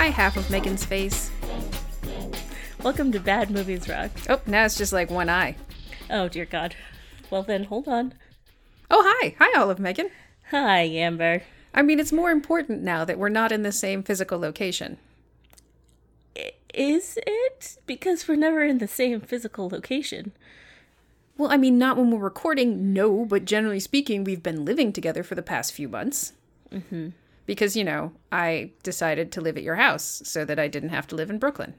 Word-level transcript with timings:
Hi, 0.00 0.06
half 0.06 0.38
of 0.38 0.48
Megan's 0.50 0.82
face. 0.82 1.30
Welcome 2.82 3.12
to 3.12 3.20
Bad 3.20 3.50
Movies 3.50 3.86
Rock. 3.86 4.10
Oh, 4.30 4.40
now 4.46 4.64
it's 4.64 4.78
just 4.78 4.94
like 4.94 5.10
one 5.10 5.28
eye. 5.28 5.56
Oh, 6.08 6.26
dear 6.26 6.46
God. 6.46 6.74
Well, 7.28 7.42
then, 7.42 7.64
hold 7.64 7.86
on. 7.86 8.14
Oh, 8.90 9.04
hi. 9.06 9.36
Hi, 9.38 9.60
all 9.60 9.70
of 9.70 9.78
Megan. 9.78 10.08
Hi, 10.52 10.84
Amber. 10.84 11.42
I 11.74 11.82
mean, 11.82 12.00
it's 12.00 12.12
more 12.12 12.30
important 12.30 12.80
now 12.80 13.04
that 13.04 13.18
we're 13.18 13.28
not 13.28 13.52
in 13.52 13.62
the 13.62 13.72
same 13.72 14.02
physical 14.02 14.38
location. 14.38 14.96
I- 16.34 16.52
Is 16.72 17.18
it? 17.26 17.76
Because 17.84 18.26
we're 18.26 18.36
never 18.36 18.64
in 18.64 18.78
the 18.78 18.88
same 18.88 19.20
physical 19.20 19.68
location. 19.68 20.32
Well, 21.36 21.52
I 21.52 21.58
mean, 21.58 21.76
not 21.76 21.98
when 21.98 22.10
we're 22.10 22.20
recording, 22.20 22.94
no, 22.94 23.26
but 23.26 23.44
generally 23.44 23.80
speaking, 23.80 24.24
we've 24.24 24.42
been 24.42 24.64
living 24.64 24.94
together 24.94 25.22
for 25.22 25.34
the 25.34 25.42
past 25.42 25.74
few 25.74 25.90
months. 25.90 26.32
Mm-hmm. 26.72 27.10
Because, 27.50 27.74
you 27.76 27.82
know, 27.82 28.12
I 28.30 28.70
decided 28.84 29.32
to 29.32 29.40
live 29.40 29.56
at 29.56 29.64
your 29.64 29.74
house 29.74 30.22
so 30.24 30.44
that 30.44 30.60
I 30.60 30.68
didn't 30.68 30.90
have 30.90 31.08
to 31.08 31.16
live 31.16 31.30
in 31.30 31.38
Brooklyn. 31.40 31.74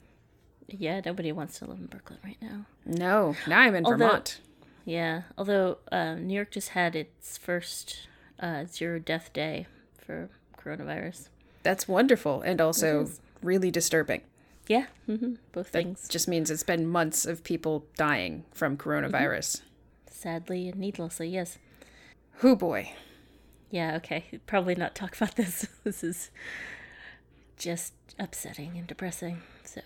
Yeah, 0.67 0.99
nobody 1.05 1.31
wants 1.31 1.59
to 1.59 1.65
live 1.65 1.77
in 1.79 1.85
Brooklyn 1.85 2.19
right 2.25 2.35
now. 2.41 2.65
No, 2.85 3.37
now 3.47 3.59
I'm 3.59 3.73
in 3.75 3.85
Although- 3.85 3.97
Vermont. 3.97 4.41
Yeah, 4.83 5.21
although 5.37 5.77
uh, 5.89 6.15
New 6.15 6.33
York 6.33 6.51
just 6.51 6.69
had 6.69 6.93
its 6.93 7.37
first 7.37 8.07
uh, 8.39 8.65
zero 8.65 8.99
death 8.99 9.31
day 9.31 9.67
for 9.97 10.29
coronavirus. 10.57 11.29
That's 11.63 11.87
wonderful 11.87 12.41
and 12.41 12.59
also 12.59 13.07
really 13.41 13.71
disturbing. 13.71 14.23
Yeah, 14.67 14.87
hmm 15.05 15.35
both 15.53 15.69
things. 15.69 16.07
Just 16.09 16.27
means 16.27 16.51
it's 16.51 16.63
been 16.63 16.85
months 16.85 17.25
of 17.25 17.43
people 17.45 17.85
dying 17.95 18.43
from 18.51 18.75
coronavirus. 18.75 19.61
Sadly 20.09 20.67
and 20.67 20.79
needlessly, 20.79 21.29
yes. 21.29 21.57
Who 22.39 22.57
boy. 22.57 22.91
Yeah, 23.71 23.95
okay. 23.95 24.25
Probably 24.45 24.75
not 24.75 24.93
talk 24.93 25.15
about 25.17 25.35
this. 25.37 25.65
This 25.83 26.03
is 26.03 26.29
just 27.57 27.93
upsetting 28.19 28.77
and 28.77 28.85
depressing. 28.85 29.41
So, 29.63 29.81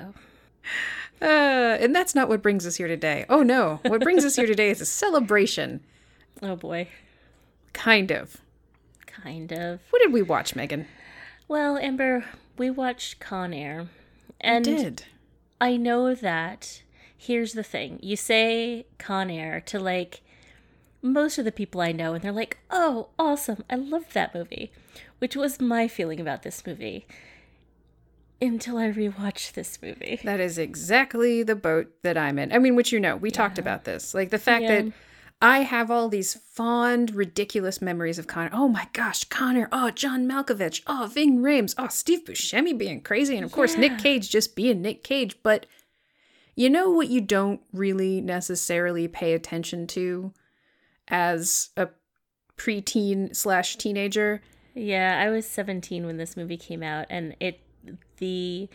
Uh, 1.22 1.78
and 1.80 1.96
that's 1.96 2.16
not 2.16 2.28
what 2.28 2.42
brings 2.42 2.66
us 2.66 2.76
here 2.76 2.88
today. 2.88 3.26
Oh 3.30 3.44
no, 3.44 3.80
what 3.86 4.02
brings 4.02 4.26
us 4.26 4.36
here 4.36 4.48
today 4.48 4.70
is 4.70 4.82
a 4.82 4.86
celebration. 4.86 5.82
oh 6.42 6.56
boy. 6.56 6.88
Kind 7.74 8.12
of. 8.12 8.38
Kind 9.06 9.52
of. 9.54 9.80
What 9.92 10.02
did 10.02 10.12
we 10.12 10.22
watch, 10.22 10.56
Megan? 10.56 10.88
Well, 11.48 11.78
Amber, 11.78 12.26
we 12.58 12.70
watched 12.70 13.20
Con 13.20 13.54
Air. 13.54 13.88
And 14.42 14.66
did. 14.66 15.04
I 15.62 15.78
know 15.78 16.16
that 16.16 16.82
here's 17.18 17.54
the 17.54 17.64
thing. 17.64 18.00
You 18.02 18.16
say 18.16 18.86
Con 18.98 19.30
Air 19.30 19.62
to 19.68 19.80
like 19.80 20.22
most 21.06 21.38
of 21.38 21.46
the 21.46 21.52
people 21.52 21.80
I 21.82 21.92
know 21.92 22.14
and 22.14 22.24
they're 22.24 22.32
like, 22.32 22.58
"Oh, 22.70 23.10
awesome. 23.18 23.64
I 23.70 23.76
love 23.76 24.12
that 24.14 24.34
movie." 24.34 24.72
Which 25.20 25.36
was 25.36 25.62
my 25.62 25.88
feeling 25.88 26.20
about 26.20 26.44
this 26.44 26.66
movie 26.66 27.06
until 28.42 28.78
I 28.78 28.92
rewatched 28.92 29.54
this 29.54 29.82
movie. 29.82 30.20
That 30.24 30.40
is 30.40 30.58
exactly 30.58 31.42
the 31.44 31.56
boat 31.56 31.88
that 32.04 32.18
I'm 32.18 32.38
in. 32.38 32.52
I 32.52 32.60
mean, 32.60 32.76
which 32.76 32.92
you 32.92 33.00
know, 33.00 33.16
we 33.16 33.32
talked 33.32 33.58
about 33.58 33.86
this. 33.86 34.14
Like 34.14 34.30
the 34.30 34.38
fact 34.40 34.64
Yeah. 34.64 34.82
that 34.82 34.94
I 35.42 35.60
have 35.60 35.92
all 35.92 36.10
these 36.10 36.34
fond, 36.34 37.14
ridiculous 37.14 37.82
memories 37.82 38.18
of 38.20 38.28
Con 38.28 38.46
Air. 38.46 38.50
Oh 38.54 38.68
my 38.68 38.88
gosh, 38.94 39.24
Con 39.26 39.58
Air. 39.58 39.70
Oh, 39.72 39.92
John 39.92 40.28
Malkovich. 40.28 40.82
Oh, 40.88 41.10
Ving 41.12 41.40
Rhames. 41.40 41.76
Oh, 41.78 41.88
Steve 41.88 42.24
Buscemi 42.26 42.78
being 42.78 43.02
crazy. 43.02 43.36
And 43.36 43.46
of 43.46 43.52
course, 43.52 43.78
Nick 43.78 43.98
Cage 44.00 44.30
just 44.30 44.56
being 44.56 44.82
Nick 44.82 45.04
Cage. 45.04 45.38
But 45.44 45.66
you 46.56 46.70
know 46.70 46.90
what 46.90 47.10
you 47.10 47.20
don't 47.22 47.62
really 47.74 48.22
necessarily 48.22 49.08
pay 49.08 49.34
attention 49.34 49.88
to 49.88 50.34
as 51.08 51.70
a 51.78 51.90
preteen 52.58 53.36
slash 53.36 53.76
teenager? 53.76 54.42
Yeah, 54.74 55.22
I 55.24 55.30
was 55.30 55.46
17 55.48 56.06
when 56.06 56.18
this 56.18 56.36
movie 56.36 56.58
came 56.58 56.84
out, 56.84 57.06
and 57.10 57.36
it 57.40 57.60
the 58.18 58.70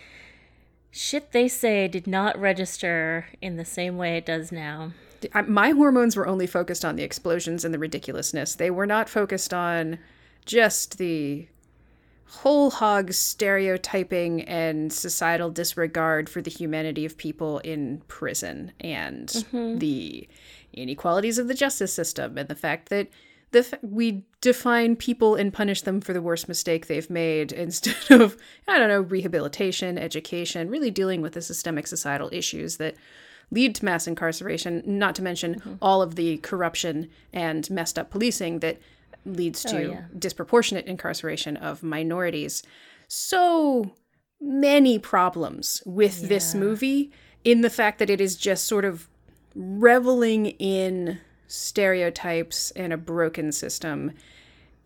shit 0.90 1.32
they 1.32 1.48
say 1.48 1.88
did 1.88 2.06
not 2.06 2.38
register 2.38 3.26
in 3.40 3.56
the 3.56 3.64
same 3.64 3.96
way 3.96 4.16
it 4.16 4.26
does 4.26 4.50
now. 4.50 4.92
My 5.46 5.70
hormones 5.70 6.16
were 6.16 6.26
only 6.26 6.46
focused 6.46 6.84
on 6.84 6.96
the 6.96 7.02
explosions 7.02 7.64
and 7.64 7.74
the 7.74 7.78
ridiculousness. 7.78 8.54
They 8.54 8.70
were 8.70 8.86
not 8.86 9.08
focused 9.08 9.52
on 9.52 9.98
just 10.46 10.98
the 10.98 11.46
whole 12.26 12.70
hog 12.70 13.12
stereotyping 13.12 14.42
and 14.42 14.92
societal 14.92 15.50
disregard 15.50 16.28
for 16.28 16.40
the 16.40 16.50
humanity 16.50 17.04
of 17.04 17.16
people 17.18 17.58
in 17.58 18.00
prison 18.08 18.72
and 18.80 19.28
mm-hmm. 19.28 19.78
the 19.78 20.28
inequalities 20.72 21.38
of 21.38 21.48
the 21.48 21.54
justice 21.54 21.92
system 21.92 22.38
and 22.38 22.48
the 22.48 22.54
fact 22.54 22.88
that 22.88 23.08
the 23.52 23.60
f- 23.60 23.74
we 23.82 24.24
define 24.40 24.96
people 24.96 25.34
and 25.34 25.52
punish 25.52 25.82
them 25.82 26.00
for 26.00 26.12
the 26.12 26.22
worst 26.22 26.48
mistake 26.48 26.86
they've 26.86 27.10
made 27.10 27.52
instead 27.66 28.20
of 28.20 28.36
I 28.68 28.78
don't 28.78 28.88
know 28.88 29.00
rehabilitation, 29.00 29.98
education, 29.98 30.70
really 30.70 30.90
dealing 30.90 31.22
with 31.22 31.34
the 31.34 31.42
systemic 31.42 31.86
societal 31.86 32.28
issues 32.32 32.76
that 32.76 32.94
lead 33.50 33.74
to 33.74 33.84
mass 33.84 34.06
incarceration, 34.06 34.82
not 34.86 35.14
to 35.16 35.22
mention 35.22 35.56
mm-hmm. 35.56 35.74
all 35.82 36.02
of 36.02 36.14
the 36.14 36.38
corruption 36.38 37.08
and 37.32 37.68
messed 37.70 37.98
up 37.98 38.10
policing 38.10 38.60
that 38.60 38.78
leads 39.26 39.66
oh, 39.66 39.70
to 39.70 39.88
yeah. 39.90 40.02
disproportionate 40.18 40.86
incarceration 40.86 41.56
of 41.56 41.82
minorities. 41.82 42.62
So 43.08 43.92
many 44.40 44.98
problems 44.98 45.82
with 45.84 46.28
this 46.28 46.54
movie 46.54 47.12
in 47.44 47.60
the 47.60 47.70
fact 47.70 47.98
that 47.98 48.10
it 48.10 48.20
is 48.20 48.36
just 48.36 48.66
sort 48.66 48.84
of 48.84 49.08
reveling 49.54 50.46
in 50.46 51.18
stereotypes 51.46 52.70
and 52.72 52.92
a 52.92 52.96
broken 52.96 53.50
system 53.52 54.12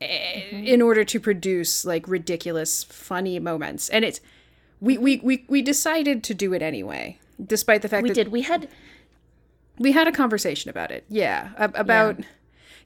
eh, 0.01 0.41
in 0.51 0.81
order 0.81 1.05
to 1.05 1.21
produce 1.21 1.85
like 1.85 2.09
ridiculous 2.09 2.83
funny 2.85 3.39
moments. 3.39 3.89
And 3.91 4.05
it's 4.05 4.21
we 4.81 4.99
we 4.99 5.21
we, 5.23 5.45
we 5.49 5.63
decided 5.63 6.25
to 6.25 6.35
do 6.35 6.53
it 6.53 6.63
anyway 6.63 7.19
despite 7.45 7.83
the 7.83 7.89
fact 7.89 8.07
that 8.07 8.11
We 8.11 8.15
did. 8.15 8.33
We 8.33 8.43
had 8.43 8.69
we 9.79 9.93
had 9.93 10.07
a 10.07 10.13
conversation 10.13 10.71
about 10.71 10.91
it. 10.91 11.05
Yeah 11.09 11.51
ab- 11.59 11.77
about 11.77 12.21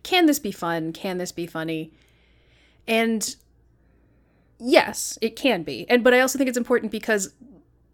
can 0.03 0.27
this 0.27 0.39
be 0.39 0.53
fun? 0.53 0.93
Can 0.93 1.19
this 1.19 1.33
be 1.33 1.47
funny? 1.47 1.93
And 2.87 3.37
yes 4.59 5.19
it 5.21 5.37
can 5.37 5.63
be. 5.63 5.89
And 5.89 6.03
but 6.03 6.15
i 6.15 6.21
also 6.21 6.39
think 6.39 6.49
it's 6.49 6.59
important 6.59 6.91
because 6.91 7.33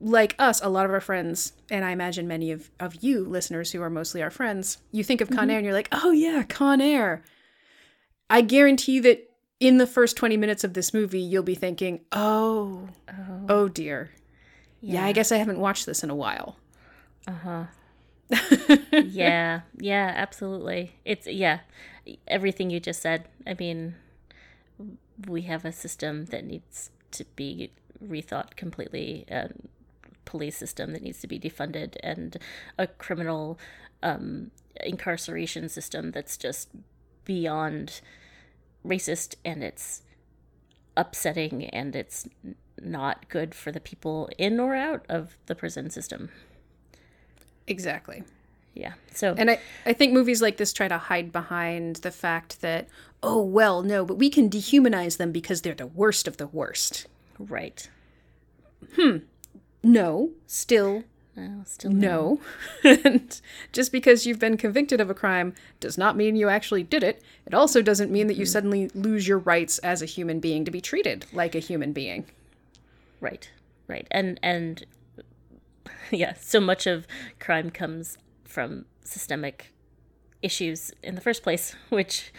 like 0.05 0.35
us 0.39 0.61
a 0.63 0.69
lot 0.69 0.85
of 0.85 0.93
our 0.93 1.01
friends 1.01 1.55
and 1.71 1.85
i 1.85 1.91
imagine 1.91 2.29
many 2.29 2.51
of, 2.51 2.71
of 2.79 2.95
you 3.03 3.25
listeners 3.25 3.73
who 3.73 3.81
are 3.81 3.89
mostly 3.91 4.23
our 4.23 4.31
friends 4.31 4.79
you 4.93 5.03
think 5.03 5.21
of 5.21 5.31
con 5.31 5.51
air 5.51 5.57
and 5.57 5.65
you're 5.65 5.75
like 5.75 5.89
oh 5.93 6.11
yeah 6.11 6.43
con 6.43 6.81
air 6.81 7.23
i 8.29 8.43
guarantee 8.43 9.01
that 9.01 9.31
in 9.61 9.79
the 9.79 9.87
first 9.87 10.15
20 10.17 10.37
minutes 10.37 10.63
of 10.63 10.75
this 10.75 10.93
movie 10.93 11.21
you'll 11.21 11.43
be 11.43 11.55
thinking 11.55 12.01
oh 12.13 12.87
oh, 13.49 13.69
dear 13.69 14.11
yeah 14.83 15.05
i 15.07 15.13
guess 15.13 15.33
i 15.33 15.37
haven't 15.39 15.59
watched 15.59 15.87
this 15.87 16.05
in 16.05 16.11
a 16.11 16.15
while 16.15 16.57
Uh 17.27 17.33
huh. 17.33 17.65
yeah, 18.93 19.61
yeah, 19.79 20.13
absolutely. 20.15 20.97
It's 21.05 21.27
yeah, 21.27 21.61
everything 22.27 22.69
you 22.71 22.81
just 22.81 23.01
said. 23.01 23.29
I 23.47 23.55
mean, 23.55 23.95
we 25.27 25.43
have 25.43 25.65
a 25.65 25.73
system 25.73 26.27
that 26.27 26.45
needs 26.45 26.91
to 27.13 27.25
be 27.37 27.71
rethought 28.05 28.57
completely, 28.57 29.25
police 30.25 30.57
system 30.57 30.93
that 30.93 31.03
needs 31.03 31.21
to 31.21 31.27
be 31.27 31.39
defunded, 31.39 31.97
and 32.03 32.37
a 32.79 32.87
criminal 32.87 33.59
um, 34.03 34.51
incarceration 34.83 35.69
system 35.69 36.11
that's 36.11 36.37
just 36.37 36.69
beyond 37.25 38.01
racist 38.87 39.35
and 39.45 39.65
it's 39.65 40.03
upsetting 40.97 41.65
and 41.67 41.97
it's 41.97 42.29
not 42.81 43.29
good 43.29 43.55
for 43.55 43.73
the 43.73 43.81
people 43.81 44.29
in 44.39 44.61
or 44.61 44.75
out 44.75 45.05
of 45.09 45.37
the 45.47 45.55
prison 45.55 45.91
system. 45.91 46.29
exactly 47.67 48.23
Yeah. 48.75 48.95
So 49.13 49.35
And 49.37 49.51
I, 49.53 49.61
I 49.87 49.93
think 49.93 50.13
movies 50.13 50.43
like 50.43 50.57
this 50.57 50.73
try 50.73 50.89
to 50.89 50.99
hide 50.99 51.33
behind 51.33 51.97
the 51.97 52.11
fact 52.11 52.61
that, 52.61 52.89
oh, 53.23 53.43
well, 53.43 53.83
no, 53.83 54.05
but 54.05 54.19
we 54.19 54.29
can 54.29 54.51
dehumanize 54.51 55.17
them 55.17 55.33
because 55.33 55.63
they're 55.63 55.75
the 55.75 55.87
worst 55.87 56.29
of 56.29 56.37
the 56.37 56.47
worst. 56.47 57.07
right. 57.39 57.89
No, 59.85 60.31
still 60.47 61.05
No, 61.37 61.63
still 61.67 61.91
no. 61.93 62.41
and 62.85 63.41
just 63.73 63.93
because 63.93 64.25
you've 64.27 64.39
been 64.39 64.57
convicted 64.57 65.01
of 65.01 65.11
a 65.11 65.15
crime 65.15 65.55
does 65.81 65.99
not 65.99 66.17
mean 66.17 66.37
you 66.37 66.49
actually 66.49 66.83
did 66.83 67.03
it. 67.03 67.23
It 67.47 67.55
also 67.55 67.83
doesn't 67.83 68.11
mean 68.11 68.27
that 68.29 68.37
you 68.37 68.47
suddenly 68.47 68.89
lose 68.95 69.27
your 69.29 69.39
rights 69.39 69.79
as 69.79 70.01
a 70.01 70.07
human 70.07 70.41
being 70.41 70.65
to 70.65 70.71
be 70.71 70.81
treated 70.81 71.27
like 71.33 71.55
a 71.55 71.59
human 71.59 71.93
being. 71.93 72.27
Right. 73.21 73.51
Right. 73.89 74.07
And 74.11 74.39
and 74.43 74.85
yeah, 76.11 76.35
so 76.41 76.61
much 76.61 76.87
of 76.87 77.07
crime 77.41 77.71
comes 77.71 78.17
from 78.45 78.87
systemic 79.03 79.73
issues 80.41 80.93
in 81.03 81.15
the 81.15 81.21
first 81.21 81.43
place, 81.43 81.75
which 81.91 82.33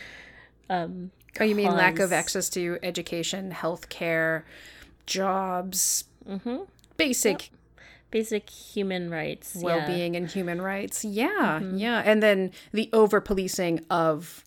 um 0.69 1.11
Oh, 1.37 1.43
you 1.43 1.53
mean 1.53 1.69
lack 1.71 1.99
of 1.99 2.13
access 2.13 2.49
to 2.51 2.79
education, 2.81 3.51
health 3.51 3.89
care, 3.89 4.45
jobs, 5.05 6.05
basic 6.97 7.51
basic 8.11 8.49
human 8.49 9.09
rights. 9.09 9.57
well-being 9.61 10.15
and 10.15 10.31
human 10.31 10.61
rights. 10.61 11.03
Yeah, 11.03 11.59
mm-hmm. 11.61 11.77
yeah, 11.77 12.01
and 12.05 12.23
then 12.23 12.51
the 12.71 12.89
over-policing 12.93 13.85
of 13.89 14.43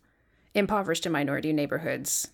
impoverished 0.55 1.05
and 1.07 1.13
minority 1.13 1.53
neighborhoods. 1.53 2.29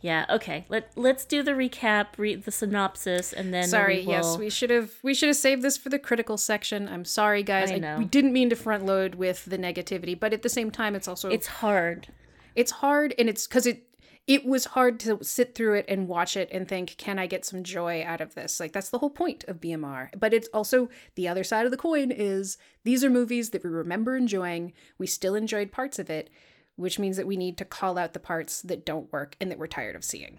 yeah. 0.00 0.26
Okay. 0.28 0.66
Let 0.68 0.90
Let's 0.96 1.24
do 1.24 1.42
the 1.42 1.52
recap, 1.52 2.18
read 2.18 2.44
the 2.44 2.50
synopsis, 2.50 3.32
and 3.32 3.54
then 3.54 3.68
Sorry, 3.68 4.00
we 4.00 4.06
will... 4.06 4.12
yes, 4.12 4.36
we 4.36 4.50
should 4.50 4.70
have 4.70 4.92
we 5.02 5.14
should 5.14 5.28
have 5.28 5.36
saved 5.36 5.62
this 5.62 5.76
for 5.76 5.88
the 5.88 5.98
critical 5.98 6.36
section. 6.36 6.88
I'm 6.88 7.04
sorry, 7.04 7.42
guys. 7.42 7.70
I 7.70 7.78
know. 7.78 7.98
we 7.98 8.04
didn't 8.04 8.32
mean 8.32 8.50
to 8.50 8.56
front 8.56 8.84
load 8.84 9.14
with 9.14 9.44
the 9.44 9.56
negativity, 9.58 10.18
but 10.18 10.32
at 10.32 10.42
the 10.42 10.48
same 10.48 10.70
time, 10.70 10.94
it's 10.94 11.06
also 11.08 11.30
It's 11.30 11.46
hard. 11.46 12.08
it's 12.54 12.70
hard, 12.72 13.14
and 13.18 13.28
it's 13.28 13.46
because 13.46 13.66
it 13.66 13.84
it 14.26 14.46
was 14.46 14.66
hard 14.66 14.98
to 15.00 15.18
sit 15.22 15.54
through 15.54 15.74
it 15.74 15.84
and 15.86 16.08
watch 16.08 16.36
it 16.36 16.48
and 16.50 16.66
think, 16.66 16.96
can 16.96 17.18
I 17.18 17.26
get 17.26 17.44
some 17.44 17.62
joy 17.62 18.02
out 18.06 18.22
of 18.22 18.34
this? 18.34 18.58
Like 18.58 18.72
that's 18.72 18.88
the 18.88 18.98
whole 18.98 19.10
point 19.10 19.44
of 19.48 19.60
BMR. 19.60 20.08
But 20.18 20.32
it's 20.32 20.48
also 20.54 20.88
the 21.14 21.28
other 21.28 21.44
side 21.44 21.66
of 21.66 21.70
the 21.70 21.76
coin 21.76 22.10
is 22.10 22.56
these 22.84 23.04
are 23.04 23.10
movies 23.10 23.50
that 23.50 23.62
we 23.62 23.68
remember 23.68 24.16
enjoying. 24.16 24.72
We 24.96 25.06
still 25.06 25.34
enjoyed 25.34 25.72
parts 25.72 25.98
of 25.98 26.08
it, 26.08 26.30
which 26.76 26.98
means 26.98 27.18
that 27.18 27.26
we 27.26 27.36
need 27.36 27.58
to 27.58 27.66
call 27.66 27.98
out 27.98 28.14
the 28.14 28.20
parts 28.20 28.62
that 28.62 28.86
don't 28.86 29.12
work 29.12 29.36
and 29.40 29.50
that 29.50 29.58
we're 29.58 29.66
tired 29.66 29.94
of 29.94 30.04
seeing. 30.04 30.38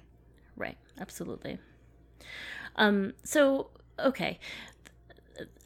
Right. 0.56 0.78
Absolutely. 1.00 1.60
Um. 2.76 3.14
So 3.24 3.70
okay. 4.00 4.40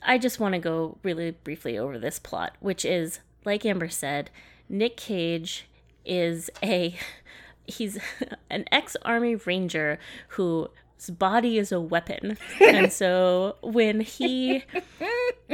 I 0.01 0.17
just 0.17 0.39
want 0.39 0.53
to 0.53 0.59
go 0.59 0.97
really 1.03 1.31
briefly 1.31 1.77
over 1.77 1.99
this 1.99 2.19
plot, 2.19 2.55
which 2.59 2.83
is 2.83 3.19
like 3.45 3.65
Amber 3.65 3.89
said, 3.89 4.29
Nick 4.67 4.97
Cage 4.97 5.67
is 6.05 6.49
a 6.61 6.95
he's 7.69 7.97
an 8.49 8.65
ex-army 8.71 9.35
ranger 9.35 9.99
whose 10.29 10.67
body 11.09 11.57
is 11.57 11.71
a 11.71 11.79
weapon. 11.79 12.37
and 12.61 12.91
so 12.91 13.55
when 13.61 14.01
he 14.01 14.63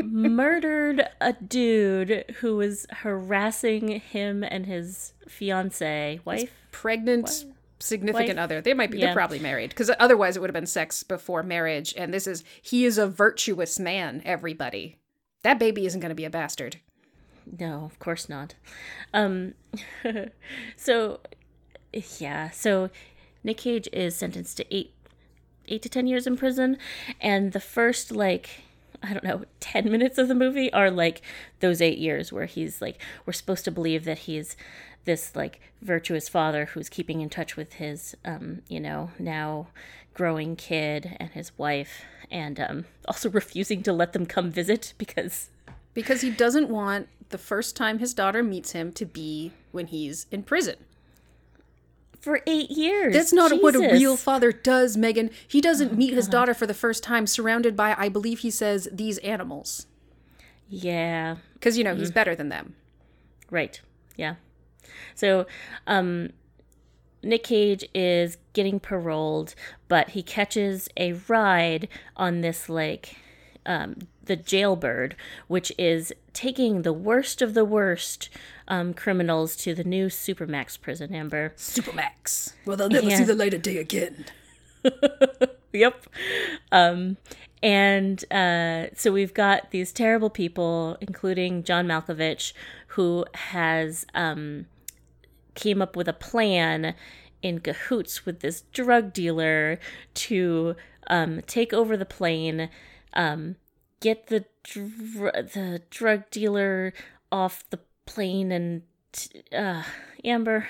murdered 0.04 1.08
a 1.22 1.34
dude 1.34 2.26
who 2.40 2.58
was 2.58 2.86
harassing 2.92 4.00
him 4.00 4.44
and 4.44 4.66
his 4.66 5.14
fiance, 5.28 6.20
wife, 6.26 6.52
Pregnant 6.72 7.46
significant 7.80 8.38
Wife? 8.38 8.44
other. 8.44 8.62
They 8.62 8.74
might 8.74 8.92
be 8.92 8.98
Yeah. 9.00 9.08
they're 9.08 9.16
probably 9.16 9.40
married 9.40 9.70
because 9.70 9.92
otherwise 10.00 10.36
it 10.36 10.40
would 10.40 10.50
have 10.50 10.54
been 10.56 10.66
sex 10.66 11.04
before 11.04 11.44
marriage. 11.44 11.94
And 11.98 12.14
this 12.14 12.28
is 12.28 12.44
he 12.62 12.86
is 12.86 12.98
a 12.98 13.08
virtuous 13.08 13.80
man. 13.80 14.22
Everybody, 14.26 14.98
that 15.44 15.60
baby 15.60 15.86
isn't 15.86 16.00
going 16.02 16.10
to 16.10 16.16
be 16.16 16.26
a 16.26 16.30
bastard. 16.30 16.78
No, 17.60 17.84
of 17.86 18.00
course 18.00 18.28
not. 18.28 18.56
Um, 19.14 19.54
so, 20.76 21.20
yeah, 22.20 22.50
so 22.52 22.90
Nick 23.44 23.58
Cage 23.58 23.88
is 23.94 24.16
sentenced 24.16 24.58
to 24.58 24.76
eight, 24.76 24.94
eight 25.68 25.82
to 25.84 25.90
ten 25.90 26.08
years 26.08 26.28
in 26.28 26.38
prison, 26.38 26.78
and 27.22 27.52
the 27.52 27.60
first 27.60 28.12
like 28.12 28.64
I 29.04 29.14
don't 29.14 29.24
know, 29.24 29.44
ten 29.60 29.92
minutes 29.92 30.18
of 30.18 30.28
the 30.28 30.36
movie 30.36 30.72
are 30.74 30.92
like 30.92 31.22
those 31.60 31.82
eight 31.82 31.98
years 31.98 32.32
where 32.32 32.46
he's 32.46 32.82
like 32.82 33.02
we're 33.26 33.34
supposed 33.34 33.66
to 33.66 33.72
believe 33.72 34.06
that 34.06 34.20
he's 34.20 34.56
this 35.06 35.36
like 35.36 35.62
virtuous 35.82 36.28
father 36.28 36.66
who's 36.66 36.90
keeping 36.90 37.22
in 37.22 37.30
touch 37.30 37.56
with 37.56 37.74
his 37.74 38.16
um, 38.26 38.62
you 38.68 38.80
know, 38.80 39.12
now 39.20 39.68
growing 40.14 40.56
kid 40.56 41.16
and 41.20 41.32
his 41.32 41.58
wife 41.58 42.04
and 42.32 42.60
um 42.60 42.86
also 43.08 43.30
refusing 43.30 43.84
to 43.84 43.94
let 43.94 44.14
them 44.14 44.26
come 44.26 44.50
visit 44.50 44.94
because 44.98 45.50
because 45.94 46.22
he 46.22 46.30
doesn't 46.30 46.70
want 46.70 47.08
the 47.30 47.38
first 47.38 47.76
time 47.76 48.00
his 48.00 48.14
daughter 48.14 48.44
meets 48.44 48.72
him 48.72 48.92
to 48.92 49.06
be 49.06 49.52
when 49.72 49.88
he's 49.88 50.26
in 50.32 50.44
prison. 50.44 50.76
For 52.26 52.42
eight 52.48 52.72
years. 52.72 53.14
That's 53.14 53.32
not 53.32 53.62
what 53.62 53.76
a 53.76 53.80
real 53.80 54.18
father 54.18 54.52
does, 54.52 54.98
Megan. 54.98 55.30
He 55.48 55.62
doesn't 55.62 55.96
meet 55.96 56.14
his 56.16 56.28
daughter 56.28 56.56
for 56.56 56.66
the 56.66 56.74
first 56.74 57.04
time 57.04 57.28
surrounded 57.28 57.76
by, 57.78 57.94
I 57.98 58.10
believe 58.10 58.40
he 58.40 58.50
says, 58.50 58.90
these 58.92 59.20
animals. 59.20 59.86
Yeah, 60.68 61.36
Because, 61.54 61.78
you 61.78 61.84
know, 61.84 61.96
he's 61.96 62.10
better 62.12 62.36
than 62.36 62.50
them. 62.50 62.76
right. 63.52 63.80
Yeah. 64.18 64.36
So, 65.14 65.46
um, 65.86 66.32
Nick 67.22 67.44
Cage 67.44 67.86
is 67.94 68.38
getting 68.54 68.80
paroled, 68.80 69.54
but 69.88 70.10
he 70.10 70.24
catches 70.24 70.90
a 70.98 71.14
ride 71.28 71.88
on 72.16 72.42
this, 72.42 72.70
like, 72.70 73.18
um, 73.66 74.08
the 74.24 74.36
jailbird, 74.36 75.16
which 75.48 75.72
is 75.78 76.14
taking 76.34 76.82
the 76.82 76.94
worst 76.94 77.42
of 77.42 77.54
the 77.54 77.66
worst 77.66 78.30
um, 78.68 78.94
criminals 78.94 79.56
to 79.58 79.74
the 79.74 79.84
new 79.84 80.08
Supermax 80.08 80.80
prison, 80.80 81.14
Amber. 81.14 81.54
Supermax. 81.58 82.54
Well, 82.66 82.78
they'll 82.78 82.90
never 82.90 83.10
see 83.12 83.24
the 83.24 83.36
light 83.36 83.54
of 83.54 83.62
day 83.62 83.78
again. 83.78 84.26
Yep. 85.76 86.08
Um, 86.72 87.18
and 87.62 88.24
uh, 88.32 88.88
so 88.96 89.12
we've 89.12 89.34
got 89.34 89.72
these 89.72 89.92
terrible 89.92 90.30
people, 90.30 90.98
including 91.02 91.64
John 91.64 91.88
Malkovich, 91.88 92.54
who 92.88 93.26
has 93.34 94.06
um, 94.14 94.68
came 95.54 95.82
up 95.82 95.96
with 95.96 96.08
a 96.08 96.14
plan 96.14 96.96
in 97.42 97.60
cahoots 97.60 98.26
with 98.26 98.40
this 98.40 98.62
drug 98.72 99.14
dealer 99.14 99.80
to 100.14 100.76
um, 101.08 101.42
take 101.46 101.74
over 101.74 101.98
the 101.98 102.06
plane, 102.06 102.70
um, 103.16 103.56
get 104.00 104.28
the 104.28 104.46
dr- 104.64 105.52
the 105.54 105.82
drug 105.90 106.30
dealer 106.30 106.94
off 107.32 107.64
the 107.70 107.80
plane, 108.06 108.52
and 108.52 108.82
uh, 109.52 109.84
Amber, 110.24 110.68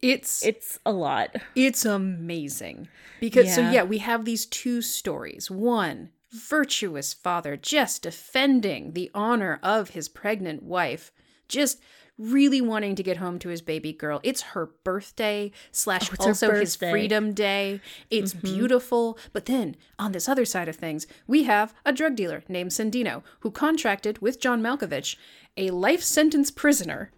It's 0.00 0.44
it's 0.44 0.78
a 0.84 0.92
lot. 0.92 1.36
It's 1.54 1.84
amazing. 1.84 2.88
Because 3.20 3.54
so 3.54 3.62
Yeah. 3.62 3.72
yeah, 3.72 3.82
we 3.84 3.98
have 3.98 4.24
these 4.24 4.44
two 4.46 4.82
stories. 4.82 5.50
One, 5.50 6.10
virtuous 6.30 7.14
father 7.14 7.56
just 7.56 8.02
defending 8.02 8.92
the 8.92 9.10
honor 9.14 9.58
of 9.62 9.90
his 9.90 10.08
pregnant 10.08 10.62
wife, 10.62 11.10
just 11.48 11.80
really 12.16 12.60
wanting 12.60 12.94
to 12.94 13.02
get 13.02 13.16
home 13.16 13.38
to 13.40 13.48
his 13.48 13.60
baby 13.60 13.92
girl. 13.92 14.20
It's 14.22 14.42
her 14.42 14.66
birthday 14.84 15.50
slash 15.72 16.08
oh, 16.08 16.16
her 16.16 16.28
also 16.28 16.52
his 16.52 16.76
freedom 16.76 17.32
day. 17.32 17.80
It's 18.10 18.32
mm-hmm. 18.32 18.46
beautiful. 18.46 19.18
But 19.32 19.46
then 19.46 19.76
on 19.98 20.12
this 20.12 20.28
other 20.28 20.44
side 20.44 20.68
of 20.68 20.76
things, 20.76 21.06
we 21.26 21.44
have 21.44 21.74
a 21.84 21.92
drug 21.92 22.14
dealer 22.14 22.44
named 22.48 22.70
Sandino 22.70 23.22
who 23.40 23.50
contracted 23.50 24.18
with 24.20 24.40
John 24.40 24.62
Malkovich, 24.62 25.16
a 25.56 25.70
life 25.70 26.02
sentence 26.02 26.50
prisoner, 26.50 27.10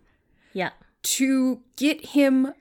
Yeah. 0.52 0.70
to 1.02 1.60
get 1.76 2.06
him 2.06 2.54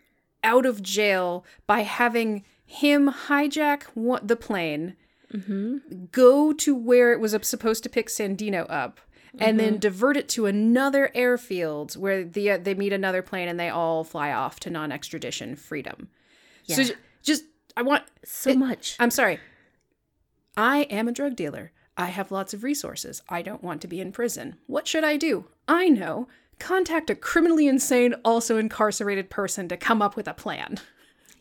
out 0.44 0.66
of 0.66 0.82
jail 0.82 1.46
by 1.66 1.82
having 1.82 2.44
him 2.66 3.12
hijack 3.12 3.84
the 4.28 4.36
plane, 4.36 4.96
mm-hmm. 5.34 6.06
go 6.12 6.54
to 6.54 6.76
where 6.76 7.14
it 7.14 7.20
was 7.20 7.36
supposed 7.44 7.84
to 7.84 7.90
pick 7.90 8.08
Sandino 8.08 8.66
up, 8.70 9.00
and 9.40 9.60
then 9.60 9.78
divert 9.80 10.18
it 10.18 10.28
to 10.30 10.46
another 10.46 11.12
airfield 11.14 11.94
where 11.96 12.24
the 12.24 12.52
uh, 12.52 12.58
they 12.58 12.74
meet 12.74 12.94
another 12.94 13.22
plane 13.22 13.48
and 13.48 13.60
they 13.60 13.70
all 13.70 14.04
fly 14.04 14.32
off 14.32 14.60
to 14.62 14.70
non-extradition 14.70 15.56
freedom. 15.56 16.10
So 16.68 16.82
Yeah. 16.82 16.88
j- 16.90 16.96
just 17.24 17.44
I 17.78 17.82
want 17.82 18.04
So 18.24 18.54
much. 18.56 18.96
I'm 19.00 19.12
sorry. 19.12 19.40
I 20.58 20.84
am 20.84 21.08
a 21.08 21.12
drug 21.12 21.36
dealer. 21.36 21.72
I 21.98 22.06
have 22.08 22.32
lots 22.32 22.54
of 22.54 22.64
resources. 22.64 23.22
I 23.30 23.42
don't 23.42 23.64
want 23.64 23.82
to 23.82 23.88
be 23.88 24.00
in 24.02 24.12
prison. 24.12 24.56
What 24.68 24.88
should 24.88 25.04
I 25.04 25.18
do? 25.18 25.46
I 25.68 25.90
know. 25.90 26.28
Contact 26.60 27.10
a 27.10 27.16
criminally 27.16 27.68
insane, 27.68 28.16
also 28.24 28.58
incarcerated 28.58 29.30
person 29.30 29.68
to 29.70 29.78
come 29.78 30.02
up 30.02 30.16
with 30.16 30.28
a 30.28 30.34
plan. 30.34 30.78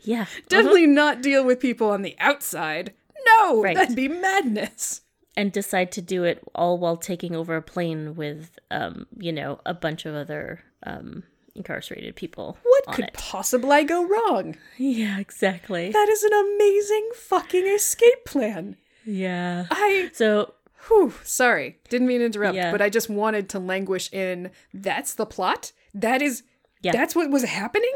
Yeah. 0.00 0.26
Definitely 0.48 0.86
not 0.86 1.22
deal 1.22 1.44
with 1.44 1.60
people 1.60 1.88
on 1.90 2.02
the 2.02 2.16
outside. 2.18 2.92
No, 3.38 3.62
Right. 3.62 3.74
that'd 3.76 3.96
be 3.96 4.08
madness. 4.08 5.00
And 5.36 5.50
decide 5.52 5.90
to 5.92 6.00
do 6.02 6.24
it 6.24 6.42
all 6.54 6.78
while 6.78 6.96
taking 6.96 7.34
over 7.34 7.56
a 7.56 7.62
plane 7.62 8.14
with 8.14 8.58
um 8.70 9.06
you 9.18 9.32
know 9.32 9.60
a 9.66 9.74
bunch 9.74 10.06
of 10.06 10.14
other 10.14 10.60
um 10.84 11.22
incarcerated 11.54 12.16
people 12.16 12.56
What 12.62 12.94
could 12.96 13.04
it. 13.06 13.14
possibly 13.14 13.84
go 13.84 14.04
wrong? 14.06 14.56
yeah 14.78 15.18
exactly 15.20 15.90
That 15.92 16.08
is 16.08 16.22
an 16.24 16.32
amazing 16.32 17.10
fucking 17.14 17.66
escape 17.66 18.24
plan. 18.24 18.76
yeah 19.04 19.66
I 19.70 20.10
so 20.12 20.54
Whew, 20.88 21.14
sorry. 21.22 21.78
Didn't 21.88 22.08
mean 22.08 22.18
to 22.20 22.26
interrupt, 22.26 22.56
Yeah. 22.56 22.70
but 22.70 22.82
I 22.82 22.90
just 22.90 23.08
wanted 23.08 23.48
to 23.50 23.58
languish 23.58 24.12
in 24.12 24.50
that's 24.74 25.14
the 25.14 25.24
plot? 25.24 25.72
That 25.94 26.20
is 26.20 26.42
Yeah. 26.82 26.92
that's 26.92 27.14
what 27.16 27.30
was 27.30 27.44
happening? 27.44 27.94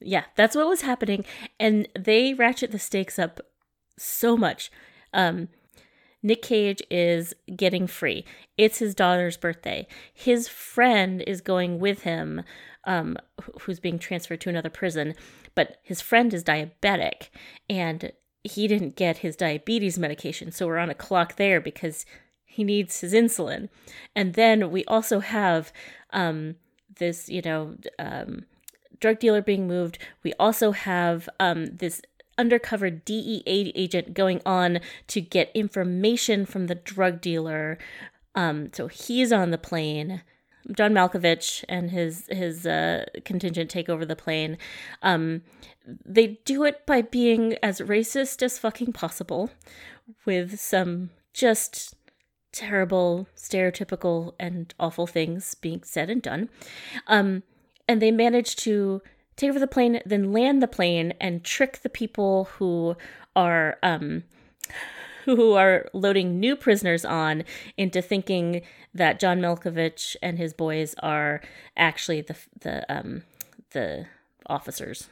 yeah 0.00 0.22
that's 0.36 0.54
what 0.54 0.68
was 0.68 0.82
happening 0.82 1.24
and 1.58 1.88
they 1.98 2.32
ratchet 2.32 2.70
the 2.70 2.78
stakes 2.78 3.18
up 3.18 3.40
so 3.98 4.36
much 4.36 4.70
um 5.12 5.48
Nick 6.28 6.42
Cage 6.42 6.82
is 6.90 7.34
getting 7.56 7.86
free. 7.86 8.22
It's 8.58 8.80
his 8.80 8.94
daughter's 8.94 9.38
birthday. 9.38 9.88
His 10.12 10.46
friend 10.46 11.22
is 11.22 11.40
going 11.40 11.78
with 11.78 12.02
him, 12.02 12.42
um, 12.84 13.16
who's 13.62 13.80
being 13.80 13.98
transferred 13.98 14.42
to 14.42 14.50
another 14.50 14.68
prison, 14.68 15.14
but 15.54 15.78
his 15.82 16.02
friend 16.02 16.34
is 16.34 16.44
diabetic 16.44 17.30
and 17.70 18.12
he 18.44 18.68
didn't 18.68 18.94
get 18.94 19.18
his 19.18 19.36
diabetes 19.36 19.98
medication. 19.98 20.52
So 20.52 20.66
we're 20.66 20.76
on 20.76 20.90
a 20.90 20.94
clock 20.94 21.36
there 21.36 21.62
because 21.62 22.04
he 22.44 22.62
needs 22.62 23.00
his 23.00 23.14
insulin. 23.14 23.70
And 24.14 24.34
then 24.34 24.70
we 24.70 24.84
also 24.84 25.20
have 25.20 25.72
um, 26.10 26.56
this, 26.98 27.30
you 27.30 27.40
know, 27.40 27.76
um, 27.98 28.44
drug 29.00 29.18
dealer 29.18 29.40
being 29.40 29.66
moved. 29.66 29.98
We 30.22 30.34
also 30.34 30.72
have 30.72 31.26
um, 31.40 31.76
this 31.76 32.02
undercover 32.38 32.88
DEA 32.90 33.72
agent 33.74 34.14
going 34.14 34.40
on 34.46 34.80
to 35.08 35.20
get 35.20 35.50
information 35.54 36.46
from 36.46 36.66
the 36.66 36.74
drug 36.74 37.20
dealer. 37.20 37.78
Um, 38.34 38.72
so 38.72 38.86
he's 38.86 39.32
on 39.32 39.50
the 39.50 39.58
plane. 39.58 40.22
John 40.74 40.92
Malkovich 40.92 41.64
and 41.68 41.90
his 41.90 42.26
his 42.28 42.66
uh, 42.66 43.06
contingent 43.24 43.70
take 43.70 43.88
over 43.88 44.04
the 44.04 44.16
plane. 44.16 44.58
Um, 45.02 45.42
they 46.04 46.38
do 46.44 46.64
it 46.64 46.84
by 46.86 47.02
being 47.02 47.56
as 47.62 47.80
racist 47.80 48.42
as 48.42 48.58
fucking 48.58 48.92
possible, 48.92 49.50
with 50.26 50.60
some 50.60 51.10
just 51.32 51.94
terrible, 52.52 53.28
stereotypical, 53.36 54.32
and 54.38 54.74
awful 54.78 55.06
things 55.06 55.54
being 55.54 55.82
said 55.82 56.10
and 56.10 56.20
done. 56.20 56.50
Um, 57.06 57.42
and 57.86 58.02
they 58.02 58.10
manage 58.10 58.56
to 58.56 59.00
take 59.38 59.48
over 59.48 59.58
the 59.58 59.66
plane, 59.66 60.00
then 60.04 60.32
land 60.32 60.62
the 60.62 60.68
plane 60.68 61.14
and 61.20 61.44
trick 61.44 61.78
the 61.78 61.88
people 61.88 62.44
who 62.56 62.96
are 63.34 63.78
um, 63.82 64.24
who 65.24 65.54
are 65.54 65.88
loading 65.94 66.38
new 66.38 66.56
prisoners 66.56 67.04
on 67.04 67.44
into 67.76 68.02
thinking 68.02 68.62
that 68.92 69.20
John 69.20 69.40
Malkovich 69.40 70.16
and 70.22 70.38
his 70.38 70.52
boys 70.52 70.94
are 70.98 71.40
actually 71.76 72.20
the 72.20 72.36
the 72.60 72.94
um, 72.94 73.22
the 73.70 74.06
officers. 74.46 75.08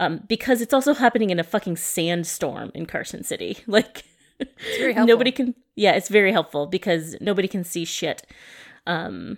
Um, 0.00 0.22
because 0.28 0.62
it's 0.62 0.72
also 0.72 0.94
happening 0.94 1.28
in 1.28 1.38
a 1.38 1.44
fucking 1.44 1.76
sandstorm 1.76 2.72
in 2.74 2.86
Carson 2.86 3.22
City. 3.22 3.58
Like 3.66 4.04
nobody 4.78 5.30
can 5.30 5.54
yeah, 5.76 5.92
it's 5.92 6.08
very 6.08 6.32
helpful 6.32 6.66
because 6.66 7.14
nobody 7.20 7.46
can 7.46 7.62
see 7.62 7.84
shit. 7.84 8.26
Um 8.86 9.36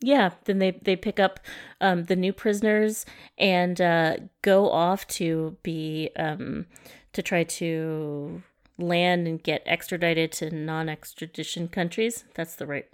yeah, 0.00 0.30
then 0.44 0.58
they 0.58 0.70
they 0.70 0.96
pick 0.96 1.20
up 1.20 1.40
um, 1.80 2.04
the 2.04 2.16
new 2.16 2.32
prisoners 2.32 3.04
and 3.38 3.80
uh, 3.80 4.16
go 4.42 4.70
off 4.70 5.06
to 5.08 5.56
be 5.62 6.10
um, 6.16 6.66
to 7.12 7.22
try 7.22 7.44
to 7.44 8.42
land 8.78 9.26
and 9.26 9.42
get 9.42 9.62
extradited 9.66 10.32
to 10.32 10.50
non-extradition 10.50 11.68
countries. 11.68 12.24
That's 12.34 12.54
the 12.54 12.66
right 12.66 12.86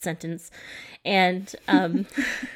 sentence. 0.00 0.50
And 1.04 1.54
um, 1.68 2.06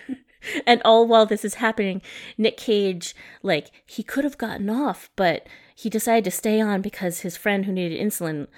and 0.67 0.83
all 0.85 1.07
while 1.07 1.27
this 1.27 1.45
is 1.45 1.55
happening, 1.55 2.03
Nick 2.37 2.57
Cage 2.57 3.15
like 3.43 3.71
he 3.87 4.03
could 4.03 4.25
have 4.25 4.39
gotten 4.39 4.69
off, 4.69 5.09
but 5.15 5.47
he 5.75 5.89
decided 5.89 6.25
to 6.25 6.31
stay 6.31 6.61
on 6.61 6.83
because 6.83 7.21
his 7.21 7.37
friend 7.37 7.65
who 7.65 7.73
needed 7.73 8.01
insulin 8.01 8.49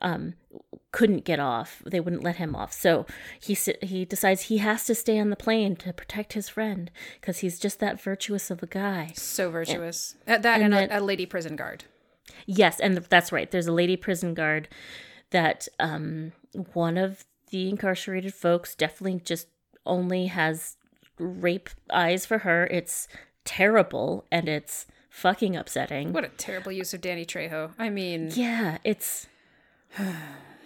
um, 0.00 0.34
couldn't 0.92 1.24
get 1.24 1.38
off. 1.38 1.82
They 1.84 2.00
wouldn't 2.00 2.24
let 2.24 2.36
him 2.36 2.54
off. 2.54 2.72
So 2.72 3.06
he 3.40 3.54
he 3.82 4.04
decides 4.04 4.42
he 4.42 4.58
has 4.58 4.84
to 4.86 4.94
stay 4.94 5.18
on 5.18 5.30
the 5.30 5.36
plane 5.36 5.76
to 5.76 5.92
protect 5.92 6.32
his 6.32 6.48
friend 6.48 6.90
because 7.20 7.38
he's 7.38 7.58
just 7.58 7.80
that 7.80 8.00
virtuous 8.00 8.50
of 8.50 8.62
a 8.62 8.66
guy. 8.66 9.12
So 9.14 9.50
virtuous. 9.50 10.16
And, 10.26 10.42
that 10.42 10.60
and, 10.60 10.74
and 10.74 10.90
a, 10.90 10.98
a, 10.98 11.00
lady 11.00 11.26
prison 11.26 11.56
guard. 11.56 11.84
Yes, 12.46 12.80
and 12.80 12.96
that's 12.96 13.32
right. 13.32 13.50
There's 13.50 13.66
a 13.66 13.72
lady 13.72 13.96
prison 13.96 14.34
guard 14.34 14.68
that 15.30 15.68
um, 15.78 16.32
one 16.72 16.96
of 16.96 17.24
the 17.50 17.68
incarcerated 17.68 18.34
folks 18.34 18.74
definitely 18.74 19.20
just 19.24 19.48
only 19.84 20.26
has 20.26 20.76
rape 21.18 21.70
eyes 21.90 22.26
for 22.26 22.38
her. 22.38 22.66
It's 22.70 23.08
terrible 23.44 24.24
and 24.30 24.48
it's 24.48 24.86
fucking 25.10 25.56
upsetting. 25.56 26.12
What 26.12 26.24
a 26.24 26.28
terrible 26.28 26.72
use 26.72 26.92
of 26.92 27.00
Danny 27.00 27.24
Trejo. 27.24 27.72
I 27.78 27.88
mean, 27.90 28.30
yeah, 28.34 28.78
it's 28.84 29.26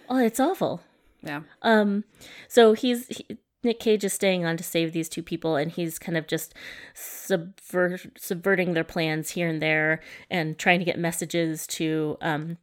oh, 0.09 0.17
it's 0.17 0.39
awful. 0.39 0.81
Yeah. 1.23 1.41
Um. 1.61 2.03
So 2.47 2.73
he's 2.73 3.07
he, 3.07 3.37
Nick 3.63 3.79
Cage 3.79 4.03
is 4.03 4.13
staying 4.13 4.43
on 4.45 4.57
to 4.57 4.63
save 4.63 4.91
these 4.91 5.09
two 5.09 5.21
people, 5.21 5.55
and 5.55 5.71
he's 5.71 5.99
kind 5.99 6.17
of 6.17 6.27
just 6.27 6.53
subvert, 6.93 8.01
subverting 8.17 8.73
their 8.73 8.83
plans 8.83 9.31
here 9.31 9.47
and 9.47 9.61
there, 9.61 10.01
and 10.29 10.57
trying 10.57 10.79
to 10.79 10.85
get 10.85 10.97
messages 10.97 11.67
to 11.67 12.17
um, 12.21 12.57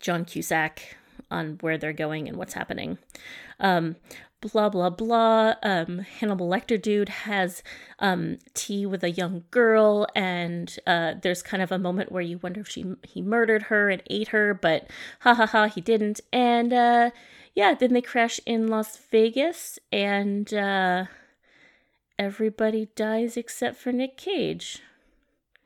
John 0.00 0.24
Cusack 0.24 0.96
on 1.30 1.58
where 1.60 1.76
they're 1.76 1.92
going 1.92 2.28
and 2.28 2.36
what's 2.36 2.54
happening. 2.54 2.98
Um, 3.60 3.96
blah 4.52 4.68
blah 4.68 4.90
blah. 4.90 5.54
Um, 5.62 6.00
Hannibal 6.00 6.48
Lecter 6.48 6.80
dude 6.80 7.08
has 7.08 7.62
um, 7.98 8.38
tea 8.52 8.84
with 8.84 9.02
a 9.02 9.10
young 9.10 9.44
girl, 9.50 10.06
and 10.14 10.76
uh, 10.86 11.14
there's 11.22 11.42
kind 11.42 11.62
of 11.62 11.72
a 11.72 11.78
moment 11.78 12.12
where 12.12 12.22
you 12.22 12.38
wonder 12.38 12.60
if 12.60 12.68
she 12.68 12.84
he 13.02 13.22
murdered 13.22 13.64
her 13.64 13.88
and 13.88 14.02
ate 14.10 14.28
her, 14.28 14.52
but 14.52 14.90
ha 15.20 15.34
ha 15.34 15.46
ha, 15.46 15.66
he 15.66 15.80
didn't. 15.80 16.20
And 16.32 16.72
uh, 16.72 17.10
yeah, 17.54 17.74
then 17.74 17.94
they 17.94 18.02
crash 18.02 18.38
in 18.44 18.68
Las 18.68 18.98
Vegas, 19.10 19.78
and 19.90 20.52
uh, 20.52 21.06
everybody 22.18 22.88
dies 22.94 23.36
except 23.36 23.76
for 23.76 23.92
Nick 23.92 24.16
Cage 24.16 24.80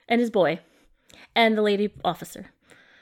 and 0.08 0.20
his 0.20 0.30
boy 0.30 0.60
and 1.34 1.58
the 1.58 1.62
lady 1.62 1.92
officer. 2.04 2.52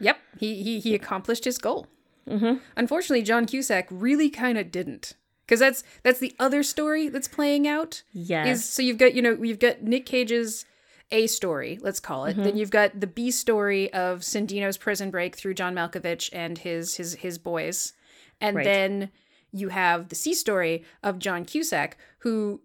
Yep, 0.00 0.18
he 0.38 0.62
he 0.62 0.80
he 0.80 0.94
accomplished 0.94 1.44
his 1.44 1.58
goal. 1.58 1.86
Mm-hmm. 2.28 2.56
Unfortunately, 2.76 3.22
John 3.22 3.46
Cusack 3.46 3.86
really 3.90 4.30
kind 4.30 4.58
of 4.58 4.72
didn't 4.72 5.14
because 5.46 5.60
that's 5.60 5.84
that's 6.02 6.18
the 6.18 6.34
other 6.38 6.62
story 6.62 7.08
that's 7.08 7.28
playing 7.28 7.68
out. 7.68 8.02
Yeah. 8.12 8.46
Is 8.46 8.64
so 8.64 8.82
you've 8.82 8.98
got 8.98 9.14
you 9.14 9.22
know 9.22 9.32
you've 9.40 9.58
got 9.58 9.82
Nick 9.82 10.06
Cage's 10.06 10.64
A 11.12 11.26
story, 11.26 11.78
let's 11.80 12.00
call 12.00 12.24
it. 12.24 12.32
Mm-hmm. 12.32 12.42
Then 12.42 12.56
you've 12.56 12.70
got 12.70 12.98
the 12.98 13.06
B 13.06 13.30
story 13.30 13.92
of 13.92 14.20
Sandino's 14.20 14.76
prison 14.76 15.10
break 15.10 15.36
through 15.36 15.54
John 15.54 15.74
Malkovich 15.74 16.30
and 16.32 16.58
his 16.58 16.96
his 16.96 17.14
his 17.14 17.38
boys, 17.38 17.92
and 18.40 18.56
right. 18.56 18.64
then 18.64 19.10
you 19.52 19.68
have 19.68 20.08
the 20.08 20.16
C 20.16 20.34
story 20.34 20.84
of 21.02 21.18
John 21.18 21.44
Cusack 21.44 21.96
who 22.18 22.60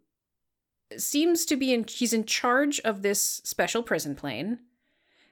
seems 0.97 1.45
to 1.45 1.55
be 1.55 1.73
in 1.73 1.85
he's 1.87 2.13
in 2.13 2.25
charge 2.25 2.79
of 2.81 3.01
this 3.01 3.41
special 3.45 3.83
prison 3.83 4.15
plane 4.15 4.59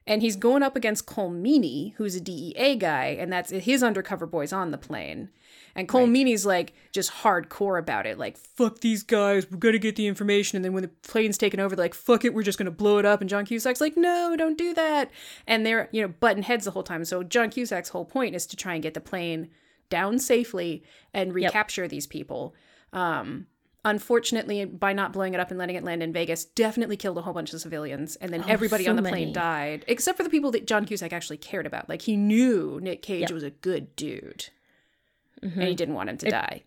and 0.10 0.24
he's 0.24 0.36
going 0.36 0.64
up 0.64 0.76
against 0.76 1.06
Colm 1.06 1.40
Meaney, 1.40 1.94
who's 1.94 2.16
a 2.16 2.20
DEA 2.20 2.76
guy, 2.76 3.16
and 3.20 3.32
that's 3.32 3.52
his 3.52 3.84
undercover 3.84 4.26
boys 4.26 4.52
on 4.52 4.72
the 4.72 4.78
plane. 4.78 5.30
And 5.76 5.88
Cole 5.88 6.02
right. 6.02 6.10
Meaney's 6.10 6.48
like 6.48 6.74
just 6.92 7.12
hardcore 7.12 7.78
about 7.78 8.08
it, 8.08 8.18
like 8.18 8.36
fuck 8.36 8.80
these 8.80 9.04
guys, 9.04 9.50
we're 9.50 9.60
gonna 9.60 9.78
get 9.78 9.96
the 9.96 10.08
information. 10.08 10.56
And 10.56 10.66
then 10.66 10.74
when 10.74 10.82
the 10.82 10.90
plane's 10.90 11.38
taken 11.38 11.60
over, 11.60 11.76
they're 11.76 11.86
like 11.86 11.94
fuck 11.94 12.26
it, 12.26 12.34
we're 12.34 12.42
just 12.42 12.58
gonna 12.58 12.72
blow 12.72 12.98
it 12.98 13.06
up. 13.06 13.22
And 13.22 13.30
John 13.30 13.46
Cusack's 13.46 13.80
like, 13.80 13.96
no, 13.96 14.36
don't 14.36 14.58
do 14.58 14.74
that. 14.74 15.12
And 15.46 15.64
they're 15.64 15.90
you 15.92 16.02
know 16.02 16.08
button 16.08 16.42
heads 16.42 16.66
the 16.66 16.72
whole 16.72 16.84
time. 16.84 17.06
So 17.06 17.22
John 17.22 17.52
Cusack's 17.52 17.90
whole 17.90 18.06
point 18.06 18.36
is 18.36 18.48
to 18.48 18.56
try 18.56 18.74
and 18.74 18.82
get 18.82 18.96
the 18.96 19.02
plane 19.02 19.50
down 19.92 20.18
safely 20.18 20.84
and 21.14 21.36
recapture 21.36 21.84
yep. 21.84 21.92
these 21.92 22.08
people. 22.08 22.56
Um, 22.94 23.46
unfortunately, 23.86 24.66
by 24.66 24.94
not 24.94 25.14
blowing 25.14 25.34
it 25.34 25.40
up 25.40 25.50
and 25.50 25.58
letting 25.58 25.76
it 25.76 25.84
land 25.84 26.04
in 26.04 26.14
Vegas, 26.14 26.46
definitely 26.46 26.98
killed 26.98 27.18
a 27.18 27.22
whole 27.22 27.34
bunch 27.34 27.54
of 27.54 27.62
civilians. 27.62 28.16
And 28.18 28.34
then 28.34 28.44
oh, 28.44 28.50
everybody 28.50 28.86
so 28.86 28.92
on 28.92 28.96
the 28.96 29.02
many. 29.02 29.26
plane 29.26 29.34
died, 29.34 29.86
except 29.88 30.18
for 30.18 30.24
the 30.24 30.30
people 30.30 30.52
that 30.52 30.68
John 30.68 30.86
Cusack 30.86 31.14
actually 31.14 31.38
cared 31.38 31.66
about. 31.66 31.90
Like 31.90 32.04
he 32.04 32.18
knew 32.18 32.80
Nick 32.82 33.02
Cage 33.02 33.22
yep. 33.22 33.32
was 33.32 33.44
a 33.44 33.52
good 33.52 33.96
dude, 33.96 34.50
mm-hmm. 35.42 35.46
and 35.46 35.54
he 35.54 35.60
mm-hmm. 35.60 35.76
didn't 35.76 35.96
want 35.96 36.10
him 36.10 36.18
to 36.18 36.28
it, 36.28 36.32
die. 36.32 36.64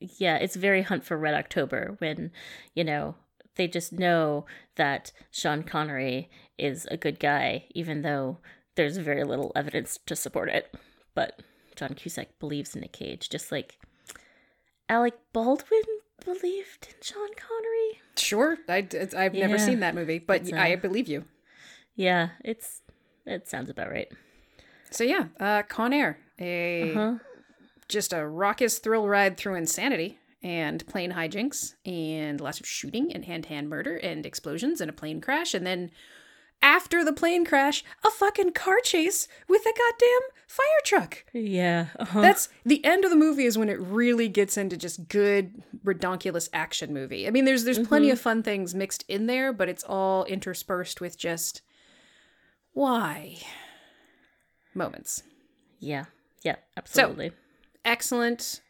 Yeah, 0.00 0.36
it's 0.36 0.56
very 0.56 0.82
Hunt 0.82 1.04
for 1.04 1.16
Red 1.16 1.34
October 1.34 1.96
when 1.98 2.30
you 2.74 2.84
know 2.84 3.14
they 3.56 3.66
just 3.66 3.92
know 3.92 4.46
that 4.76 5.12
Sean 5.30 5.62
Connery 5.62 6.30
is 6.58 6.86
a 6.90 6.96
good 6.96 7.18
guy, 7.18 7.64
even 7.74 8.02
though 8.02 8.38
there's 8.74 8.98
very 8.98 9.24
little 9.24 9.52
evidence 9.56 9.98
to 10.06 10.14
support 10.14 10.48
it. 10.48 10.74
But 11.14 11.40
John 11.74 11.94
Cusack 11.94 12.38
believes 12.38 12.74
in 12.74 12.82
Nick 12.82 12.92
Cage, 12.92 13.28
just 13.28 13.50
like 13.50 13.78
Alec 14.88 15.14
Baldwin 15.32 15.82
believed 16.24 16.88
in 16.88 16.94
Sean 17.02 17.28
Connery. 17.36 18.00
Sure, 18.16 18.58
I, 18.68 18.86
I've 19.16 19.34
yeah. 19.34 19.46
never 19.46 19.58
seen 19.58 19.80
that 19.80 19.94
movie, 19.94 20.18
but 20.18 20.52
uh, 20.52 20.56
I 20.56 20.76
believe 20.76 21.08
you. 21.08 21.24
Yeah, 21.94 22.30
it's 22.44 22.82
it 23.24 23.48
sounds 23.48 23.70
about 23.70 23.90
right. 23.90 24.08
So 24.90 25.04
yeah, 25.04 25.26
uh, 25.40 25.62
Con 25.62 25.92
Air, 25.92 26.18
a 26.38 26.92
uh-huh. 26.92 27.14
just 27.88 28.12
a 28.12 28.26
raucous 28.26 28.78
thrill 28.78 29.08
ride 29.08 29.36
through 29.36 29.54
insanity 29.54 30.18
and 30.42 30.86
plane 30.86 31.12
hijinks 31.12 31.74
and 31.84 32.40
lots 32.40 32.60
of 32.60 32.66
shooting 32.66 33.12
and 33.12 33.24
hand 33.24 33.44
to 33.44 33.48
hand 33.48 33.68
murder 33.68 33.96
and 33.96 34.24
explosions 34.24 34.80
and 34.80 34.88
a 34.88 34.92
plane 34.92 35.20
crash 35.20 35.54
and 35.54 35.66
then 35.66 35.90
after 36.62 37.04
the 37.04 37.12
plane 37.12 37.44
crash, 37.44 37.84
a 38.04 38.10
fucking 38.10 38.52
car 38.52 38.80
chase 38.82 39.28
with 39.48 39.62
a 39.62 39.72
goddamn 39.76 40.28
fire 40.46 40.66
truck. 40.84 41.24
Yeah. 41.32 41.88
Uh-huh. 41.98 42.20
That's 42.20 42.48
the 42.64 42.84
end 42.84 43.04
of 43.04 43.10
the 43.10 43.16
movie 43.16 43.44
is 43.44 43.58
when 43.58 43.68
it 43.68 43.80
really 43.80 44.28
gets 44.28 44.56
into 44.56 44.76
just 44.76 45.08
good 45.08 45.62
redonkulous 45.84 46.48
action 46.52 46.92
movie. 46.92 47.26
I 47.26 47.30
mean 47.30 47.44
there's 47.44 47.64
there's 47.64 47.78
mm-hmm. 47.78 47.88
plenty 47.88 48.10
of 48.10 48.20
fun 48.20 48.42
things 48.42 48.74
mixed 48.74 49.04
in 49.08 49.26
there, 49.26 49.52
but 49.52 49.68
it's 49.68 49.84
all 49.84 50.24
interspersed 50.24 51.00
with 51.00 51.18
just 51.18 51.62
why 52.72 53.38
moments. 54.74 55.22
Yeah. 55.78 56.06
Yeah, 56.42 56.56
absolutely. 56.76 57.30
So, 57.30 57.34
excellent 57.84 58.60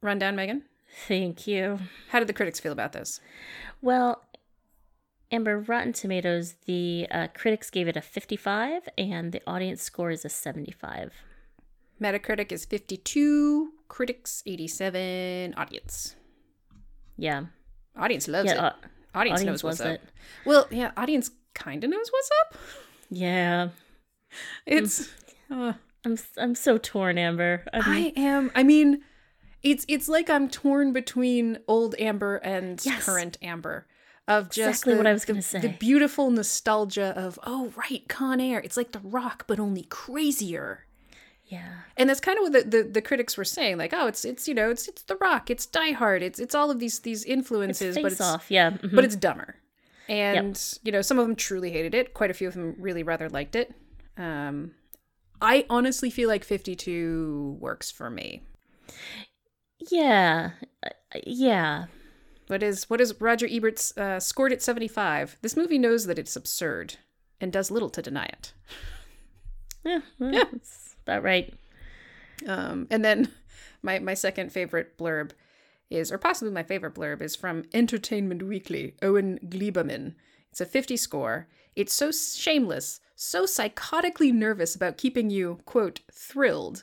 rundown, 0.00 0.34
Megan. 0.34 0.64
Thank 1.06 1.46
you. 1.46 1.78
How 2.08 2.18
did 2.18 2.28
the 2.28 2.32
critics 2.32 2.58
feel 2.58 2.72
about 2.72 2.92
this? 2.92 3.20
Well, 3.80 4.22
Amber, 5.32 5.60
Rotten 5.60 5.92
Tomatoes, 5.92 6.54
the 6.66 7.06
uh, 7.10 7.28
critics 7.34 7.70
gave 7.70 7.86
it 7.86 7.96
a 7.96 8.00
55 8.00 8.88
and 8.98 9.32
the 9.32 9.40
audience 9.46 9.82
score 9.82 10.10
is 10.10 10.24
a 10.24 10.28
75. 10.28 11.12
Metacritic 12.00 12.50
is 12.50 12.64
52, 12.64 13.72
critics 13.88 14.42
87, 14.46 15.54
audience. 15.56 16.16
Yeah. 17.16 17.44
Audience 17.96 18.26
loves 18.26 18.46
yeah, 18.46 18.54
it. 18.54 18.58
Uh, 18.58 18.72
audience, 19.14 19.42
knows 19.42 19.62
what's 19.62 19.80
up. 19.80 19.94
It. 19.94 20.02
Well, 20.44 20.66
yeah, 20.70 20.92
audience 20.96 21.30
kind 21.54 21.84
of 21.84 21.90
knows 21.90 22.10
what's 22.10 22.30
up. 22.42 22.58
Yeah. 23.10 23.68
It's. 24.66 25.08
I'm, 25.50 25.60
uh, 25.60 25.72
I'm, 26.04 26.18
I'm 26.38 26.54
so 26.54 26.78
torn, 26.78 27.18
Amber. 27.18 27.64
I'm, 27.72 27.82
I 27.84 28.12
am. 28.16 28.50
I 28.54 28.62
mean, 28.62 29.02
It's 29.62 29.84
it's 29.88 30.08
like 30.08 30.30
I'm 30.30 30.48
torn 30.48 30.92
between 30.92 31.58
old 31.68 31.94
Amber 31.98 32.36
and 32.36 32.80
Yes. 32.84 33.04
current 33.04 33.36
Amber. 33.42 33.86
Of 34.28 34.46
just 34.50 34.58
Exactly 34.58 34.92
the- 34.94 34.98
what 34.98 35.06
I 35.06 35.12
was 35.12 35.24
gonna 35.24 35.42
say. 35.42 35.60
The 35.60 35.68
beautiful 35.70 36.30
nostalgia 36.30 37.12
of 37.16 37.38
oh 37.44 37.72
right, 37.76 38.06
Con 38.08 38.40
Air. 38.40 38.60
It's 38.60 38.76
like 38.76 38.92
The 38.92 39.00
Rock, 39.00 39.44
but 39.46 39.58
only 39.58 39.82
crazier. 39.84 40.86
Yeah. 41.46 41.72
And 41.96 42.08
that's 42.08 42.20
kind 42.20 42.38
of 42.38 42.42
what 42.42 42.52
the, 42.52 42.62
the, 42.62 42.88
the 42.88 43.02
critics 43.02 43.36
were 43.36 43.44
saying, 43.44 43.76
like, 43.76 43.92
oh, 43.92 44.06
it's 44.06 44.24
it's 44.24 44.46
you 44.46 44.54
know, 44.54 44.70
it's 44.70 44.86
it's 44.86 45.02
The 45.02 45.16
Rock, 45.16 45.50
it's 45.50 45.66
Die 45.66 45.90
Hard, 45.92 46.22
it's 46.22 46.38
it's 46.38 46.54
all 46.54 46.70
of 46.70 46.78
these 46.78 47.00
these 47.00 47.24
influences, 47.24 47.96
but 47.96 48.12
it's 48.12 48.20
off. 48.20 48.50
Yeah. 48.50 48.70
mhm. 48.70 48.94
but 48.94 49.04
it's 49.04 49.16
dumber. 49.16 49.56
And 50.08 50.62
you 50.84 50.92
know, 50.92 51.02
some 51.02 51.18
of 51.18 51.26
them 51.26 51.34
truly 51.36 51.70
hated 51.72 51.94
it. 51.94 52.14
Quite 52.14 52.30
a 52.30 52.34
few 52.34 52.46
of 52.46 52.54
them 52.54 52.76
really 52.78 53.02
rather 53.02 53.28
liked 53.28 53.56
it. 53.56 53.72
Um, 54.16 54.72
I 55.40 55.66
honestly 55.70 56.10
feel 56.10 56.28
like 56.28 56.44
Fifty 56.44 56.76
Two 56.76 57.56
works 57.60 57.90
for 57.90 58.10
me. 58.10 58.42
yeah. 59.90 60.50
Uh, 60.84 61.18
Yeah. 61.26 61.86
What 62.50 62.64
is 62.64 62.90
what 62.90 63.00
is 63.00 63.14
Roger 63.20 63.46
Ebert's 63.48 63.96
uh, 63.96 64.18
scored 64.18 64.52
at 64.52 64.60
seventy 64.60 64.88
five? 64.88 65.36
This 65.40 65.56
movie 65.56 65.78
knows 65.78 66.06
that 66.06 66.18
it's 66.18 66.34
absurd 66.34 66.96
and 67.40 67.52
does 67.52 67.70
little 67.70 67.90
to 67.90 68.02
deny 68.02 68.24
it. 68.26 68.52
Yeah. 69.82 70.00
well, 70.18 70.32
That's 70.32 70.94
about 71.04 71.22
right. 71.22 71.54
Um, 72.46 72.86
and 72.90 73.02
then 73.02 73.32
my 73.82 73.98
my 74.00 74.12
second 74.14 74.52
favorite 74.52 74.98
blurb 74.98 75.30
is, 75.88 76.12
or 76.12 76.18
possibly 76.18 76.52
my 76.52 76.62
favorite 76.64 76.94
blurb, 76.94 77.22
is 77.22 77.34
from 77.34 77.64
Entertainment 77.72 78.42
Weekly. 78.42 78.94
Owen 79.00 79.38
Gleiberman. 79.48 80.16
It's 80.50 80.60
a 80.60 80.66
fifty 80.66 80.98
score. 80.98 81.46
It's 81.76 81.94
so 81.94 82.10
shameless, 82.12 83.00
so 83.14 83.44
psychotically 83.44 84.34
nervous 84.34 84.74
about 84.74 84.98
keeping 84.98 85.30
you 85.30 85.60
quote 85.64 86.00
thrilled. 86.12 86.82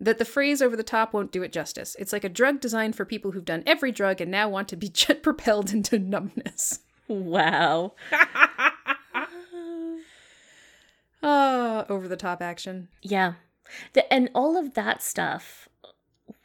That 0.00 0.18
the 0.18 0.24
phrase 0.24 0.60
over 0.60 0.76
the 0.76 0.82
top 0.82 1.12
won't 1.12 1.32
do 1.32 1.42
it 1.42 1.52
justice. 1.52 1.96
It's 1.98 2.12
like 2.12 2.24
a 2.24 2.28
drug 2.28 2.60
designed 2.60 2.96
for 2.96 3.04
people 3.04 3.30
who've 3.30 3.44
done 3.44 3.62
every 3.66 3.92
drug 3.92 4.20
and 4.20 4.30
now 4.30 4.48
want 4.48 4.68
to 4.68 4.76
be 4.76 4.88
jet 4.90 5.22
propelled 5.22 5.72
into 5.72 5.98
numbness. 5.98 6.80
Wow. 7.08 7.94
Ah, 11.26 11.86
over 11.88 12.06
the 12.06 12.18
top 12.18 12.42
action. 12.42 12.88
Yeah. 13.00 13.34
The, 13.94 14.12
and 14.12 14.28
all 14.34 14.58
of 14.58 14.74
that 14.74 15.02
stuff 15.02 15.70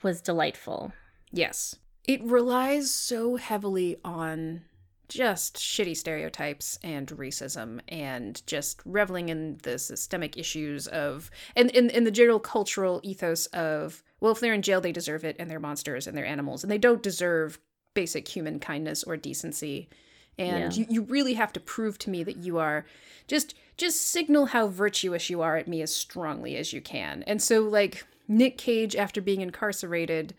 was 0.02 0.22
delightful. 0.22 0.94
Yes. 1.32 1.76
It 2.08 2.24
relies 2.24 2.90
so 2.90 3.36
heavily 3.36 3.98
on 4.06 4.62
just 5.10 5.58
shitty 5.58 5.98
stereotypes 5.98 6.80
and 6.84 7.08
racism 7.10 7.80
and 7.90 8.46
just 8.48 8.80
reveling 8.86 9.30
in 9.30 9.58
the 9.64 9.78
systemic 9.80 10.38
issues 10.38 10.88
of 10.88 11.30
and 11.56 11.70
in, 11.72 11.90
in 11.90 12.04
the 12.04 12.12
general 12.12 12.40
cultural 12.40 13.02
ethos 13.04 13.48
of 13.48 14.04
well 14.20 14.32
if 14.32 14.40
they're 14.40 14.54
in 14.54 14.62
jail 14.62 14.80
they 14.80 14.92
deserve 14.92 15.26
it 15.26 15.36
and 15.40 15.50
they're 15.50 15.60
monsters 15.60 16.08
and 16.08 16.16
they're 16.18 16.26
animals 16.26 16.64
and 16.64 16.72
they 16.72 16.78
don't 16.78 17.04
deserve 17.04 17.60
basic 17.96 18.28
human 18.28 18.60
kindness 18.60 19.04
or 19.04 19.18
decency 19.18 19.90
and 20.38 20.74
Yeah. 20.76 20.84
you, 20.84 20.86
you 20.90 21.02
really 21.02 21.34
have 21.34 21.52
to 21.54 21.60
prove 21.60 21.98
to 22.00 22.10
me 22.10 22.24
that 22.24 22.38
you 22.38 22.58
are 22.60 22.86
just 23.28 23.56
just 23.78 24.00
signal 24.02 24.48
how 24.48 24.68
virtuous 24.68 25.30
you 25.30 25.42
are 25.42 25.58
at 25.58 25.68
me 25.68 25.82
as 25.82 25.94
strongly 25.94 26.56
as 26.56 26.72
you 26.72 26.82
can 26.82 27.24
and 27.24 27.42
so 27.42 27.62
like 27.62 28.06
nick 28.28 28.58
cage 28.58 28.96
after 28.96 29.22
being 29.22 29.42
incarcerated 29.42 30.36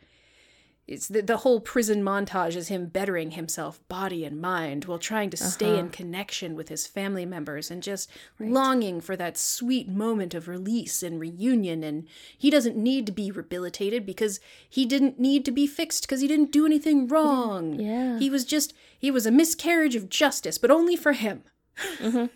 it's 0.91 1.07
the, 1.07 1.23
the 1.23 1.39
whole 1.39 1.61
prison 1.61 2.03
montage 2.03 2.57
is 2.57 2.67
him 2.67 2.87
bettering 2.87 3.31
himself 3.31 3.81
body 3.87 4.25
and 4.25 4.41
mind 4.41 4.87
while 4.87 4.99
trying 4.99 5.31
to 5.31 5.37
stay 5.37 5.79
in 5.79 5.85
uh-huh. 5.87 5.93
connection 5.93 6.57
with 6.57 6.69
his 6.69 6.85
family 6.85 7.25
members 7.25 7.71
and 7.71 7.81
just 7.81 8.11
longing 8.41 9.01
for 9.01 9.17
that 9.17 9.39
sweet 9.39 9.89
moment 9.89 10.35
of 10.35 10.49
release 10.49 11.05
and 11.05 11.21
reunion. 11.21 11.85
And 11.85 12.09
he 12.37 12.51
doesn't 12.51 12.77
need 12.77 13.07
to 13.07 13.13
be 13.13 13.31
rehabilitated 13.31 14.05
because 14.05 14.41
he 14.69 14.85
didn't 14.85 15.21
need 15.21 15.45
to 15.45 15.53
be 15.53 15.69
fixed 15.69 16.03
because 16.03 16.23
he 16.23 16.29
didn't 16.29 16.51
do 16.51 16.67
anything 16.67 17.07
wrong. 17.07 17.79
Yeah. 17.79 18.19
he 18.19 18.29
was 18.29 18.45
just 18.45 18.75
he 18.99 19.13
was 19.13 19.27
a 19.27 19.31
miscarriage 19.31 19.95
of 19.95 20.09
justice 20.09 20.59
but 20.59 20.73
only 20.73 20.97
for 20.97 21.13
him. 21.13 21.45
Mm-hmm. 21.99 22.27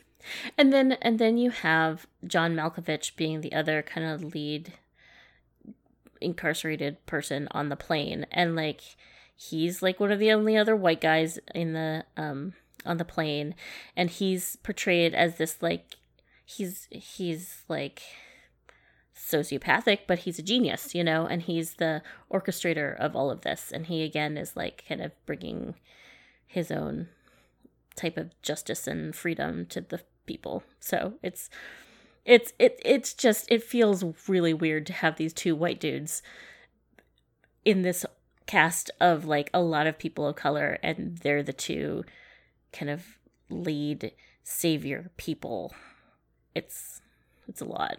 And 0.56 0.72
then 0.72 0.92
and 1.02 1.18
then 1.18 1.36
you 1.36 1.50
have 1.50 2.06
John 2.26 2.54
Malkovich 2.54 3.14
being 3.14 3.42
the 3.42 3.52
other 3.52 3.82
kind 3.82 4.06
of 4.06 4.32
lead 4.32 4.72
incarcerated 6.24 7.04
person 7.06 7.48
on 7.50 7.68
the 7.68 7.76
plane 7.76 8.26
and 8.30 8.56
like 8.56 8.80
he's 9.36 9.82
like 9.82 10.00
one 10.00 10.12
of 10.12 10.18
the 10.18 10.32
only 10.32 10.56
other 10.56 10.76
white 10.76 11.00
guys 11.00 11.38
in 11.54 11.72
the 11.72 12.04
um 12.16 12.54
on 12.86 12.96
the 12.98 13.04
plane 13.04 13.54
and 13.96 14.10
he's 14.10 14.56
portrayed 14.56 15.14
as 15.14 15.36
this 15.36 15.62
like 15.62 15.96
he's 16.44 16.88
he's 16.90 17.62
like 17.68 18.02
sociopathic 19.16 20.00
but 20.06 20.20
he's 20.20 20.38
a 20.38 20.42
genius 20.42 20.94
you 20.94 21.02
know 21.02 21.26
and 21.26 21.42
he's 21.42 21.74
the 21.74 22.02
orchestrator 22.30 22.96
of 22.98 23.16
all 23.16 23.30
of 23.30 23.40
this 23.40 23.72
and 23.72 23.86
he 23.86 24.02
again 24.02 24.36
is 24.36 24.56
like 24.56 24.84
kind 24.86 25.00
of 25.00 25.12
bringing 25.24 25.74
his 26.46 26.70
own 26.70 27.08
type 27.96 28.16
of 28.16 28.30
justice 28.42 28.86
and 28.86 29.14
freedom 29.14 29.66
to 29.66 29.80
the 29.80 30.00
people. 30.26 30.62
So 30.80 31.14
it's 31.22 31.50
it's 32.24 32.52
it 32.58 32.80
it's 32.84 33.14
just 33.14 33.50
it 33.50 33.62
feels 33.62 34.04
really 34.28 34.54
weird 34.54 34.86
to 34.86 34.92
have 34.92 35.16
these 35.16 35.32
two 35.32 35.54
white 35.54 35.80
dudes 35.80 36.22
in 37.64 37.82
this 37.82 38.04
cast 38.46 38.90
of 39.00 39.24
like 39.24 39.50
a 39.52 39.60
lot 39.60 39.86
of 39.86 39.98
people 39.98 40.26
of 40.26 40.36
color 40.36 40.78
and 40.82 41.18
they're 41.18 41.42
the 41.42 41.52
two 41.52 42.04
kind 42.72 42.90
of 42.90 43.18
lead 43.50 44.12
savior 44.42 45.10
people. 45.16 45.74
It's 46.54 47.00
it's 47.48 47.60
a 47.60 47.64
lot. 47.64 47.98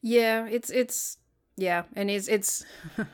Yeah, 0.00 0.46
it's 0.46 0.70
it's 0.70 1.18
yeah, 1.56 1.84
and 1.94 2.10
it's 2.10 2.28
it's 2.28 2.64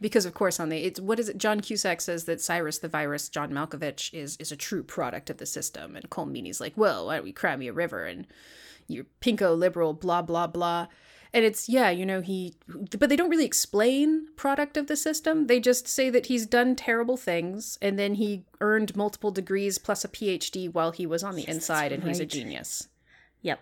because 0.00 0.24
of 0.26 0.34
course 0.34 0.60
on 0.60 0.68
the 0.68 0.78
it's 0.78 1.00
what 1.00 1.18
is 1.18 1.28
it? 1.28 1.38
John 1.38 1.60
Cusack 1.60 2.00
says 2.00 2.24
that 2.24 2.40
Cyrus 2.40 2.78
the 2.78 2.88
Virus, 2.88 3.28
John 3.28 3.50
Malkovich, 3.50 4.12
is 4.12 4.36
is 4.38 4.52
a 4.52 4.56
true 4.56 4.82
product 4.82 5.30
of 5.30 5.38
the 5.38 5.46
system, 5.46 5.96
and 5.96 6.08
Cole 6.10 6.26
Meaney's 6.26 6.60
like, 6.60 6.76
well, 6.76 7.06
why 7.06 7.16
don't 7.16 7.24
we 7.24 7.32
cry 7.32 7.56
me 7.56 7.68
a 7.68 7.72
river 7.72 8.04
and 8.04 8.26
you're 8.88 9.06
pinko 9.20 9.56
liberal, 9.58 9.92
blah 9.92 10.22
blah 10.22 10.46
blah. 10.46 10.86
And 11.32 11.44
it's 11.44 11.68
yeah, 11.68 11.90
you 11.90 12.06
know 12.06 12.20
he, 12.20 12.54
but 12.98 13.08
they 13.08 13.16
don't 13.16 13.28
really 13.28 13.44
explain 13.44 14.28
product 14.36 14.76
of 14.76 14.86
the 14.86 14.96
system. 14.96 15.48
They 15.48 15.58
just 15.58 15.88
say 15.88 16.08
that 16.10 16.26
he's 16.26 16.46
done 16.46 16.76
terrible 16.76 17.16
things, 17.16 17.76
and 17.82 17.98
then 17.98 18.14
he 18.14 18.44
earned 18.60 18.94
multiple 18.94 19.32
degrees 19.32 19.76
plus 19.78 20.04
a 20.04 20.08
PhD 20.08 20.72
while 20.72 20.92
he 20.92 21.06
was 21.06 21.24
on 21.24 21.34
the 21.34 21.48
inside, 21.48 21.90
and 21.90 22.04
he's 22.04 22.20
a 22.20 22.26
genius 22.26 22.86
Yep. 23.42 23.60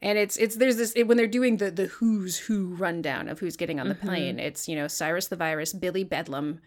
and 0.00 0.16
it's 0.16 0.36
it's 0.36 0.56
there's 0.56 0.76
this 0.76 0.92
it, 0.92 1.08
when 1.08 1.16
they're 1.16 1.26
doing 1.26 1.56
the 1.56 1.70
the 1.72 1.86
who's 1.86 2.38
who 2.38 2.68
rundown 2.76 3.28
of 3.28 3.40
who's 3.40 3.56
getting 3.56 3.80
on 3.80 3.88
the 3.88 3.94
Mm-hmm. 3.96 4.06
plane 4.08 4.38
it's 4.38 4.68
you 4.68 4.76
know 4.76 4.86
cyrus 4.86 5.26
the 5.26 5.34
virus 5.36 5.72
billy 5.72 6.04
bedlam 6.04 6.60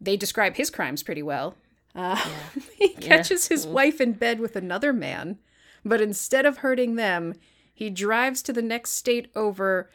they 0.00 0.16
describe 0.16 0.56
his 0.56 0.68
crimes 0.70 1.02
pretty 1.02 1.22
well 1.22 1.56
uh, 1.94 2.22
he 2.78 2.88
catches 2.90 3.48
his 3.48 3.66
wife 3.66 3.98
in 4.00 4.12
bed 4.12 4.38
with 4.40 4.54
another 4.56 4.92
man 4.92 5.38
but 5.86 6.00
instead 6.00 6.44
of 6.44 6.58
hurting 6.58 6.96
them 6.96 7.32
he 7.72 7.88
drives 7.88 8.42
to 8.42 8.52
the 8.52 8.62
next 8.62 8.90
state 8.90 9.30
over 9.34 9.88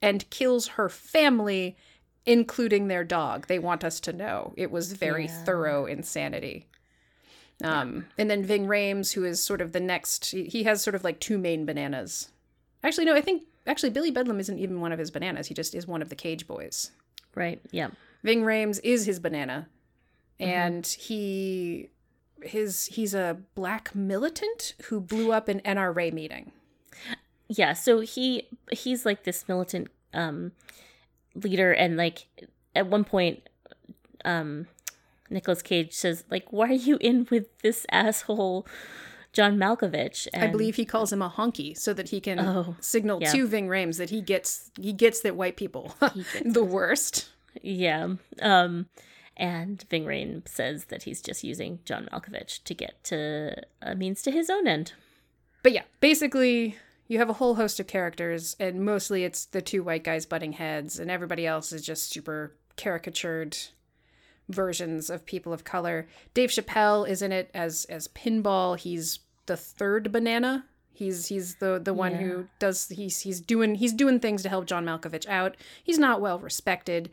and 0.00 0.28
kills 0.30 0.68
her 0.68 0.88
family 0.88 1.76
including 2.26 2.86
their 2.88 3.02
dog 3.04 3.46
they 3.48 3.58
want 3.58 3.82
us 3.82 3.98
to 3.98 4.12
know 4.12 4.52
it 4.56 4.70
was 4.70 4.92
very 4.92 5.24
Yeah. 5.26 5.44
thorough 5.44 5.86
insanity 5.86 6.66
um, 7.62 8.06
and 8.16 8.30
then 8.30 8.44
Ving 8.44 8.66
Rhames, 8.66 9.14
who 9.14 9.24
is 9.24 9.42
sort 9.42 9.60
of 9.60 9.72
the 9.72 9.80
next, 9.80 10.26
he, 10.26 10.62
has 10.62 10.80
sort 10.80 10.94
of 10.94 11.02
like 11.02 11.18
two 11.18 11.38
main 11.38 11.66
bananas. 11.66 12.28
Actually, 12.84 13.06
no, 13.06 13.16
I 13.16 13.20
think 13.20 13.42
actually 13.66 13.90
Billy 13.90 14.12
Bedlam 14.12 14.38
isn't 14.38 14.60
even 14.60 14.80
one 14.80 14.92
of 14.92 14.98
his 15.00 15.10
bananas. 15.10 15.48
He 15.48 15.54
just 15.54 15.74
is 15.74 15.84
one 15.84 16.00
of 16.00 16.08
the 16.08 16.14
Cage 16.14 16.46
Boys. 16.46 16.92
Right. 17.34 17.60
Yep. 17.72 17.94
Ving 18.22 18.42
Rhames 18.42 18.78
is 18.84 19.06
his 19.06 19.18
banana, 19.18 19.68
and 20.38 20.86
he 20.86 21.88
his 22.42 22.86
he's 22.86 23.14
a 23.14 23.38
black 23.54 23.94
militant 23.94 24.74
who 24.84 25.00
blew 25.00 25.32
up 25.32 25.48
an 25.48 25.60
NRA 25.64 26.12
meeting. 26.12 26.52
yeah 27.48 27.72
so 27.72 28.00
he 28.00 28.48
he's 28.70 29.04
like 29.06 29.24
this 29.24 29.48
militant 29.48 29.88
um 30.14 30.52
leader 31.34 31.72
and 31.72 31.96
like 31.96 32.26
at 32.74 32.86
one 32.86 33.04
point 33.04 33.48
um 34.24 34.66
Nicolas 35.30 35.62
Cage 35.62 35.92
says 35.92 36.24
like 36.30 36.46
why 36.52 36.68
are 36.68 36.72
you 36.72 36.96
in 37.00 37.26
with 37.30 37.46
this 37.62 37.84
asshole 37.90 38.66
John 39.32 39.56
Malkovich 39.58 40.26
and 40.32 40.42
I 40.42 40.46
believe 40.48 40.76
he 40.76 40.84
calls 40.84 41.12
him 41.12 41.20
a 41.22 41.28
honky 41.30 41.76
so 41.76 41.92
that 41.94 42.08
he 42.08 42.20
can 42.20 42.40
Oh, 42.40 42.76
signal 42.80 43.20
yeah. 43.20 43.30
to 43.32 43.46
Ving 43.46 43.68
Rhames 43.68 43.98
that 43.98 44.10
he 44.10 44.20
gets 44.22 44.70
he 44.80 44.92
gets 44.92 45.20
that 45.20 45.36
white 45.36 45.56
people 45.56 45.94
the 46.44 46.64
worst. 46.64 47.28
yeah 47.62 48.08
um 48.40 48.86
and 49.38 49.84
Ving 49.88 50.04
Rhames 50.04 50.48
says 50.48 50.86
that 50.86 51.04
he's 51.04 51.22
just 51.22 51.44
using 51.44 51.78
John 51.84 52.08
Malkovich 52.12 52.62
to 52.64 52.74
get 52.74 53.02
to 53.04 53.62
a 53.80 53.94
means 53.94 54.20
to 54.22 54.30
his 54.30 54.50
own 54.50 54.66
end 54.66 54.92
But 55.62 55.72
yeah, 55.72 55.84
basically, 56.00 56.76
you 57.06 57.18
have 57.18 57.30
a 57.30 57.34
whole 57.34 57.54
host 57.54 57.80
of 57.80 57.86
characters, 57.86 58.54
and 58.60 58.84
mostly 58.84 59.24
it's 59.24 59.44
the 59.46 59.62
two 59.62 59.82
white 59.82 60.04
guys 60.04 60.26
butting 60.26 60.52
heads, 60.52 60.98
and 60.98 61.10
everybody 61.10 61.46
else 61.46 61.72
is 61.72 61.82
just 61.82 62.10
super 62.10 62.54
caricatured 62.76 63.56
versions 64.48 65.10
of 65.10 65.26
people 65.26 65.52
of 65.52 65.64
color. 65.64 66.06
Dave 66.34 66.50
Chappelle 66.50 67.08
is 67.08 67.22
in 67.22 67.32
it 67.32 67.50
as 67.54 67.84
as 67.86 68.08
Pinball. 68.08 68.78
He's 68.78 69.20
the 69.46 69.56
third 69.56 70.10
banana. 70.12 70.64
He's 70.92 71.26
he's 71.28 71.56
the 71.56 71.78
the 71.82 71.94
one 71.94 72.12
Yeah. 72.12 72.18
who 72.18 72.46
does 72.58 72.88
he's 72.88 73.20
he's 73.20 73.40
doing 73.40 73.76
he's 73.76 73.92
doing 73.92 74.20
things 74.20 74.42
to 74.42 74.48
help 74.48 74.66
John 74.66 74.84
Malkovich 74.84 75.26
out. 75.28 75.56
He's 75.82 75.98
not 75.98 76.20
well 76.20 76.38
respected. 76.38 77.10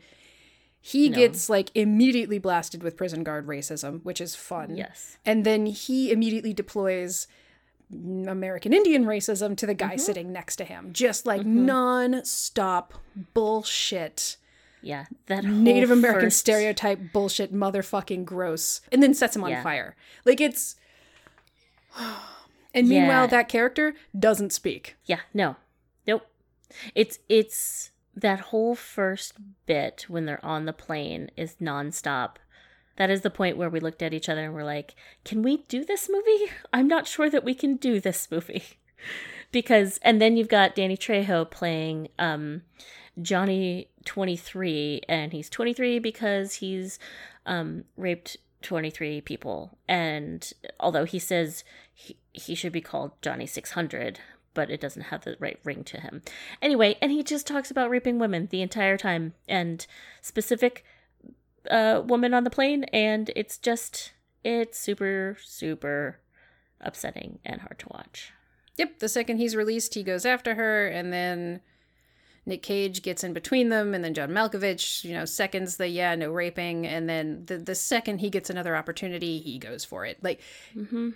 He 0.88 1.08
No. 1.08 1.16
gets 1.16 1.48
like 1.50 1.70
immediately 1.74 2.38
blasted 2.38 2.82
with 2.84 2.96
prison 2.96 3.24
guard 3.24 3.48
racism, 3.48 4.04
which 4.04 4.20
is 4.20 4.36
fun. 4.36 4.76
Yes. 4.76 5.18
And 5.26 5.44
then 5.44 5.66
he 5.66 6.12
immediately 6.12 6.52
deploys 6.52 7.26
American 7.92 8.72
Indian 8.72 9.04
racism 9.04 9.56
to 9.56 9.66
the 9.66 9.74
Mm-hmm. 9.74 9.88
guy 9.90 9.96
sitting 9.96 10.32
next 10.32 10.56
to 10.56 10.64
him. 10.64 10.92
Just 10.92 11.26
like 11.26 11.44
non-stop 11.44 12.94
bullshit. 13.34 14.36
Yeah. 14.80 15.06
That 15.26 15.44
whole 15.44 15.54
Native 15.54 15.90
American 15.90 16.26
first- 16.26 16.38
stereotype 16.38 17.00
bullshit 17.12 17.52
motherfucking 17.52 18.24
gross. 18.24 18.80
And 18.92 19.02
then 19.02 19.12
sets 19.12 19.34
him 19.34 19.42
on 19.42 19.50
Yeah. 19.50 19.62
fire. 19.64 19.96
Like 20.24 20.40
it's 20.40 20.76
And 22.74 22.88
meanwhile 22.88 23.22
Yeah. 23.24 23.26
that 23.28 23.48
character 23.48 23.94
doesn't 24.16 24.52
speak. 24.52 24.96
Yeah, 25.06 25.20
no. 25.34 25.56
Nope. 26.06 26.26
It's 26.94 27.18
it's 27.28 27.90
that 28.16 28.40
whole 28.40 28.74
first 28.74 29.34
bit 29.66 30.06
when 30.08 30.24
they're 30.24 30.44
on 30.44 30.64
the 30.64 30.72
plane 30.72 31.30
is 31.36 31.56
nonstop. 31.60 32.36
That 32.96 33.10
is 33.10 33.20
the 33.20 33.30
point 33.30 33.58
where 33.58 33.68
we 33.68 33.78
looked 33.78 34.02
at 34.02 34.14
each 34.14 34.28
other 34.28 34.44
and 34.44 34.54
we're 34.54 34.64
like, 34.64 34.94
"Can 35.24 35.42
we 35.42 35.58
do 35.68 35.84
this 35.84 36.08
movie? 36.08 36.50
I'm 36.72 36.88
not 36.88 37.06
sure 37.06 37.28
that 37.28 37.44
we 37.44 37.54
can 37.54 37.76
do 37.76 38.00
this 38.00 38.28
movie." 38.30 38.64
because 39.52 39.98
and 40.02 40.20
then 40.20 40.36
you've 40.36 40.48
got 40.48 40.74
Danny 40.74 40.96
Trejo 40.96 41.48
playing 41.50 42.08
um 42.18 42.62
Johnny 43.20 43.88
23 44.04 45.02
and 45.08 45.32
he's 45.32 45.48
23 45.48 45.98
because 45.98 46.54
he's 46.54 46.98
um 47.44 47.84
raped 47.96 48.36
23 48.62 49.20
people 49.20 49.78
and 49.88 50.52
although 50.80 51.04
he 51.04 51.18
says 51.18 51.64
he, 51.94 52.16
he 52.32 52.54
should 52.54 52.72
be 52.72 52.80
called 52.80 53.12
Johnny 53.22 53.46
600 53.46 54.20
but 54.56 54.70
it 54.70 54.80
doesn't 54.80 55.02
have 55.02 55.22
the 55.22 55.36
right 55.38 55.60
ring 55.62 55.84
to 55.84 56.00
him. 56.00 56.22
Anyway, 56.60 56.96
and 57.00 57.12
he 57.12 57.22
just 57.22 57.46
talks 57.46 57.70
about 57.70 57.90
raping 57.90 58.18
women 58.18 58.48
the 58.50 58.62
entire 58.62 58.96
time 58.96 59.34
and 59.48 59.86
specific 60.20 60.84
uh 61.70 62.00
woman 62.04 62.32
on 62.32 62.44
the 62.44 62.50
plane 62.50 62.84
and 62.92 63.30
it's 63.34 63.58
just 63.58 64.12
it's 64.44 64.78
super 64.78 65.36
super 65.44 66.20
upsetting 66.80 67.38
and 67.44 67.60
hard 67.60 67.78
to 67.80 67.88
watch. 67.90 68.32
Yep, 68.76 68.98
the 68.98 69.08
second 69.08 69.38
he's 69.38 69.56
released, 69.56 69.94
he 69.94 70.02
goes 70.02 70.26
after 70.26 70.54
her, 70.54 70.86
and 70.86 71.12
then 71.12 71.60
Nick 72.44 72.62
Cage 72.62 73.02
gets 73.02 73.24
in 73.24 73.32
between 73.32 73.70
them, 73.70 73.94
and 73.94 74.04
then 74.04 74.12
John 74.14 74.30
Malkovich, 74.30 75.02
you 75.02 75.14
know, 75.14 75.24
seconds 75.24 75.78
the 75.78 75.88
yeah, 75.88 76.14
no 76.14 76.30
raping, 76.30 76.86
and 76.86 77.08
then 77.08 77.44
the 77.46 77.58
the 77.58 77.74
second 77.74 78.18
he 78.18 78.30
gets 78.30 78.50
another 78.50 78.76
opportunity, 78.76 79.38
he 79.38 79.58
goes 79.58 79.84
for 79.84 80.04
it. 80.04 80.22
Like 80.22 80.40
Mhm. 80.76 81.14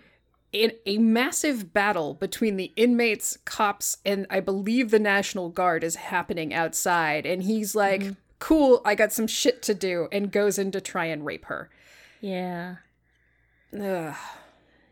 In 0.52 0.72
a 0.86 0.98
massive 0.98 1.72
battle 1.72 2.14
between 2.14 2.56
the 2.56 2.72
inmates, 2.76 3.38
cops, 3.44 3.98
and 4.04 4.26
I 4.30 4.40
believe 4.40 4.90
the 4.90 4.98
National 4.98 5.48
Guard 5.48 5.84
is 5.84 5.96
happening 5.96 6.52
outside, 6.52 7.26
and 7.26 7.42
he's 7.42 7.74
like, 7.74 8.00
mm-hmm. 8.00 8.12
"Cool, 8.38 8.82
I 8.84 8.94
got 8.94 9.12
some 9.12 9.26
shit 9.26 9.62
to 9.62 9.74
do," 9.74 10.08
and 10.10 10.32
goes 10.32 10.58
in 10.58 10.70
to 10.72 10.80
try 10.80 11.06
and 11.06 11.24
rape 11.24 11.46
her. 11.46 11.70
Yeah. 12.20 12.76
Ugh. 13.78 14.16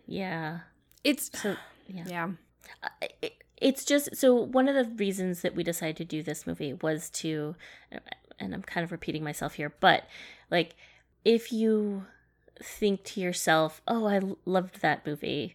Yeah. 0.06 0.60
It's 1.04 1.30
So 1.40 1.56
yeah. 1.86 2.04
yeah. 2.06 2.28
Uh, 2.82 3.06
it, 3.22 3.42
it's 3.60 3.84
just 3.84 4.16
so 4.16 4.34
one 4.34 4.68
of 4.68 4.74
the 4.74 4.92
reasons 4.96 5.42
that 5.42 5.54
we 5.54 5.62
decided 5.62 5.96
to 5.96 6.04
do 6.04 6.22
this 6.22 6.46
movie 6.46 6.74
was 6.74 7.10
to 7.10 7.56
and 8.38 8.54
i'm 8.54 8.62
kind 8.62 8.84
of 8.84 8.92
repeating 8.92 9.24
myself 9.24 9.54
here 9.54 9.74
but 9.80 10.04
like 10.50 10.76
if 11.24 11.52
you 11.52 12.04
think 12.62 13.04
to 13.04 13.20
yourself 13.20 13.80
oh 13.86 14.06
I 14.06 14.20
loved 14.44 14.80
that 14.80 15.06
movie. 15.06 15.54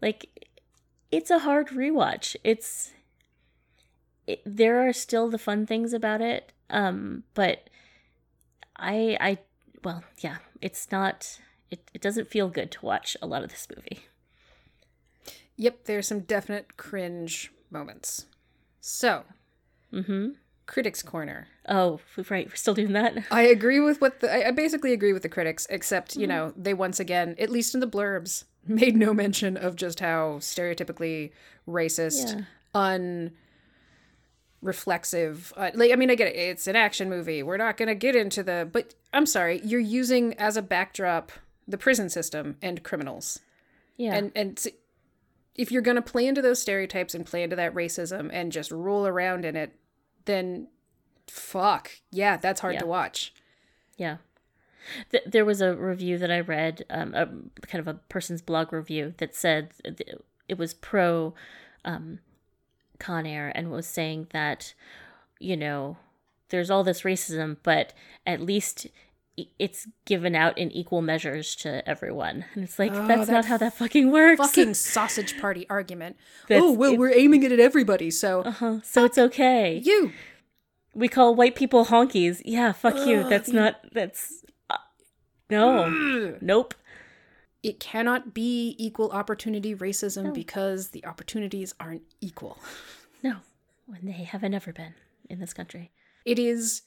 Like 0.00 0.50
it's 1.10 1.30
a 1.30 1.40
hard 1.40 1.68
rewatch. 1.68 2.36
It's 2.42 2.92
it, 4.26 4.40
there 4.44 4.86
are 4.86 4.92
still 4.92 5.28
the 5.28 5.38
fun 5.38 5.66
things 5.66 5.92
about 5.92 6.20
it 6.20 6.52
um 6.70 7.24
but 7.34 7.68
i 8.76 9.16
i 9.20 9.36
well 9.82 10.04
yeah 10.20 10.36
it's 10.60 10.92
not 10.92 11.40
it, 11.72 11.90
it 11.94 12.02
doesn't 12.02 12.28
feel 12.28 12.48
good 12.48 12.70
to 12.70 12.84
watch 12.84 13.16
a 13.22 13.26
lot 13.26 13.42
of 13.42 13.50
this 13.50 13.66
movie. 13.74 14.04
Yep, 15.56 15.84
there's 15.84 16.06
some 16.06 16.20
definite 16.20 16.76
cringe 16.76 17.50
moments. 17.70 18.26
So, 18.80 19.24
mm-hmm 19.92 20.30
Critics 20.72 21.02
Corner. 21.02 21.46
oh 21.68 22.00
right 22.30 22.48
we're 22.48 22.54
still 22.56 22.72
doing 22.74 22.92
that 22.94 23.16
I 23.30 23.42
agree 23.42 23.78
with 23.78 24.00
what 24.00 24.20
the 24.20 24.48
I 24.48 24.50
basically 24.52 24.92
agree 24.92 25.12
with 25.12 25.22
the 25.22 25.28
critics, 25.28 25.66
except 25.70 26.16
you 26.16 26.26
know 26.26 26.52
they 26.56 26.74
once 26.74 26.98
again, 26.98 27.36
at 27.38 27.50
least 27.50 27.74
in 27.74 27.80
the 27.80 27.86
blurbs, 27.86 28.44
made 28.66 28.96
no 28.96 29.12
mention 29.14 29.56
of 29.56 29.76
just 29.76 30.00
how 30.00 30.38
stereotypically 30.40 31.30
racist, 31.68 32.44
Yeah. 32.74 33.30
unreflexive. 34.64 35.52
Uh, 35.56 35.70
like 35.74 35.92
I 35.92 35.96
mean, 35.96 36.10
I 36.10 36.14
get 36.14 36.28
it. 36.28 36.36
It's 36.36 36.66
an 36.66 36.76
action 36.76 37.08
movie. 37.08 37.42
We're 37.42 37.56
not 37.56 37.76
gonna 37.76 37.94
get 37.94 38.16
into 38.16 38.42
the. 38.42 38.68
But 38.70 38.94
I'm 39.12 39.26
sorry, 39.26 39.60
you're 39.64 39.80
using 39.80 40.34
as 40.34 40.56
a 40.56 40.62
backdrop 40.62 41.32
the 41.68 41.78
prison 41.78 42.08
system 42.08 42.56
and 42.62 42.82
criminals, 42.82 43.40
Yeah. 43.96 44.14
and 44.14 44.32
and. 44.34 44.66
if 45.54 45.70
you're 45.70 45.82
going 45.82 45.96
to 45.96 46.02
play 46.02 46.26
into 46.26 46.40
those 46.40 46.58
stereotypes 46.62 47.14
and 47.14 47.26
play 47.26 47.42
into 47.42 47.54
that 47.54 47.74
racism 47.74 48.30
and 48.32 48.50
just 48.50 48.70
roll 48.72 49.06
around 49.06 49.44
in 49.44 49.54
it, 49.54 49.70
then 50.24 50.68
fuck. 51.26 51.90
Yeah, 52.10 52.36
that's 52.36 52.60
hard 52.60 52.74
Yeah. 52.74 52.80
to 52.80 52.86
watch. 52.86 53.32
yeah. 53.96 54.16
Th- 55.12 55.22
there 55.24 55.44
was 55.44 55.60
a 55.60 55.76
review 55.76 56.18
that 56.18 56.30
I 56.30 56.40
read, 56.40 56.84
um, 56.90 57.14
a 57.14 57.26
kind 57.66 57.78
of 57.80 57.86
a 57.86 57.94
person's 58.08 58.42
blog 58.42 58.72
review 58.72 59.14
that 59.18 59.34
said 59.36 59.70
th- 59.84 60.16
it 60.48 60.58
was 60.58 60.74
pro 60.74 61.34
um, 61.84 62.18
Con 62.98 63.24
Air 63.24 63.52
and 63.54 63.70
was 63.70 63.86
saying 63.86 64.26
that, 64.32 64.74
you 65.38 65.56
know, 65.56 65.98
there's 66.48 66.68
all 66.70 66.82
this 66.82 67.02
racism, 67.02 67.58
but 67.62 67.92
at 68.26 68.40
least 68.40 68.88
it's 69.58 69.88
given 70.04 70.34
out 70.34 70.58
in 70.58 70.70
equal 70.72 71.00
measures 71.02 71.56
to 71.56 71.86
everyone. 71.88 72.44
And 72.54 72.64
it's 72.64 72.78
like, 72.78 72.92
Oh, 72.92 73.06
that's 73.06 73.26
that 73.28 73.32
not 73.32 73.44
how 73.46 73.56
that 73.56 73.74
fucking 73.74 74.10
works. 74.10 74.38
Fucking 74.38 74.74
sausage 74.94 75.40
party 75.40 75.66
argument. 75.70 76.16
That's- 76.48 76.62
oh, 76.62 76.72
well, 76.72 76.92
it- 76.92 76.98
we're 76.98 77.14
aiming 77.14 77.42
it 77.42 77.52
at 77.52 77.60
everybody, 77.60 78.10
so 78.10 78.42
uh-huh. 78.42 78.80
So 78.84 79.04
it's 79.04 79.18
okay. 79.18 79.80
you. 79.82 80.12
We 80.94 81.08
call 81.08 81.34
white 81.34 81.54
people 81.54 81.86
honkies. 81.86 82.42
Yeah, 82.44 82.72
fuck 82.72 83.06
you. 83.06 83.26
That's 83.26 83.48
not, 83.48 83.80
that's, 83.92 84.44
uh, 84.68 84.76
no. 85.48 86.36
Nope. 86.42 86.74
It 87.62 87.80
cannot 87.80 88.34
be 88.34 88.74
equal 88.78 89.10
opportunity 89.12 89.74
racism 89.74 90.24
No. 90.24 90.32
because 90.32 90.88
the 90.88 91.06
opportunities 91.06 91.74
aren't 91.80 92.02
equal. 92.20 92.58
No, 93.22 93.36
when 93.86 94.00
they 94.04 94.24
haven't 94.24 94.52
ever 94.52 94.72
been 94.72 94.94
in 95.30 95.38
this 95.38 95.54
country. 95.54 95.90
It 96.26 96.38
is 96.38 96.82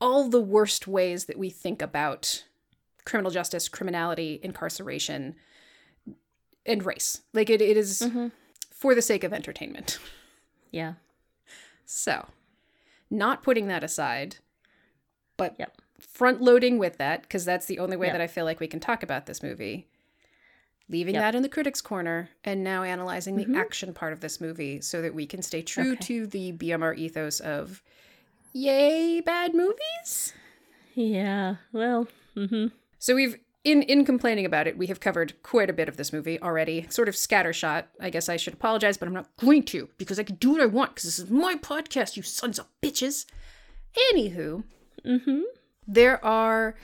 all 0.00 0.28
the 0.28 0.40
worst 0.40 0.86
ways 0.86 1.24
that 1.26 1.38
we 1.38 1.50
think 1.50 1.82
about 1.82 2.44
criminal 3.04 3.30
justice, 3.30 3.68
criminality, 3.68 4.38
incarceration, 4.42 5.34
and 6.66 6.84
race. 6.84 7.22
Like 7.32 7.50
it, 7.50 7.60
it 7.62 7.76
is 7.76 8.00
Mm-hmm. 8.02 8.28
for 8.70 8.94
the 8.94 9.02
sake 9.02 9.24
of 9.24 9.32
entertainment. 9.32 9.98
Yeah. 10.70 10.94
So, 11.86 12.26
not 13.08 13.42
putting 13.42 13.68
that 13.68 13.82
aside, 13.82 14.36
but 15.38 15.54
Yep. 15.58 15.78
front 15.98 16.42
loading 16.42 16.76
with 16.76 16.98
that, 16.98 17.22
because 17.22 17.46
that's 17.46 17.64
the 17.64 17.78
only 17.78 17.96
way 17.96 18.08
Yep. 18.08 18.14
that 18.14 18.20
I 18.20 18.26
feel 18.26 18.44
like 18.44 18.60
we 18.60 18.66
can 18.66 18.78
talk 18.78 19.02
about 19.02 19.24
this 19.24 19.42
movie. 19.42 19.88
Leaving 20.90 21.14
Yep. 21.14 21.22
that 21.22 21.34
in 21.34 21.42
the 21.42 21.48
critics' 21.48 21.80
corner 21.80 22.28
and 22.44 22.62
now 22.62 22.82
analyzing 22.82 23.36
the 23.36 23.56
action 23.56 23.94
part 23.94 24.12
of 24.12 24.20
this 24.20 24.42
movie 24.42 24.82
so 24.82 25.00
that 25.00 25.14
we 25.14 25.24
can 25.26 25.40
stay 25.40 25.62
true 25.62 25.92
Okay. 25.92 26.04
to 26.04 26.26
the 26.26 26.52
BMR 26.52 26.92
ethos 26.94 27.40
of 27.40 27.82
yay, 28.52 29.20
bad 29.20 29.54
movies. 29.54 30.32
Yeah. 30.94 31.56
Well, 31.72 32.08
mm-hmm. 32.36 32.66
So 32.98 33.14
we've 33.14 33.38
in 33.64 33.82
in 33.82 34.04
complaining 34.04 34.44
about 34.46 34.66
it, 34.66 34.78
we 34.78 34.86
have 34.86 35.00
covered 35.00 35.40
quite 35.42 35.68
a 35.70 35.72
bit 35.72 35.88
of 35.88 35.96
this 35.96 36.12
movie 36.12 36.40
already. 36.40 36.86
Sort 36.90 37.08
of 37.08 37.14
scattershot. 37.14 37.84
I 38.00 38.10
guess 38.10 38.28
I 38.28 38.36
should 38.36 38.54
apologize, 38.54 38.96
but 38.96 39.06
I'm 39.08 39.14
not 39.14 39.28
going 39.36 39.62
to 39.64 39.88
because 39.98 40.18
I 40.18 40.22
can 40.24 40.36
do 40.36 40.52
what 40.52 40.60
I 40.60 40.66
want 40.66 40.90
because 40.94 41.04
this 41.04 41.18
is 41.18 41.30
my 41.30 41.54
podcast, 41.56 42.16
you 42.16 42.22
sons 42.22 42.58
of 42.58 42.66
bitches. 42.82 43.26
Anywho, 44.12 44.64
Mm-hmm. 45.04 45.40
there 45.86 46.22
are. 46.24 46.74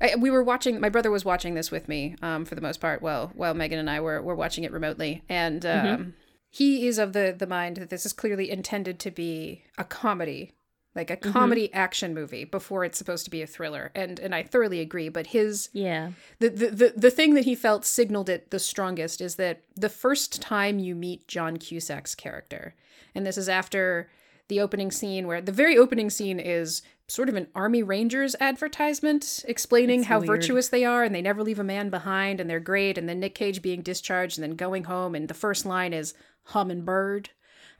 I, 0.00 0.14
we 0.16 0.30
were 0.30 0.42
watching. 0.42 0.78
My 0.80 0.88
brother 0.90 1.10
was 1.10 1.24
watching 1.24 1.54
this 1.54 1.70
with 1.70 1.88
me, 1.88 2.16
um, 2.20 2.44
for 2.44 2.54
the 2.54 2.60
most 2.60 2.80
part. 2.80 3.00
While 3.00 3.32
while 3.34 3.54
Megan 3.54 3.78
and 3.78 3.88
I 3.88 4.00
were 4.00 4.20
were 4.20 4.34
watching 4.34 4.64
it 4.64 4.72
remotely, 4.72 5.22
and 5.28 5.64
um, 5.64 6.14
he 6.50 6.86
is 6.86 6.98
of 6.98 7.12
the 7.14 7.34
the 7.36 7.46
mind 7.46 7.78
that 7.78 7.88
this 7.90 8.04
is 8.04 8.12
clearly 8.12 8.50
intended 8.50 8.98
to 9.00 9.10
be 9.10 9.62
a 9.78 9.84
comedy, 9.84 10.52
like 10.96 11.10
a 11.10 11.16
mm-hmm. 11.16 11.30
comedy 11.30 11.72
action 11.72 12.14
movie, 12.14 12.44
before 12.44 12.84
it's 12.84 12.98
supposed 12.98 13.24
to 13.26 13.30
be 13.30 13.42
a 13.42 13.46
thriller. 13.46 13.92
And 13.94 14.18
and 14.18 14.34
I 14.34 14.42
thoroughly 14.42 14.80
agree. 14.80 15.08
But 15.08 15.28
his 15.28 15.68
Yeah. 15.72 16.12
the, 16.38 16.48
the, 16.48 16.66
the, 16.70 16.92
the 16.96 17.10
thing 17.10 17.34
that 17.34 17.44
he 17.44 17.54
felt 17.54 17.84
signaled 17.84 18.28
it 18.28 18.50
the 18.50 18.58
strongest 18.58 19.20
is 19.20 19.36
that 19.36 19.60
the 19.76 19.88
first 19.88 20.42
time 20.42 20.78
you 20.78 20.94
meet 20.94 21.28
John 21.28 21.58
Cusack's 21.58 22.14
character, 22.14 22.74
and 23.14 23.26
this 23.26 23.38
is 23.38 23.48
after 23.48 24.10
the 24.48 24.60
opening 24.60 24.90
scene 24.90 25.26
where 25.26 25.40
the 25.40 25.52
very 25.52 25.76
opening 25.76 26.08
scene 26.08 26.38
is 26.40 26.82
sort 27.08 27.28
of 27.28 27.34
an 27.36 27.48
Army 27.54 27.82
Rangers 27.82 28.34
advertisement 28.40 29.44
explaining 29.46 30.00
It's 30.00 30.08
how 30.08 30.18
weird. 30.18 30.26
virtuous 30.28 30.68
they 30.68 30.84
are 30.84 31.04
and 31.04 31.14
they 31.14 31.22
never 31.22 31.42
leave 31.42 31.58
a 31.58 31.64
man 31.64 31.90
behind 31.90 32.40
and 32.40 32.48
they're 32.48 32.60
great, 32.60 32.96
and 32.98 33.08
then 33.08 33.20
Nick 33.20 33.34
Cage 33.34 33.62
being 33.62 33.82
discharged 33.82 34.38
and 34.38 34.42
then 34.42 34.56
going 34.56 34.84
home, 34.84 35.14
and 35.14 35.28
the 35.28 35.34
first 35.34 35.66
line 35.66 35.92
is 35.92 36.14
Hummingbird. 36.44 37.30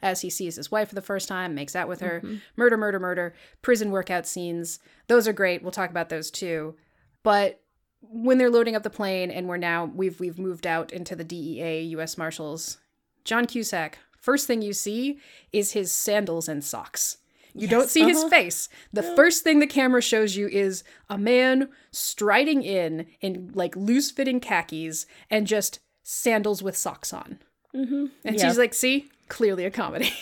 As 0.03 0.21
he 0.21 0.31
sees 0.31 0.57
his 0.57 0.71
wife 0.71 0.89
for 0.89 0.95
the 0.95 1.03
first 1.03 1.29
time, 1.29 1.55
makes 1.55 1.75
out 1.77 1.89
with 1.89 2.01
her. 2.01 2.23
Murder, 2.57 2.77
murder, 2.77 3.01
murder. 3.01 3.35
Prison 3.63 3.91
workout 3.91 4.27
scenes. 4.27 4.79
Those 5.09 5.27
are 5.27 5.33
great. 5.33 5.63
We'll 5.63 5.73
talk 5.73 5.91
about 5.91 6.09
those 6.09 6.31
too. 6.31 6.77
But 7.23 7.61
when 8.01 8.39
they're 8.39 8.51
loading 8.51 8.77
up 8.77 8.83
the 8.83 8.91
plane 8.91 9.31
and 9.31 9.49
we're 9.49 9.57
now 9.57 9.87
we've 9.87 10.21
we've 10.21 10.39
moved 10.39 10.67
out 10.67 10.93
into 10.93 11.17
the 11.17 11.25
DEA 11.25 11.83
US 11.97 12.17
Marshals, 12.17 12.79
John 13.25 13.47
Cusack, 13.47 13.99
first 14.21 14.47
thing 14.47 14.63
you 14.63 14.73
see 14.73 15.19
is 15.53 15.73
his 15.73 15.91
sandals 15.91 16.49
and 16.49 16.63
socks. 16.63 17.19
You 17.55 17.67
don't 17.67 17.89
see 17.89 18.05
his 18.05 18.19
uh-huh. 18.19 18.29
face. 18.29 18.69
The 18.93 19.03
first 19.03 19.43
thing 19.43 19.61
the 19.61 19.67
camera 19.67 20.03
shows 20.03 20.37
you 20.37 20.47
is 20.47 20.85
a 21.09 21.17
man 21.17 21.71
striding 21.91 22.63
in 22.63 23.07
in 23.23 23.51
like 23.55 23.75
loose 23.75 24.11
fitting 24.11 24.41
khakis 24.41 25.07
and 25.31 25.47
just 25.47 25.81
sandals 26.03 26.63
with 26.63 26.77
socks 26.77 27.15
on. 27.15 27.39
Mm-hmm. 27.75 28.07
And 28.25 28.37
Yeah. 28.37 28.47
she's 28.47 28.59
like, 28.59 28.75
see, 28.75 29.09
clearly 29.29 29.65
a 29.65 29.71
comedy. 29.71 30.13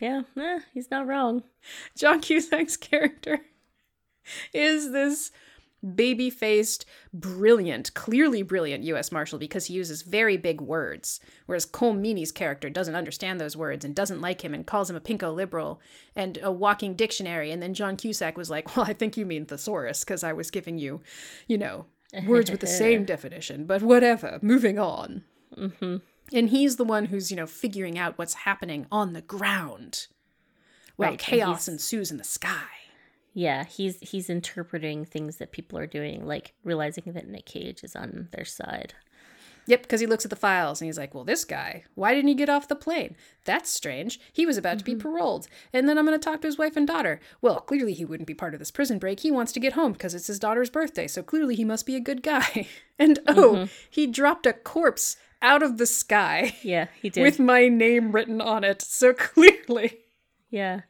Yeah, 0.00 0.22
eh, 0.36 0.58
he's 0.74 0.90
not 0.90 1.06
wrong. 1.06 1.44
John 1.96 2.20
Cusack's 2.20 2.76
character 2.76 3.38
is 4.52 4.90
this 4.90 5.30
baby 5.94 6.28
faced, 6.28 6.84
brilliant, 7.12 7.94
clearly 7.94 8.42
brilliant 8.42 8.84
US 8.84 9.12
Marshal 9.12 9.38
because 9.38 9.66
he 9.66 9.74
uses 9.74 10.02
very 10.02 10.36
big 10.36 10.60
words, 10.60 11.20
whereas 11.46 11.64
Cole 11.64 11.94
Meaney's 11.94 12.32
character 12.32 12.68
doesn't 12.68 12.96
understand 12.96 13.40
those 13.40 13.56
words 13.56 13.84
and 13.84 13.94
doesn't 13.94 14.20
like 14.20 14.44
him 14.44 14.54
and 14.54 14.66
calls 14.66 14.90
him 14.90 14.96
a 14.96 15.00
pinko 15.00 15.32
liberal 15.34 15.80
and 16.16 16.36
a 16.42 16.50
walking 16.50 16.94
dictionary. 16.94 17.52
And 17.52 17.62
then 17.62 17.74
John 17.74 17.96
Cusack 17.96 18.36
was 18.36 18.50
like, 18.50 18.76
Well, 18.76 18.86
I 18.86 18.92
think 18.92 19.16
you 19.16 19.24
mean 19.24 19.46
thesaurus 19.46 20.00
because 20.00 20.24
I 20.24 20.32
was 20.32 20.50
giving 20.50 20.78
you, 20.78 21.00
you 21.46 21.58
know, 21.58 21.86
words 22.26 22.50
with 22.50 22.60
the 22.60 22.66
same 22.82 23.04
definition, 23.04 23.66
but 23.66 23.82
whatever, 23.82 24.38
moving 24.42 24.80
on. 24.80 25.22
And 26.32 26.48
he's 26.48 26.76
the 26.76 26.84
one 26.84 27.06
who's, 27.06 27.30
you 27.30 27.36
know, 27.36 27.46
figuring 27.46 27.98
out 27.98 28.18
what's 28.18 28.34
happening 28.34 28.86
on 28.90 29.12
the 29.12 29.22
ground 29.22 30.06
while 30.96 31.10
Right, 31.10 31.18
chaos 31.18 31.68
ensues 31.68 32.10
in 32.10 32.18
the 32.18 32.24
sky. 32.24 32.68
Yeah, 33.34 33.64
he's 33.64 33.98
he's 34.00 34.28
interpreting 34.28 35.04
things 35.04 35.36
that 35.38 35.52
people 35.52 35.78
are 35.78 35.86
doing, 35.86 36.26
like 36.26 36.54
realizing 36.64 37.04
that 37.12 37.28
Nick 37.28 37.46
Cage 37.46 37.82
is 37.82 37.96
on 37.96 38.28
their 38.32 38.44
side. 38.44 38.94
Yep, 39.66 39.82
because 39.82 40.00
he 40.00 40.06
looks 40.06 40.24
at 40.24 40.30
the 40.30 40.36
files 40.36 40.80
and 40.80 40.86
he's 40.86 40.98
like, 40.98 41.14
well, 41.14 41.24
this 41.24 41.44
guy, 41.44 41.84
why 41.94 42.14
didn't 42.14 42.28
he 42.28 42.34
get 42.34 42.48
off 42.48 42.66
the 42.66 42.74
plane? 42.74 43.16
That's 43.44 43.70
strange. 43.70 44.18
He 44.32 44.44
was 44.44 44.56
about 44.56 44.78
to 44.80 44.84
be 44.84 44.92
mm-hmm. 44.92 45.02
paroled. 45.02 45.46
And 45.72 45.88
then 45.88 45.98
I'm 45.98 46.06
going 46.06 46.18
to 46.18 46.24
talk 46.24 46.40
to 46.40 46.48
his 46.48 46.58
wife 46.58 46.76
and 46.76 46.86
daughter. 46.86 47.20
Well, 47.40 47.60
clearly 47.60 47.94
he 47.94 48.04
wouldn't 48.04 48.26
be 48.26 48.34
part 48.34 48.54
of 48.54 48.58
this 48.58 48.72
prison 48.72 48.98
break. 48.98 49.20
He 49.20 49.30
wants 49.30 49.52
to 49.52 49.60
get 49.60 49.74
home 49.74 49.92
because 49.92 50.14
it's 50.14 50.26
his 50.26 50.40
daughter's 50.40 50.68
birthday. 50.68 51.06
So 51.06 51.22
clearly 51.22 51.54
he 51.54 51.64
must 51.64 51.86
be 51.86 51.94
a 51.96 52.00
good 52.00 52.22
guy. 52.22 52.68
And 52.98 53.18
oh, 53.26 53.54
mm-hmm. 53.54 53.64
he 53.90 54.06
dropped 54.06 54.46
a 54.46 54.52
corpse 54.52 55.16
out 55.42 55.62
of 55.62 55.76
the 55.78 55.86
sky 55.86 56.56
Yeah, 56.62 56.86
he 57.00 57.10
did. 57.10 57.22
with 57.22 57.38
my 57.38 57.68
name 57.68 58.12
written 58.12 58.40
on 58.40 58.64
it. 58.64 58.80
So 58.82 59.12
clearly. 59.18 59.98
Yeah. 60.50 60.82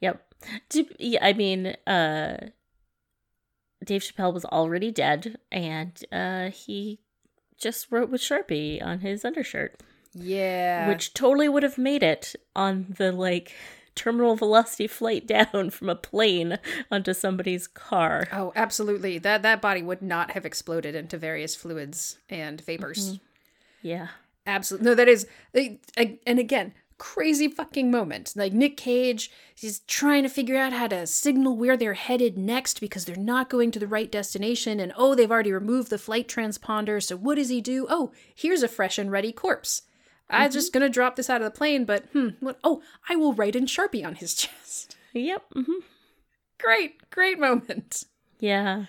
Yep. 0.00 0.22
I 1.22 1.32
mean, 1.32 1.66
uh 1.86 2.36
Dave 3.84 4.02
Chappelle 4.02 4.32
was 4.34 4.44
already 4.46 4.90
dead 4.90 5.38
and 5.52 5.92
uh 6.12 6.50
he 6.50 7.00
just 7.58 7.90
wrote 7.90 8.10
with 8.10 8.20
Sharpie 8.20 8.82
on 8.84 9.00
his 9.00 9.24
undershirt, 9.24 9.80
Yeah. 10.12 10.88
which 10.88 11.14
totally 11.14 11.48
would 11.48 11.62
have 11.62 11.78
made 11.78 12.02
it 12.02 12.34
on 12.54 12.86
the 12.98 13.12
like 13.12 13.54
terminal 13.94 14.36
velocity 14.36 14.86
flight 14.86 15.26
down 15.36 15.70
from 15.70 15.88
a 15.88 15.94
plane 15.94 16.58
onto 16.90 17.14
somebody's 17.14 17.66
car. 17.66 18.28
Oh, 18.32 18.52
absolutely. 18.54 19.18
That 19.18 19.42
that 19.42 19.62
body 19.62 19.82
would 19.82 20.02
not 20.02 20.32
have 20.32 20.44
exploded 20.44 20.94
into 20.94 21.16
various 21.16 21.54
fluids 21.56 22.18
and 22.28 22.60
vapors. 22.60 23.18
Yeah. 23.82 24.08
Absolutely. 24.46 24.84
No, 24.88 24.94
that 24.94 25.08
is, 25.08 25.26
and 25.54 26.38
again, 26.38 26.72
crazy 26.98 27.48
fucking 27.48 27.90
moment. 27.90 28.32
Like 28.36 28.52
Nick 28.52 28.76
Cage, 28.76 29.30
he's 29.54 29.80
trying 29.80 30.22
to 30.22 30.28
figure 30.28 30.56
out 30.56 30.72
how 30.72 30.86
to 30.88 31.06
signal 31.06 31.56
where 31.56 31.76
they're 31.76 31.94
headed 31.94 32.38
next 32.38 32.80
because 32.80 33.04
they're 33.04 33.16
not 33.16 33.50
going 33.50 33.70
to 33.72 33.78
the 33.78 33.88
right 33.88 34.10
destination. 34.10 34.78
And 34.80 34.92
oh, 34.96 35.14
they've 35.14 35.30
already 35.30 35.52
removed 35.52 35.90
the 35.90 35.98
flight 35.98 36.28
transponder. 36.28 37.02
So 37.02 37.16
what 37.16 37.34
does 37.34 37.48
he 37.48 37.60
do? 37.60 37.86
Oh, 37.90 38.12
here's 38.34 38.62
a 38.62 38.68
fresh 38.68 38.98
and 38.98 39.10
ready 39.10 39.32
corpse. 39.32 39.82
I'm 40.28 40.50
just 40.50 40.72
gonna 40.72 40.88
drop 40.88 41.14
this 41.14 41.30
out 41.30 41.40
of 41.40 41.44
the 41.44 41.56
plane, 41.56 41.84
but 41.84 42.06
hmm, 42.12 42.30
what? 42.40 42.58
Oh, 42.64 42.82
I 43.08 43.14
will 43.14 43.32
write 43.32 43.54
in 43.54 43.66
Sharpie 43.66 44.04
on 44.04 44.16
his 44.16 44.34
chest. 44.36 44.96
Yep. 45.12 45.42
hmm 45.52 45.72
Great, 46.58 47.10
great 47.10 47.38
moment. 47.38 48.04
Yeah. 48.40 48.86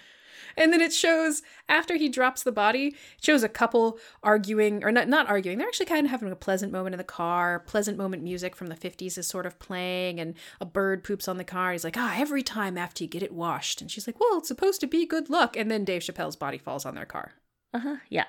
And 0.58 0.74
then 0.74 0.82
it 0.82 0.92
shows 0.92 1.44
after 1.70 1.96
he 1.96 2.10
drops 2.10 2.44
the 2.44 2.52
body, 2.52 2.88
it 2.88 3.24
shows 3.24 3.44
a 3.44 3.50
couple 3.50 4.00
arguing 4.24 4.84
or 4.84 4.92
not 4.92 5.08
not 5.08 5.30
arguing. 5.30 5.58
They're 5.58 5.68
actually 5.68 5.86
kind 5.86 6.06
of 6.06 6.12
having 6.12 6.32
a 6.32 6.36
pleasant 6.36 6.72
moment 6.72 6.96
in 6.96 6.98
the 6.98 7.04
car. 7.04 7.60
Pleasant 7.60 7.98
moment 7.98 8.24
music 8.24 8.56
from 8.56 8.68
the 8.68 8.76
50s 8.76 9.18
is 9.18 9.28
sort 9.28 9.46
of 9.46 9.60
playing 9.60 10.20
and 10.20 10.34
a 10.60 10.66
bird 10.66 11.04
poops 11.04 11.28
on 11.28 11.38
the 11.38 11.44
car. 11.44 11.72
He's 11.72 11.84
like, 11.84 11.98
"Ah, 11.98 12.16
every 12.18 12.44
time 12.44 12.78
after 12.78 13.04
you 13.04 13.10
get 13.10 13.24
it 13.24 13.32
washed." 13.34 13.82
And 13.82 13.92
she's 13.92 14.08
like, 14.08 14.20
"Well, 14.20 14.40
it's 14.40 14.48
supposed 14.48 14.82
to 14.82 14.88
be 14.88 15.06
good 15.06 15.30
luck." 15.30 15.56
And 15.56 15.70
then 15.70 15.86
Dave 15.86 16.02
Chappelle's 16.02 16.36
body 16.36 16.58
falls 16.58 16.86
on 16.86 16.96
their 16.96 17.06
car. 17.06 17.34
Uh-huh. 17.74 17.98
Yeah. 18.10 18.26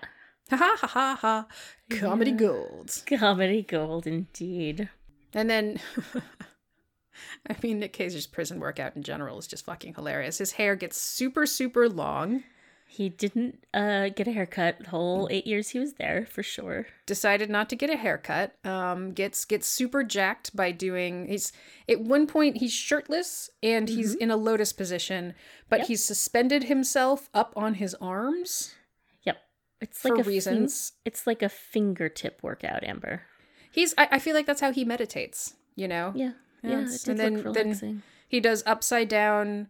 Ha 0.51 0.57
ha 0.57 0.77
ha 0.79 0.87
ha 0.87 1.19
ha. 1.21 1.47
Comedy 1.91 2.33
gold. 2.33 3.03
Comedy 3.07 3.63
gold 3.63 4.07
indeed. 4.07 4.89
And 5.35 5.49
then 5.49 5.81
I 7.49 7.57
mean, 7.63 7.79
Nick 7.81 7.93
Cage's 7.93 8.27
prison 8.27 8.61
workout 8.61 8.97
in 8.97 9.03
general 9.03 9.39
is 9.39 9.47
just 9.47 9.65
fucking 9.65 9.95
hilarious. 9.95 10.39
His 10.39 10.53
hair 10.53 10.77
gets 10.77 10.97
super, 11.01 11.47
super 11.47 11.89
long. 11.89 12.45
He 12.91 13.11
didn't 13.11 13.65
uh 13.75 14.09
get 14.09 14.27
a 14.27 14.33
haircut 14.33 14.79
the 14.79 14.89
whole 14.89 15.29
8 15.31 15.47
years 15.47 15.69
he 15.69 15.79
was 15.79 15.93
there 15.95 16.25
for 16.25 16.43
sure. 16.43 16.87
decided 17.05 17.51
not 17.51 17.69
to 17.69 17.77
get 17.77 17.91
a 17.91 17.97
haircut 17.99 18.55
um 18.65 19.13
gets 19.13 19.45
gets 19.45 19.69
super 19.69 20.03
jacked 20.03 20.57
by 20.57 20.73
doing 20.73 21.27
he's 21.27 21.53
at 21.87 22.01
one 22.01 22.27
point 22.27 22.57
he's 22.57 22.73
shirtless 22.73 23.51
and 23.63 23.91
he's 23.91 24.15
in 24.15 24.31
a 24.31 24.37
lotus 24.39 24.73
position 24.73 25.35
but 25.69 25.81
Yep. 25.81 25.89
he's 25.89 26.03
suspended 26.03 26.65
himself 26.65 27.29
up 27.35 27.53
on 27.57 27.75
his 27.75 27.95
arms 28.01 28.75
Yep. 29.25 29.37
It's 29.83 30.01
for 30.01 30.09
like 30.09 30.21
a 30.21 30.25
fin- 30.25 30.33
reasons 30.33 30.93
it's 31.05 31.27
like 31.27 31.43
a 31.43 31.51
fingertip 31.51 32.41
workout, 32.43 32.85
Amber. 32.85 33.21
he's 33.71 33.93
I, 33.99 34.09
I 34.13 34.19
feel 34.19 34.35
like 34.35 34.47
that's 34.47 34.63
how 34.63 34.73
he 34.73 34.87
meditates 34.87 35.53
you 35.77 35.89
know 35.89 36.13
Yeah. 36.17 36.33
Yeah, 36.63 36.81
Yes, 36.81 37.07
and 37.07 37.19
look 37.19 37.55
then- 37.55 37.73
then- 37.73 38.03
he 38.29 38.41
does 38.41 38.63
upside 38.67 39.09
down 39.09 39.69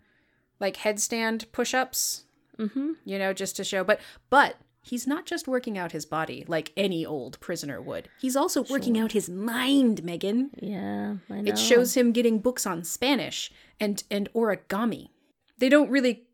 like 0.60 0.78
headstand 0.78 1.50
push-ups 1.52 2.24
mm-hmm. 2.58 2.92
you 3.04 3.18
know 3.18 3.32
just 3.32 3.54
to 3.56 3.62
show 3.62 3.84
but 3.84 4.00
but 4.30 4.56
he's 4.82 5.06
not 5.06 5.26
just 5.26 5.46
working 5.46 5.78
out 5.78 5.92
his 5.92 6.04
body 6.04 6.44
like 6.48 6.72
any 6.76 7.06
old 7.06 7.38
prisoner 7.38 7.80
would 7.80 8.08
he's 8.20 8.34
also 8.34 8.64
working 8.64 8.98
out 8.98 9.12
his 9.12 9.28
mind 9.30 10.02
megan 10.02 10.50
Yeah, 10.60 11.16
I 11.30 11.40
know. 11.42 11.52
It 11.52 11.58
shows 11.58 11.94
him 11.96 12.10
getting 12.10 12.40
books 12.40 12.66
on 12.66 12.82
Spanish 12.82 13.52
and 13.78 14.02
and 14.10 14.28
origami. 14.34 15.10
They 15.58 15.68
don't 15.68 15.90
really 15.90 16.24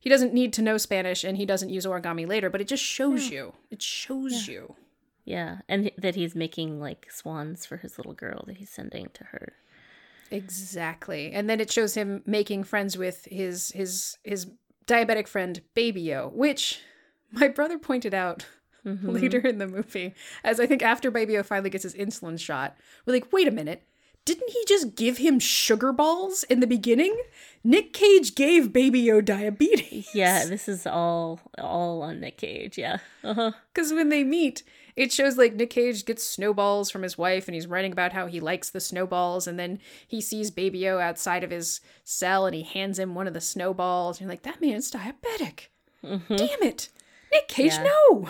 he 0.00 0.08
doesn't 0.10 0.34
need 0.34 0.52
to 0.54 0.62
know 0.62 0.76
Spanish 0.78 1.24
and 1.24 1.36
he 1.36 1.46
doesn't 1.46 1.70
use 1.70 1.86
origami 1.86 2.26
later, 2.28 2.50
but 2.50 2.60
it 2.60 2.68
just 2.68 2.82
shows 2.82 3.30
you. 3.30 3.54
It 3.70 3.80
shows 3.82 4.46
you. 4.48 4.76
Yeah, 5.24 5.58
and 5.66 5.90
that 5.96 6.14
he's 6.14 6.34
making 6.34 6.78
like 6.80 7.08
swans 7.10 7.64
for 7.64 7.78
his 7.78 7.96
little 7.98 8.12
girl 8.12 8.44
that 8.46 8.58
he's 8.58 8.68
sending 8.68 9.08
to 9.14 9.24
her. 9.24 9.54
Exactly. 10.34 11.32
And 11.32 11.48
then 11.48 11.60
it 11.60 11.70
shows 11.70 11.94
him 11.94 12.22
making 12.26 12.64
friends 12.64 12.98
with 12.98 13.26
his 13.30 13.70
his 13.70 14.18
his 14.22 14.46
diabetic 14.86 15.28
friend 15.28 15.60
Baby-O, 15.74 16.28
which 16.28 16.80
my 17.32 17.48
brother 17.48 17.78
pointed 17.78 18.14
out 18.14 18.46
later 18.84 19.38
in 19.38 19.58
the 19.58 19.66
movie. 19.66 20.14
As 20.42 20.60
I 20.60 20.66
think 20.66 20.82
after 20.82 21.10
Baby-O 21.10 21.42
finally 21.42 21.70
gets 21.70 21.84
his 21.84 21.94
insulin 21.94 22.38
shot, 22.38 22.76
we're 23.06 23.14
like, 23.14 23.32
wait 23.32 23.48
a 23.48 23.52
minute. 23.52 23.82
Didn't 24.26 24.50
he 24.50 24.64
just 24.66 24.96
give 24.96 25.18
him 25.18 25.38
sugar 25.38 25.92
balls 25.92 26.44
in 26.44 26.60
the 26.60 26.66
beginning? 26.66 27.14
Nick 27.62 27.92
Cage 27.92 28.34
gave 28.34 28.72
Baby-O 28.72 29.20
diabetes. 29.20 30.08
Yeah, 30.14 30.46
this 30.46 30.66
is 30.66 30.86
all 30.86 31.40
all 31.58 32.02
on 32.02 32.20
Nick 32.20 32.38
Cage. 32.38 32.78
Yeah. 32.78 32.98
Uh-huh. 33.22 33.52
Because 33.74 33.92
when 33.92 34.08
they 34.08 34.24
meet, 34.24 34.62
it 34.96 35.12
shows 35.12 35.36
like 35.36 35.54
Nick 35.54 35.70
Cage 35.70 36.04
gets 36.04 36.22
snowballs 36.26 36.90
from 36.90 37.02
his 37.02 37.18
wife 37.18 37.48
and 37.48 37.54
he's 37.54 37.66
writing 37.66 37.92
about 37.92 38.12
how 38.12 38.26
he 38.26 38.40
likes 38.40 38.70
the 38.70 38.80
snowballs. 38.80 39.46
And 39.46 39.58
then 39.58 39.80
he 40.06 40.20
sees 40.20 40.50
Baby 40.50 40.88
O 40.88 40.98
outside 40.98 41.42
of 41.42 41.50
his 41.50 41.80
cell 42.04 42.46
and 42.46 42.54
he 42.54 42.62
hands 42.62 42.98
him 42.98 43.14
one 43.14 43.26
of 43.26 43.34
the 43.34 43.40
snowballs. 43.40 44.18
And 44.18 44.26
you're 44.26 44.32
like, 44.32 44.42
that 44.42 44.60
man's 44.60 44.90
diabetic. 44.90 45.66
Damn 46.02 46.62
it. 46.62 46.90
Nick 47.32 47.48
Cage, 47.48 47.72
Yeah. 47.72 47.82
no. 48.10 48.28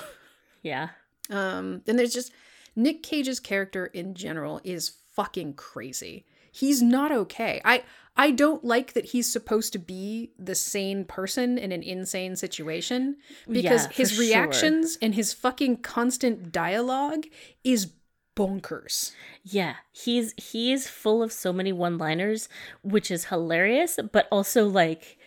Yeah. 0.62 0.88
Um, 1.31 1.83
then 1.85 1.96
there's 1.96 2.14
just 2.14 2.33
Nick 2.77 3.03
Cage's 3.03 3.40
character 3.40 3.87
in 3.87 4.14
general 4.14 4.61
is 4.64 4.92
fucking 5.12 5.55
crazy. 5.55 6.24
He's 6.50 6.81
not 6.81 7.11
okay. 7.12 7.61
I 7.64 7.83
I 8.16 8.31
don't 8.31 8.64
like 8.64 8.92
that 8.92 9.07
he's 9.07 9.31
supposed 9.31 9.72
to 9.72 9.79
be 9.79 10.31
the 10.38 10.55
sane 10.55 11.05
person 11.05 11.59
in 11.59 11.72
an 11.72 11.83
insane 11.83 12.37
situation 12.37 13.16
because 13.48 13.87
Yeah, 13.87 13.92
his 13.92 14.12
sure. 14.12 14.20
reactions 14.20 14.96
and 15.03 15.14
his 15.16 15.33
fucking 15.33 15.79
constant 15.79 16.53
dialogue 16.53 17.27
is 17.64 17.90
bonkers. 18.37 19.12
Yeah, 19.42 19.74
he's 19.92 20.33
he 20.37 20.72
is 20.72 20.87
full 20.88 21.22
of 21.22 21.33
so 21.33 21.53
many 21.53 21.72
one-liners, 21.72 22.48
which 22.83 23.11
is 23.11 23.27
hilarious, 23.27 23.98
but 24.12 24.29
also 24.31 24.66
like 24.68 25.18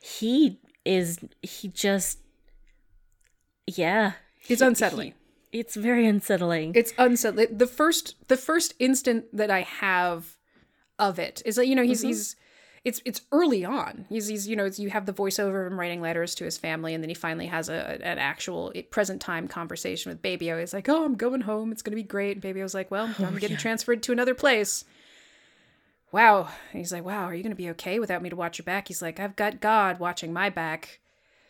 he 0.00 0.58
is 0.84 1.18
he 1.42 1.68
just 1.68 2.18
yeah. 3.66 4.12
It's 4.48 4.60
He- 4.60 4.66
unsettling. 4.66 5.14
It's 5.52 5.76
very 5.76 6.06
unsettling. 6.06 6.72
It's 6.74 6.92
unsettling. 6.98 7.56
The 7.56 7.66
first 7.66 8.16
the 8.28 8.36
first 8.36 8.74
instant 8.78 9.24
that 9.36 9.50
I 9.50 9.60
have 9.62 10.36
of 10.98 11.18
it 11.18 11.42
is 11.44 11.56
that 11.56 11.66
you 11.66 11.74
know 11.74 11.84
he's 11.84 12.02
he's 12.02 12.36
it's 12.84 13.00
it's 13.04 13.22
early 13.32 13.64
on. 13.64 14.06
He's 14.08 14.28
he's 14.28 14.48
you 14.48 14.56
know 14.56 14.64
it's, 14.64 14.78
you 14.78 14.90
have 14.90 15.06
the 15.06 15.12
voiceover 15.12 15.66
of 15.66 15.72
him 15.72 15.78
writing 15.78 16.00
letters 16.00 16.34
to 16.36 16.44
his 16.44 16.58
family, 16.58 16.94
and 16.94 17.02
then 17.02 17.08
he 17.08 17.14
finally 17.14 17.46
has 17.46 17.68
a 17.68 17.98
an 18.02 18.18
actual 18.18 18.72
present 18.90 19.20
time 19.20 19.48
conversation 19.48 20.10
with 20.10 20.22
Baby-O. 20.22 20.58
He's 20.58 20.72
like, 20.72 20.88
"Oh, 20.88 21.04
I'm 21.04 21.14
going 21.14 21.42
home. 21.42 21.72
It's 21.72 21.82
gonna 21.82 21.96
be 21.96 22.02
great." 22.02 22.32
And 22.32 22.40
Baby 22.40 22.54
Baby-O's 22.54 22.74
like, 22.74 22.90
"Well, 22.90 23.14
I'm 23.18 23.38
getting 23.38 23.56
transferred 23.56 24.02
to 24.04 24.12
another 24.12 24.34
place." 24.34 24.84
Wow. 26.10 26.48
And 26.72 26.78
he's 26.78 26.92
like, 26.92 27.04
"Wow, 27.04 27.24
are 27.24 27.34
you 27.34 27.42
gonna 27.42 27.54
be 27.54 27.70
okay 27.70 27.98
without 27.98 28.22
me 28.22 28.30
to 28.30 28.36
watch 28.36 28.58
your 28.58 28.64
back?" 28.64 28.88
He's 28.88 29.02
like, 29.02 29.20
"I've 29.20 29.36
got 29.36 29.60
God 29.60 29.98
watching 29.98 30.32
my 30.32 30.48
back." 30.48 31.00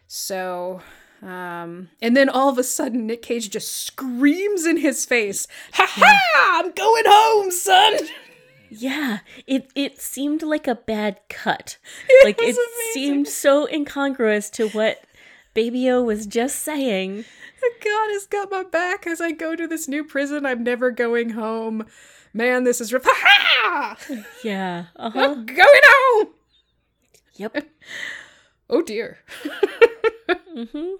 So, 0.06 0.80
um, 1.22 1.90
and 2.00 2.16
then 2.16 2.28
all 2.28 2.48
of 2.48 2.58
a 2.58 2.64
sudden, 2.64 3.06
Nick 3.06 3.22
Cage 3.22 3.50
just 3.50 3.70
screams 3.70 4.66
in 4.66 4.78
his 4.78 5.04
face, 5.04 5.46
"Ha 5.74 5.87
ha! 5.88 6.61
I'm 6.64 6.72
going 6.72 7.04
home, 7.06 7.50
son." 7.50 7.98
Yeah, 8.70 9.18
it 9.46 9.70
it 9.74 10.00
seemed 10.00 10.42
like 10.42 10.66
a 10.66 10.74
bad 10.74 11.20
cut. 11.28 11.78
It 12.09 12.24
like 12.24 12.38
it 12.40 12.44
amazing. 12.57 12.92
seemed 12.92 13.28
so 13.28 13.66
incongruous 13.68 14.50
to 14.50 14.68
what 14.70 15.02
Baby 15.54 15.88
O 15.90 16.02
was 16.02 16.26
just 16.26 16.61
saying. 16.61 17.24
God 17.83 18.09
has 18.12 18.26
got 18.26 18.50
my 18.50 18.62
back 18.62 19.07
as 19.07 19.20
I 19.20 19.33
go 19.33 19.57
to 19.57 19.66
this 19.66 19.88
new 19.88 20.04
prison. 20.04 20.46
I'm 20.46 20.62
never 20.62 20.90
going 20.90 21.31
home. 21.31 21.87
Man, 22.33 22.64
this 22.64 22.81
is 22.81 22.94
ha! 23.04 23.96
Yeah. 24.44 24.87
Uh 24.96 25.11
huh. 25.11 25.20
I'm 25.20 25.46
going 25.46 25.83
home. 25.85 26.28
Yep. 27.37 27.66
Oh 28.70 28.83
dear. 28.83 29.18
hmm 30.54 30.96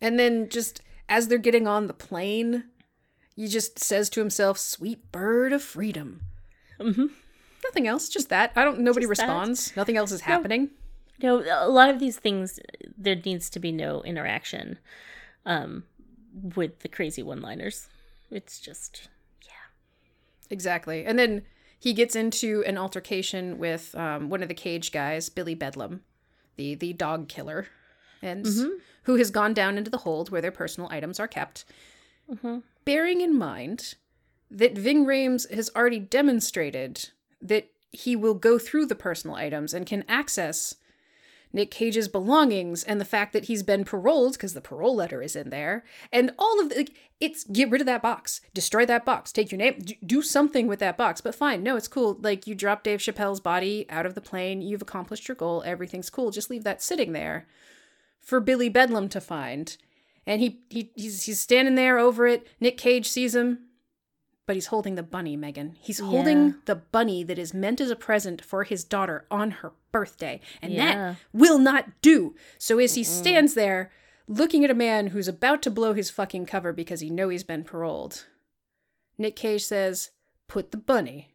And 0.00 0.16
then 0.18 0.48
just 0.48 0.80
as 1.08 1.26
they're 1.26 1.38
getting 1.38 1.66
on 1.66 1.88
the 1.88 1.92
plane, 1.92 2.64
he 3.34 3.48
just 3.48 3.80
says 3.80 4.08
to 4.10 4.20
himself, 4.20 4.58
"Sweet 4.58 5.10
bird 5.10 5.52
of 5.52 5.60
freedom." 5.60 6.20
Hmm 6.80 7.06
Nothing 7.62 7.86
else, 7.86 8.08
just 8.08 8.30
that. 8.30 8.52
I 8.56 8.64
don't. 8.64 8.80
Nobody 8.80 9.06
Just 9.06 9.20
that. 9.20 9.26
responds. 9.28 9.76
Nothing 9.76 9.96
else 9.98 10.12
is 10.12 10.22
happening. 10.22 10.70
No, 11.22 11.42
a 11.42 11.68
lot 11.68 11.90
of 11.90 11.98
these 12.00 12.16
things 12.16 12.58
there 12.96 13.14
needs 13.16 13.50
to 13.50 13.60
be 13.60 13.70
no 13.70 14.02
interaction 14.02 14.78
um 15.44 15.84
with 16.56 16.80
the 16.80 16.88
crazy 16.88 17.22
one-liners. 17.22 17.88
It's 18.30 18.58
just 18.60 19.08
yeah, 19.44 19.50
Exactly. 20.48 21.04
And 21.04 21.18
then 21.18 21.42
he 21.78 21.92
gets 21.92 22.16
into 22.16 22.64
an 22.66 22.78
altercation 22.78 23.58
with 23.58 23.94
um, 23.94 24.30
one 24.30 24.42
of 24.42 24.48
the 24.48 24.54
cage 24.54 24.90
guys, 24.92 25.28
Billy 25.28 25.54
Bedlam, 25.54 26.00
the 26.56 26.74
the 26.74 26.92
dog 26.94 27.28
killer, 27.28 27.66
and 28.22 28.46
who 29.04 29.16
has 29.16 29.30
gone 29.30 29.52
down 29.54 29.76
into 29.76 29.90
the 29.90 29.98
hold 29.98 30.30
where 30.30 30.40
their 30.42 30.50
personal 30.52 30.88
items 30.90 31.20
are 31.20 31.28
kept. 31.28 31.64
Bearing 32.84 33.20
in 33.20 33.36
mind 33.36 33.96
that 34.50 34.76
Ving 34.76 35.04
Rhames 35.06 35.50
has 35.52 35.70
already 35.76 36.00
demonstrated 36.00 37.10
that 37.40 37.68
he 37.92 38.16
will 38.16 38.34
go 38.34 38.58
through 38.58 38.86
the 38.86 38.94
personal 38.94 39.36
items 39.36 39.74
and 39.74 39.86
can 39.86 40.04
access 40.08 40.76
Nick 41.52 41.70
Cage's 41.70 42.08
belongings 42.08 42.84
and 42.84 43.00
the 43.00 43.04
fact 43.04 43.32
that 43.32 43.46
he's 43.46 43.62
been 43.62 43.84
paroled 43.84 44.34
because 44.34 44.54
the 44.54 44.60
parole 44.60 44.94
letter 44.94 45.20
is 45.20 45.34
in 45.34 45.50
there 45.50 45.84
and 46.12 46.32
all 46.38 46.60
of 46.60 46.68
the 46.68 46.76
like, 46.76 46.94
it's 47.18 47.44
get 47.44 47.70
rid 47.70 47.80
of 47.80 47.86
that 47.86 48.02
box. 48.02 48.40
Destroy 48.54 48.86
that 48.86 49.04
box. 49.04 49.32
Take 49.32 49.50
your 49.50 49.58
name 49.58 49.80
do, 49.80 49.94
do 50.04 50.22
something 50.22 50.66
with 50.66 50.78
that 50.78 50.96
box. 50.96 51.20
But 51.20 51.34
fine 51.34 51.62
no 51.62 51.76
it's 51.76 51.88
cool. 51.88 52.18
Like 52.20 52.46
you 52.46 52.54
drop 52.54 52.84
Dave 52.84 53.00
Chappelle's 53.00 53.40
body 53.40 53.86
out 53.90 54.06
of 54.06 54.14
the 54.14 54.20
plane. 54.20 54.62
You've 54.62 54.82
accomplished 54.82 55.26
your 55.26 55.34
goal. 55.34 55.62
Everything's 55.66 56.10
cool. 56.10 56.30
Just 56.30 56.50
leave 56.50 56.64
that 56.64 56.82
sitting 56.82 57.12
there 57.12 57.46
for 58.20 58.38
Billy 58.38 58.68
Bedlam 58.68 59.08
to 59.08 59.20
find. 59.20 59.76
And 60.26 60.40
he, 60.40 60.60
he 60.68 60.92
he's 60.94 61.24
he's 61.24 61.40
standing 61.40 61.74
there 61.74 61.98
over 61.98 62.26
it. 62.26 62.46
Nick 62.60 62.76
Cage 62.78 63.08
sees 63.08 63.34
him 63.34 63.58
but 64.50 64.56
he's 64.56 64.66
holding 64.66 64.96
the 64.96 65.02
bunny, 65.04 65.36
Megan. 65.36 65.76
He's 65.78 66.00
holding 66.00 66.46
Yeah. 66.46 66.52
the 66.64 66.74
bunny 66.74 67.22
that 67.22 67.38
is 67.38 67.54
meant 67.54 67.80
as 67.80 67.88
a 67.88 67.94
present 67.94 68.44
for 68.44 68.64
his 68.64 68.82
daughter 68.82 69.24
on 69.30 69.52
her 69.52 69.74
birthday. 69.92 70.40
And 70.60 70.72
Yeah. 70.72 70.84
that 71.12 71.16
will 71.32 71.60
not 71.60 72.02
do. 72.02 72.34
So 72.58 72.80
as 72.80 72.94
he 72.96 73.04
stands 73.04 73.54
there 73.54 73.92
looking 74.26 74.64
at 74.64 74.70
a 74.72 74.74
man 74.74 75.08
who's 75.08 75.28
about 75.28 75.62
to 75.62 75.70
blow 75.70 75.92
his 75.92 76.10
fucking 76.10 76.46
cover 76.46 76.72
because 76.72 76.98
he 76.98 77.10
know 77.10 77.28
he's 77.28 77.44
been 77.44 77.62
paroled, 77.62 78.26
Nick 79.18 79.36
Cage 79.36 79.64
says, 79.64 80.10
"Put 80.48 80.72
the 80.72 80.78
bunny 80.78 81.28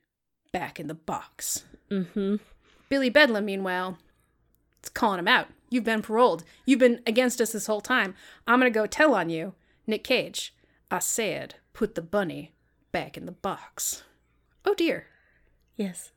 back 0.52 0.78
in 0.78 0.88
the 0.88 0.94
box." 0.94 1.64
mm-hmm. 1.90 2.36
Billy 2.90 3.10
Bedlam, 3.10 3.46
meanwhile, 3.46 3.98
is 4.84 4.90
calling 4.90 5.20
him 5.20 5.28
out. 5.30 5.48
You've 5.70 5.86
been 5.86 6.02
paroled. 6.02 6.44
You've 6.66 6.80
been 6.80 7.02
against 7.08 7.40
us 7.40 7.54
this 7.54 7.68
whole 7.68 7.80
time. 7.80 8.14
I'm 8.46 8.60
gonna 8.60 8.72
go 8.72 8.86
tell 8.88 9.16
on 9.16 9.30
you, 9.30 9.54
Nick 9.88 10.04
Cage. 10.04 10.54
I 10.92 11.00
said, 11.00 11.56
put 11.72 11.96
the 11.96 12.02
bunny 12.02 12.52
back 12.96 13.18
in 13.18 13.26
the 13.26 13.34
box. 13.34 14.04
Oh 14.64 14.74
dear. 14.74 15.08
Yes. 15.76 16.12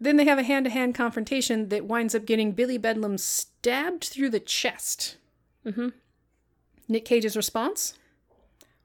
Then 0.00 0.16
they 0.16 0.24
have 0.26 0.38
a 0.38 0.44
hand 0.44 0.64
to 0.64 0.70
hand 0.70 0.94
confrontation 0.94 1.70
that 1.70 1.86
winds 1.86 2.14
up 2.14 2.24
getting 2.24 2.52
Billy 2.52 2.78
Bedlam 2.78 3.18
stabbed 3.18 4.04
through 4.04 4.30
the 4.30 4.38
chest. 4.38 5.16
Mm-hmm. 5.66 5.88
Nick 6.86 7.04
Cage's 7.04 7.36
response? 7.36 7.94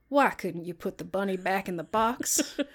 Why 0.10 0.31
couldn't 0.31 0.65
you 0.65 0.73
put 0.73 0.97
the 0.97 1.03
bunny 1.03 1.38
back 1.38 1.69
in 1.69 1.77
the 1.77 1.84
box? 1.84 2.58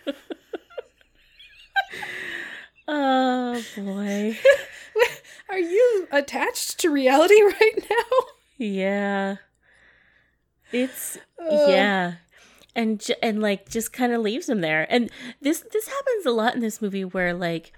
Oh 2.92 3.62
boy. 3.76 4.36
Are 5.48 5.58
you 5.58 6.08
attached 6.10 6.80
to 6.80 6.90
reality 6.90 7.40
right 7.40 7.86
now? 7.88 8.18
yeah. 8.58 9.36
It's 10.72 11.16
yeah. 11.40 12.14
And 12.74 13.04
and 13.22 13.40
like 13.42 13.68
just 13.68 13.92
kind 13.92 14.12
of 14.12 14.22
leaves 14.22 14.48
him 14.48 14.60
there. 14.60 14.86
And 14.90 15.10
this 15.40 15.64
this 15.72 15.88
happens 15.88 16.26
a 16.26 16.30
lot 16.30 16.54
in 16.54 16.60
this 16.60 16.80
movie 16.80 17.04
where 17.04 17.34
like 17.34 17.72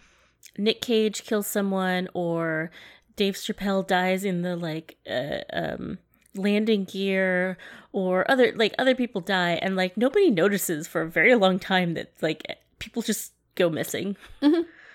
Nick 0.59 0.81
Cage 0.81 1.25
kills 1.25 1.47
someone 1.47 2.09
or 2.15 2.71
Dave 3.17 3.35
Chappelle 3.35 3.87
dies 3.87 4.25
in 4.25 4.43
the 4.43 4.57
like 4.57 4.97
uh, 5.09 5.41
um 5.53 5.99
landing 6.35 6.85
gear 6.85 7.59
or 7.93 8.31
other 8.31 8.53
like 8.57 8.75
other 8.79 8.95
people 8.95 9.21
die 9.21 9.59
and 9.63 9.77
like 9.77 9.97
nobody 9.97 10.31
notices 10.31 10.87
for 10.87 11.03
a 11.03 11.11
very 11.11 11.35
long 11.35 11.59
time 11.59 11.95
that 11.95 12.13
like 12.21 12.43
people 12.79 13.03
just 13.03 13.33
go 13.55 13.71
missing. 13.71 14.17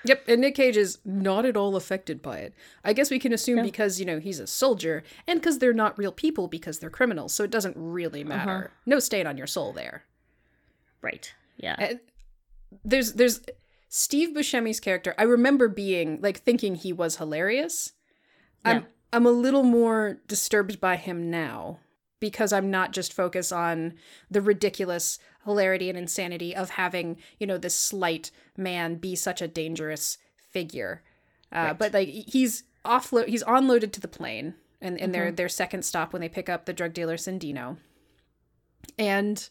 Yep, 0.07 0.23
and 0.27 0.41
Nick 0.41 0.55
Cage 0.55 0.77
is 0.77 0.99
not 1.05 1.45
at 1.45 1.57
all 1.57 1.75
affected 1.75 2.21
by 2.21 2.39
it. 2.39 2.53
I 2.83 2.93
guess 2.93 3.11
we 3.11 3.19
can 3.19 3.33
assume 3.33 3.61
because, 3.63 3.99
you 3.99 4.05
know, 4.05 4.19
he's 4.19 4.39
a 4.39 4.47
soldier 4.47 5.03
and 5.27 5.39
because 5.39 5.59
they're 5.59 5.73
not 5.73 5.97
real 5.97 6.11
people 6.11 6.47
because 6.47 6.79
they're 6.79 6.89
criminals, 6.89 7.33
so 7.33 7.43
it 7.43 7.51
doesn't 7.51 7.75
really 7.77 8.23
uh-huh. 8.23 8.29
matter. 8.29 8.71
No 8.85 8.99
stain 8.99 9.27
on 9.27 9.37
your 9.37 9.47
soul 9.47 9.73
there. 9.73 10.03
Right. 11.01 11.33
Yeah. 11.57 11.75
And 11.77 11.99
there's 12.83 13.13
there's 13.13 13.41
Steve 13.89 14.29
Buscemi's 14.35 14.79
character. 14.79 15.13
I 15.17 15.23
remember 15.23 15.67
being 15.67 16.19
like 16.21 16.39
thinking 16.39 16.75
he 16.75 16.93
was 16.93 17.17
hilarious. 17.17 17.93
Yeah. 18.65 18.71
I'm 18.71 18.85
I'm 19.13 19.25
a 19.25 19.31
little 19.31 19.63
more 19.63 20.19
disturbed 20.27 20.79
by 20.81 20.95
him 20.97 21.29
now 21.29 21.79
because 22.19 22.51
I'm 22.51 22.71
not 22.71 22.93
just 22.93 23.13
focused 23.13 23.53
on 23.53 23.93
the 24.29 24.41
ridiculous 24.41 25.19
hilarity 25.45 25.89
and 25.89 25.97
insanity 25.97 26.55
of 26.55 26.71
having, 26.71 27.17
you 27.39 27.47
know, 27.47 27.57
this 27.57 27.75
slight 27.75 28.31
man 28.57 28.95
be 28.95 29.15
such 29.15 29.41
a 29.41 29.47
dangerous 29.47 30.17
figure. 30.51 31.03
Uh, 31.51 31.73
But 31.73 31.93
like 31.93 32.09
he's 32.09 32.63
offload 32.85 33.27
he's 33.27 33.43
onloaded 33.43 33.91
to 33.91 33.99
the 33.99 34.07
plane 34.07 34.55
and, 34.81 34.99
and 34.99 35.13
their 35.13 35.31
their 35.31 35.49
second 35.49 35.83
stop 35.83 36.13
when 36.13 36.21
they 36.21 36.29
pick 36.29 36.49
up 36.49 36.65
the 36.65 36.73
drug 36.73 36.93
dealer 36.93 37.17
Cindino. 37.17 37.77
And 38.97 39.49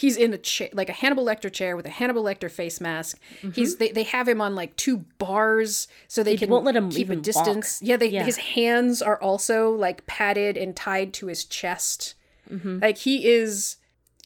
he's 0.00 0.16
in 0.16 0.32
a 0.32 0.38
chair 0.38 0.68
like 0.72 0.88
a 0.88 0.92
Hannibal 1.02 1.24
Lecter 1.24 1.52
chair 1.52 1.76
with 1.76 1.86
a 1.86 1.90
Hannibal 1.90 2.22
Lecter 2.24 2.50
face 2.50 2.80
mask. 2.80 3.18
He's 3.54 3.76
they, 3.76 3.90
they 3.92 4.04
have 4.04 4.26
him 4.28 4.40
on 4.40 4.54
like 4.54 4.74
two 4.76 4.98
bars 5.18 5.88
so 6.08 6.22
they, 6.22 6.32
They 6.32 6.38
can 6.38 6.50
won't 6.50 6.64
let 6.64 6.76
him 6.76 6.90
keep 6.90 7.10
a 7.10 7.16
distance. 7.16 7.80
walk. 7.80 7.88
Yeah, 7.88 7.96
they 7.96 8.08
Yeah. 8.08 8.24
his 8.24 8.38
hands 8.38 9.02
are 9.02 9.20
also 9.20 9.70
like 9.72 10.06
padded 10.06 10.56
and 10.56 10.74
tied 10.74 11.12
to 11.14 11.26
his 11.26 11.44
chest. 11.44 12.14
Mm-hmm. 12.50 12.78
Like 12.80 12.98
he 12.98 13.26
is 13.28 13.76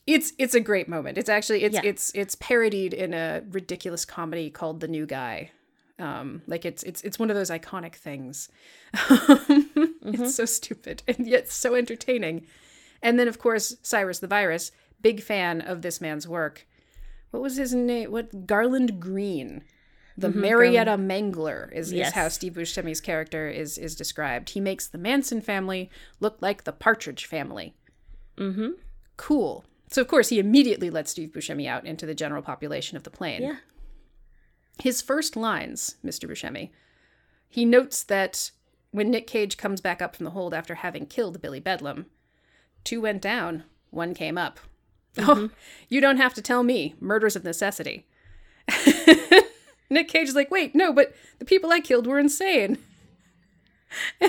it's 0.07 0.33
it's 0.39 0.55
a 0.55 0.61
great 0.61 0.89
moment. 0.89 1.19
It's 1.19 1.29
actually 1.29 1.63
it's 1.65 1.75
Yeah. 1.75 1.81
it's 1.85 2.13
it's 2.15 2.35
parodied 2.37 2.93
in 2.95 3.13
a 3.15 3.43
ridiculous 3.51 4.05
comedy 4.05 4.51
called 4.51 4.81
The 4.81 4.89
New 4.89 5.07
Guy. 5.07 5.51
Um 5.99 6.43
like 6.47 6.65
it's 6.65 6.83
it's 6.85 7.03
it's 7.03 7.19
one 7.19 7.31
of 7.31 7.37
those 7.37 7.51
iconic 7.51 7.95
things. 7.95 8.49
Mm-hmm. 10.05 10.23
It's 10.23 10.35
so 10.35 10.45
stupid 10.45 11.03
and 11.09 11.27
yet 11.27 11.51
so 11.51 11.75
entertaining. 11.75 12.47
And 13.03 13.19
then 13.19 13.29
of 13.29 13.39
course 13.39 13.77
Cyrus 13.83 14.19
the 14.19 14.27
Virus, 14.27 14.71
big 15.05 15.23
fan 15.23 15.61
of 15.61 15.83
this 15.83 16.01
man's 16.01 16.27
work. 16.27 16.67
What 17.31 17.43
was 17.43 17.57
his 17.57 17.75
name? 17.75 18.11
What 18.11 18.47
Garland 18.47 18.99
Green. 18.99 19.63
The 20.17 20.31
Marietta 20.31 20.93
Mangler 20.97 21.73
is, 21.73 21.93
is 21.93 22.01
Mm-hmm. 22.01 22.19
How 22.19 22.29
Steve 22.29 22.53
Buscemi's 22.55 23.01
character 23.01 23.49
is 23.49 23.77
is 23.79 23.95
described. 23.95 24.51
He 24.51 24.61
makes 24.61 24.87
the 24.87 24.99
Manson 24.99 25.41
family 25.41 25.91
look 26.21 26.37
like 26.41 26.65
the 26.65 26.73
Partridge 26.73 27.27
family. 27.27 27.75
mm-hmm. 28.39 28.71
Cool. 29.17 29.65
So 29.91 30.01
of 30.01 30.09
course 30.09 30.29
he 30.31 30.39
immediately 30.39 30.91
lets 30.91 31.11
Steve 31.11 31.31
Buscemi 31.31 31.69
out 31.69 31.85
into 31.85 32.07
the 32.07 32.15
general 32.15 32.43
population 32.43 32.97
of 32.97 33.03
the 33.03 33.11
plane. 33.11 33.43
Yeah. 33.43 33.57
His 34.83 35.03
first 35.03 35.37
lines, 35.37 35.97
Mr. 36.05 36.29
Buscemi, 36.29 36.71
he 37.49 37.65
notes 37.65 38.03
that 38.05 38.51
when 38.91 39.11
Nick 39.11 39.27
Cage 39.27 39.57
comes 39.57 39.81
back 39.81 40.01
up 40.01 40.17
from 40.17 40.25
the 40.25 40.31
hold 40.31 40.55
after 40.55 40.77
having 40.77 41.07
killed 41.07 41.43
Billy 41.43 41.61
Bedlam, 41.61 42.07
two 42.83 43.01
went 43.01 43.21
down, 43.23 43.65
one 43.91 44.15
came 44.15 44.39
up. 44.39 44.59
Oh, 45.19 45.23
mm-hmm. 45.23 45.47
you 45.89 46.01
don't 46.01 46.17
have 46.17 46.35
to 46.35 46.43
tell 46.43 46.63
me. 46.63 46.95
Murders 47.01 47.37
of 47.37 47.45
necessity. 47.45 48.07
Nick 49.91 50.09
Cage 50.09 50.29
is 50.29 50.35
like, 50.35 50.51
wait, 50.51 50.75
no, 50.75 50.93
but 50.93 51.15
the 51.39 51.45
people 51.45 51.71
I 51.71 51.81
killed 51.81 52.07
were 52.07 52.19
insane. 52.19 52.79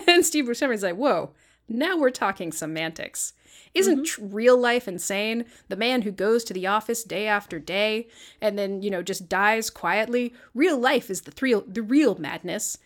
And 0.08 0.24
Steve 0.24 0.46
Buscemi's 0.46 0.84
like, 0.84 0.96
whoa, 0.96 1.32
now 1.68 1.98
we're 1.98 2.12
talking 2.12 2.52
semantics. 2.52 3.34
Isn't 3.74 4.06
mm-hmm. 4.06 4.28
tr- 4.28 4.36
real 4.36 4.58
life 4.58 4.88
insane? 4.88 5.46
The 5.70 5.76
man 5.76 6.04
who 6.04 6.12
goes 6.12 6.44
to 6.44 6.54
the 6.54 6.68
office 6.68 7.04
day 7.04 7.26
after 7.26 7.58
day 7.58 8.08
and 8.40 8.60
then, 8.60 8.84
you 8.84 8.92
know, 8.92 9.02
just 9.02 9.28
dies 9.28 9.72
quietly. 9.72 10.34
Real 10.54 10.78
life 10.78 11.10
is 11.10 11.22
the 11.22 11.34
real, 11.42 11.64
the 11.68 11.82
real 11.82 12.16
madness. 12.16 12.78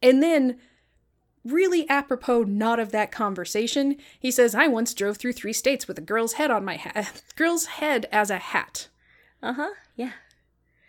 And 0.00 0.22
then, 0.22 0.58
really 1.50 1.88
apropos 1.88 2.42
not 2.44 2.78
of 2.78 2.90
that 2.92 3.10
conversation, 3.12 3.96
he 4.18 4.30
says, 4.30 4.54
I 4.54 4.66
once 4.66 4.94
drove 4.94 5.16
through 5.16 5.32
three 5.34 5.52
states 5.52 5.86
with 5.88 5.98
a 5.98 6.02
girl's 6.02 6.34
head 6.34 6.50
on 6.50 6.64
my 6.64 6.76
hat, 6.76 7.22
girl's 7.36 7.66
head 7.66 8.06
as 8.12 8.30
a 8.30 8.38
hat. 8.38 8.88
Uh 9.42 9.52
huh. 9.54 9.70
Yeah. 9.96 10.12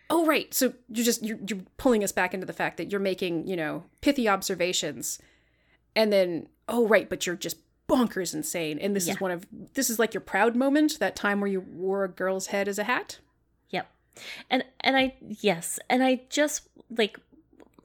Oh, 0.09 0.25
right. 0.25 0.51
So 0.53 0.73
you're 0.89 1.05
just 1.05 1.23
you're, 1.23 1.37
you're 1.47 1.59
pulling 1.77 2.03
us 2.03 2.11
back 2.11 2.33
into 2.33 2.45
the 2.47 2.53
fact 2.53 2.77
that 2.77 2.91
you're 2.91 2.99
making 2.99 3.47
you 3.47 3.55
know 3.55 3.83
pithy 4.01 4.27
observations, 4.27 5.19
and 5.95 6.11
then 6.11 6.47
oh 6.67 6.87
right, 6.87 7.07
but 7.09 7.25
you're 7.27 7.35
just 7.35 7.57
bonkers 7.87 8.33
insane. 8.33 8.79
And 8.79 8.95
this 8.95 9.07
Yeah. 9.07 9.13
is 9.13 9.21
one 9.21 9.31
of 9.31 9.45
this 9.73 9.89
is 9.89 9.99
like 9.99 10.13
your 10.13 10.21
proud 10.21 10.55
moment, 10.55 10.99
that 10.99 11.15
time 11.15 11.39
where 11.41 11.49
you 11.49 11.59
wore 11.61 12.03
a 12.03 12.09
girl's 12.09 12.47
head 12.47 12.67
as 12.67 12.79
a 12.79 12.83
hat. 12.85 13.19
Yep. 13.69 13.87
And 14.49 14.65
and 14.81 14.97
I 14.97 15.15
yes, 15.21 15.79
and 15.89 16.03
I 16.03 16.21
just 16.29 16.67
like 16.89 17.19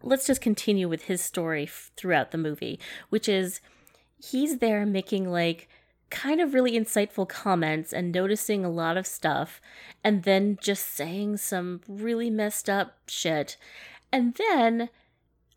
let's 0.04 0.26
just 0.26 0.40
continue 0.40 0.88
with 0.88 1.04
his 1.04 1.20
story 1.20 1.64
f- 1.64 1.90
throughout 1.96 2.30
the 2.30 2.38
movie, 2.38 2.78
which 3.08 3.28
is 3.28 3.60
he's 4.18 4.58
there 4.58 4.86
making 4.86 5.30
like 5.30 5.68
kind 6.10 6.40
of 6.40 6.54
really 6.54 6.72
insightful 6.72 7.28
comments 7.28 7.92
and 7.92 8.12
noticing 8.12 8.64
a 8.64 8.70
lot 8.70 8.96
of 8.96 9.06
stuff 9.06 9.60
and 10.04 10.22
then 10.22 10.58
just 10.60 10.94
saying 10.94 11.36
some 11.36 11.80
really 11.88 12.30
messed 12.30 12.70
up 12.70 12.98
shit. 13.08 13.56
And 14.12 14.34
then 14.34 14.90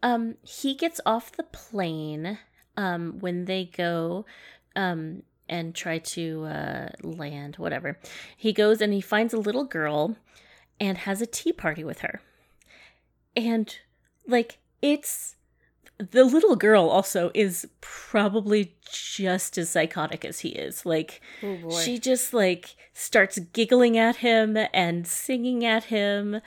um 0.02 0.36
he 0.41 0.74
gets 0.76 1.02
off 1.06 1.32
the 1.32 1.43
plane 1.43 2.39
um 2.76 3.20
when 3.20 3.45
they 3.45 3.66
go 3.66 4.26
um 4.76 5.24
and 5.50 5.76
try 5.76 5.98
to 6.00 6.45
uh 6.45 6.89
land 7.04 7.56
whatever. 7.58 8.00
He 8.36 8.54
goes 8.54 8.82
and 8.82 8.93
he 8.93 9.02
finds 9.02 9.34
a 9.34 9.39
little 9.39 9.66
girl 9.66 10.16
and 10.80 10.98
has 11.00 11.22
a 11.22 11.28
tea 11.28 11.52
party 11.52 11.84
with 11.84 12.00
her. 12.00 12.22
And 13.36 13.76
like 14.28 14.59
it's 14.82 15.36
the 15.97 16.23
little 16.23 16.55
girl 16.55 16.89
also 16.89 17.32
is 17.34 17.67
probably 17.82 18.75
just 18.91 19.57
as 19.57 19.69
psychotic 19.69 20.23
as 20.23 20.41
he 20.41 20.49
is. 20.49 20.86
Like 20.86 21.21
Oh 21.41 21.80
she 21.80 21.97
just 21.97 22.34
like 22.34 22.75
starts 22.93 23.39
giggling 23.39 23.97
at 23.97 24.17
him 24.17 24.57
and 24.73 25.07
singing 25.07 25.65
at 25.65 25.86
him 25.86 26.41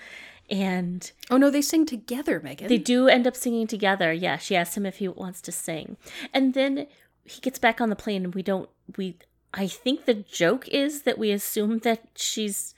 and 0.48 1.10
oh 1.30 1.36
no, 1.36 1.50
they 1.50 1.62
sing 1.62 1.86
together, 1.86 2.40
Megan. 2.40 2.68
they 2.68 2.78
do 2.78 3.08
end 3.08 3.26
up 3.26 3.36
singing 3.36 3.66
together. 3.66 4.12
Yeah, 4.12 4.36
she 4.36 4.56
asks 4.56 4.76
him 4.76 4.84
if 4.84 4.96
he 4.96 5.08
wants 5.08 5.40
to 5.42 5.52
sing. 5.52 5.96
And 6.34 6.54
then 6.54 6.86
he 7.24 7.40
gets 7.40 7.58
back 7.58 7.80
on 7.80 7.88
the 7.90 7.96
plane 7.96 8.24
and 8.24 8.34
we 8.34 8.42
don't 8.42 8.68
we 8.96 9.16
I 9.52 9.66
think 9.66 10.04
the 10.04 10.14
joke 10.14 10.68
is 10.68 11.02
that 11.02 11.18
we 11.18 11.30
assume 11.30 11.78
that 11.80 12.04
she's 12.14 12.74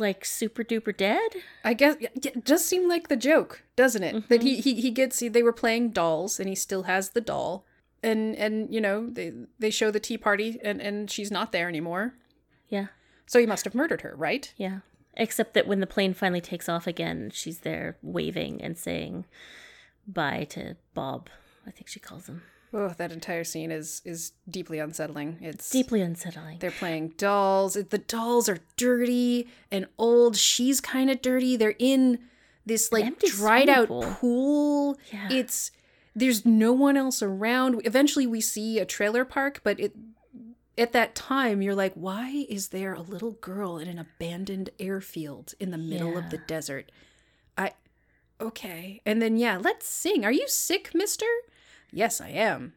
like 0.00 0.24
super 0.24 0.64
duper 0.64 0.96
dead. 0.96 1.30
I 1.64 1.74
guess 1.74 1.96
it 2.00 2.44
does 2.44 2.64
seem 2.64 2.88
like 2.88 3.08
the 3.08 3.16
joke, 3.16 3.62
doesn't 3.76 4.02
it? 4.02 4.28
That 4.28 4.42
he, 4.42 4.54
mm-hmm. 4.54 4.62
he 4.62 4.80
he 4.80 4.90
gets 4.90 5.20
they 5.20 5.42
were 5.42 5.52
playing 5.52 5.90
dolls 5.90 6.38
and 6.38 6.48
he 6.48 6.54
still 6.54 6.84
has 6.84 7.10
the 7.10 7.20
doll. 7.20 7.64
And 8.02 8.36
and 8.36 8.72
you 8.72 8.80
know, 8.80 9.08
they 9.08 9.32
they 9.58 9.70
show 9.70 9.90
the 9.90 10.00
tea 10.00 10.18
party 10.18 10.58
and 10.62 10.80
and 10.80 11.10
she's 11.10 11.30
not 11.30 11.52
there 11.52 11.68
anymore. 11.68 12.14
Yeah. 12.68 12.86
So 13.26 13.38
he 13.38 13.46
must 13.46 13.64
have 13.64 13.74
murdered 13.74 14.02
her, 14.02 14.14
right? 14.16 14.52
Yeah. 14.56 14.80
Except 15.14 15.54
that 15.54 15.66
when 15.66 15.80
the 15.80 15.86
plane 15.86 16.14
finally 16.14 16.40
takes 16.40 16.68
off 16.68 16.86
again, 16.86 17.30
she's 17.32 17.60
there 17.60 17.98
waving 18.02 18.62
and 18.62 18.78
saying 18.78 19.26
bye 20.06 20.46
to 20.50 20.76
Bob. 20.94 21.28
I 21.66 21.70
think 21.70 21.88
she 21.88 22.00
calls 22.00 22.28
him. 22.28 22.42
Oh, 22.72 22.88
that 22.98 23.12
entire 23.12 23.44
scene 23.44 23.70
is 23.70 24.02
is 24.04 24.32
deeply 24.48 24.78
unsettling. 24.78 25.38
It's 25.40 25.70
Deeply 25.70 26.00
unsettling. 26.02 26.58
they're 26.58 26.70
playing 26.70 27.14
dolls. 27.16 27.76
It- 27.76 27.90
The 27.90 27.98
dolls 27.98 28.48
are 28.48 28.58
dirty 28.76 29.48
and 29.70 29.86
old. 29.96 30.36
She's 30.36 30.80
kind 30.80 31.10
of 31.10 31.22
dirty. 31.22 31.56
They're 31.56 31.74
in 31.78 32.18
this 32.66 32.92
like 32.92 33.18
dried 33.20 33.68
out 33.70 33.88
pool. 33.88 34.02
pool. 34.20 34.98
Yeah. 35.12 35.28
It's 35.32 35.70
there's 36.14 36.44
no 36.44 36.72
one 36.72 36.96
else 36.96 37.22
around. 37.22 37.80
Eventually 37.86 38.26
we 38.26 38.40
see 38.42 38.78
a 38.78 38.84
trailer 38.84 39.24
park, 39.24 39.60
but 39.64 39.80
it 39.80 39.94
at 40.76 40.92
that 40.92 41.14
time 41.14 41.62
you're 41.62 41.74
like, 41.74 41.94
why 41.94 42.44
is 42.50 42.68
there 42.68 42.92
a 42.92 43.00
little 43.00 43.32
girl 43.32 43.78
in 43.78 43.88
an 43.88 43.98
abandoned 43.98 44.70
airfield 44.78 45.54
in 45.58 45.70
the 45.70 45.78
middle 45.78 46.16
of 46.18 46.28
the 46.30 46.38
desert? 46.38 46.92
I 47.56 47.72
okay. 48.40 49.00
And 49.06 49.22
then 49.22 49.36
yeah, 49.38 49.56
let's 49.56 49.86
sing. 49.88 50.24
Are 50.24 50.32
you 50.32 50.46
sick, 50.48 50.90
mister? 50.94 51.26
Yes, 51.92 52.20
I 52.20 52.28
am. 52.30 52.74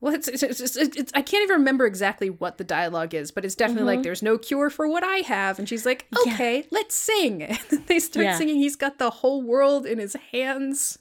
Well, 0.00 0.14
it's, 0.14 0.28
it's, 0.28 0.42
it's, 0.42 0.60
it's, 0.60 0.76
it's 0.76 1.12
I 1.14 1.20
can't 1.20 1.42
even 1.42 1.58
remember 1.58 1.84
exactly 1.84 2.30
what 2.30 2.56
the 2.56 2.64
dialogue 2.64 3.12
is, 3.14 3.30
but 3.30 3.44
it's 3.44 3.54
definitely 3.54 3.84
like 3.84 4.02
there's 4.02 4.22
no 4.22 4.38
cure 4.38 4.70
for 4.70 4.88
what 4.88 5.04
I 5.04 5.16
have, 5.18 5.58
and 5.58 5.68
she's 5.68 5.84
like, 5.84 6.06
Mm-hmm. 6.10 6.30
Okay, 6.34 6.66
let's 6.70 6.94
sing. 6.94 7.42
And 7.70 7.86
they 7.86 7.98
start 7.98 8.24
Yeah. 8.24 8.36
singing. 8.38 8.56
He's 8.56 8.76
got 8.76 8.98
the 8.98 9.10
whole 9.10 9.42
world 9.42 9.84
in 9.86 9.98
his 9.98 10.16
hands. 10.32 10.98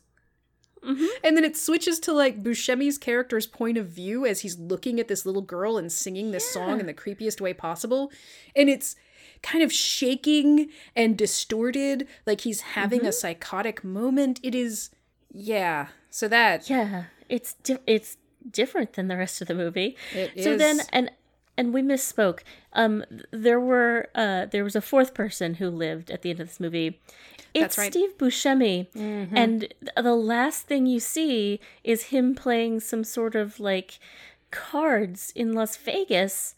Mhm. 0.84 1.08
And 1.24 1.36
then 1.36 1.44
it 1.44 1.58
switches 1.58 2.00
to 2.02 2.14
like 2.14 2.42
Buscemi's 2.44 2.98
character's 2.98 3.46
point 3.48 3.78
of 3.78 3.88
view 3.88 4.26
as 4.26 4.42
he's 4.42 4.58
looking 4.58 5.00
at 5.00 5.08
this 5.10 5.26
little 5.26 5.42
girl 5.42 5.78
and 5.78 5.92
singing 5.92 6.32
this 6.32 6.50
song 6.50 6.80
in 6.80 6.86
the 6.86 6.94
creepiest 6.94 7.42
way 7.42 7.54
possible. 7.54 8.12
And 8.56 8.70
it's 8.70 8.96
kind 9.42 9.62
of 9.64 9.72
shaking 9.74 10.70
and 10.96 11.18
distorted, 11.18 12.08
like 12.26 12.42
he's 12.42 12.62
having 12.62 13.00
Mm-hmm. 13.00 13.10
a 13.10 13.14
psychotic 13.14 13.84
moment. 13.84 14.40
It 14.44 14.56
is, 14.56 14.90
yeah. 15.32 15.88
So 16.10 16.28
that 16.30 16.70
Yeah, 16.70 17.06
it's 17.30 17.54
di- 17.56 17.78
it's 17.88 18.18
different 18.50 18.94
than 18.94 19.08
the 19.08 19.18
rest 19.18 19.42
of 19.42 19.48
the 19.48 19.56
movie. 19.56 19.96
It 20.14 20.44
so 20.44 20.58
then 20.58 20.82
and 20.92 21.12
and 21.58 21.74
we 21.74 21.82
misspoke. 21.82 22.40
Um, 22.72 23.04
there 23.32 23.60
were 23.60 24.08
uh, 24.16 24.46
there 24.46 24.64
was 24.64 24.76
a 24.76 24.82
fourth 24.82 25.14
person 25.14 25.56
who 25.56 25.70
lived 25.70 26.10
at 26.10 26.22
the 26.22 26.30
end 26.30 26.40
of 26.40 26.48
this 26.48 26.60
movie. 26.60 27.02
It's 27.54 27.78
right. 27.78 27.92
Mm-hmm. 27.92 28.00
Steve 28.00 28.18
Buscemi, 28.18 28.88
and 29.36 29.74
the 29.98 30.16
last 30.16 30.68
thing 30.68 30.86
you 30.86 31.00
see 31.00 31.60
is 31.84 32.04
him 32.04 32.36
playing 32.36 32.80
some 32.80 33.04
sort 33.04 33.36
of 33.36 33.60
like 33.60 34.00
cards 34.52 35.34
in 35.36 35.54
Las 35.54 35.76
Vegas 35.76 36.56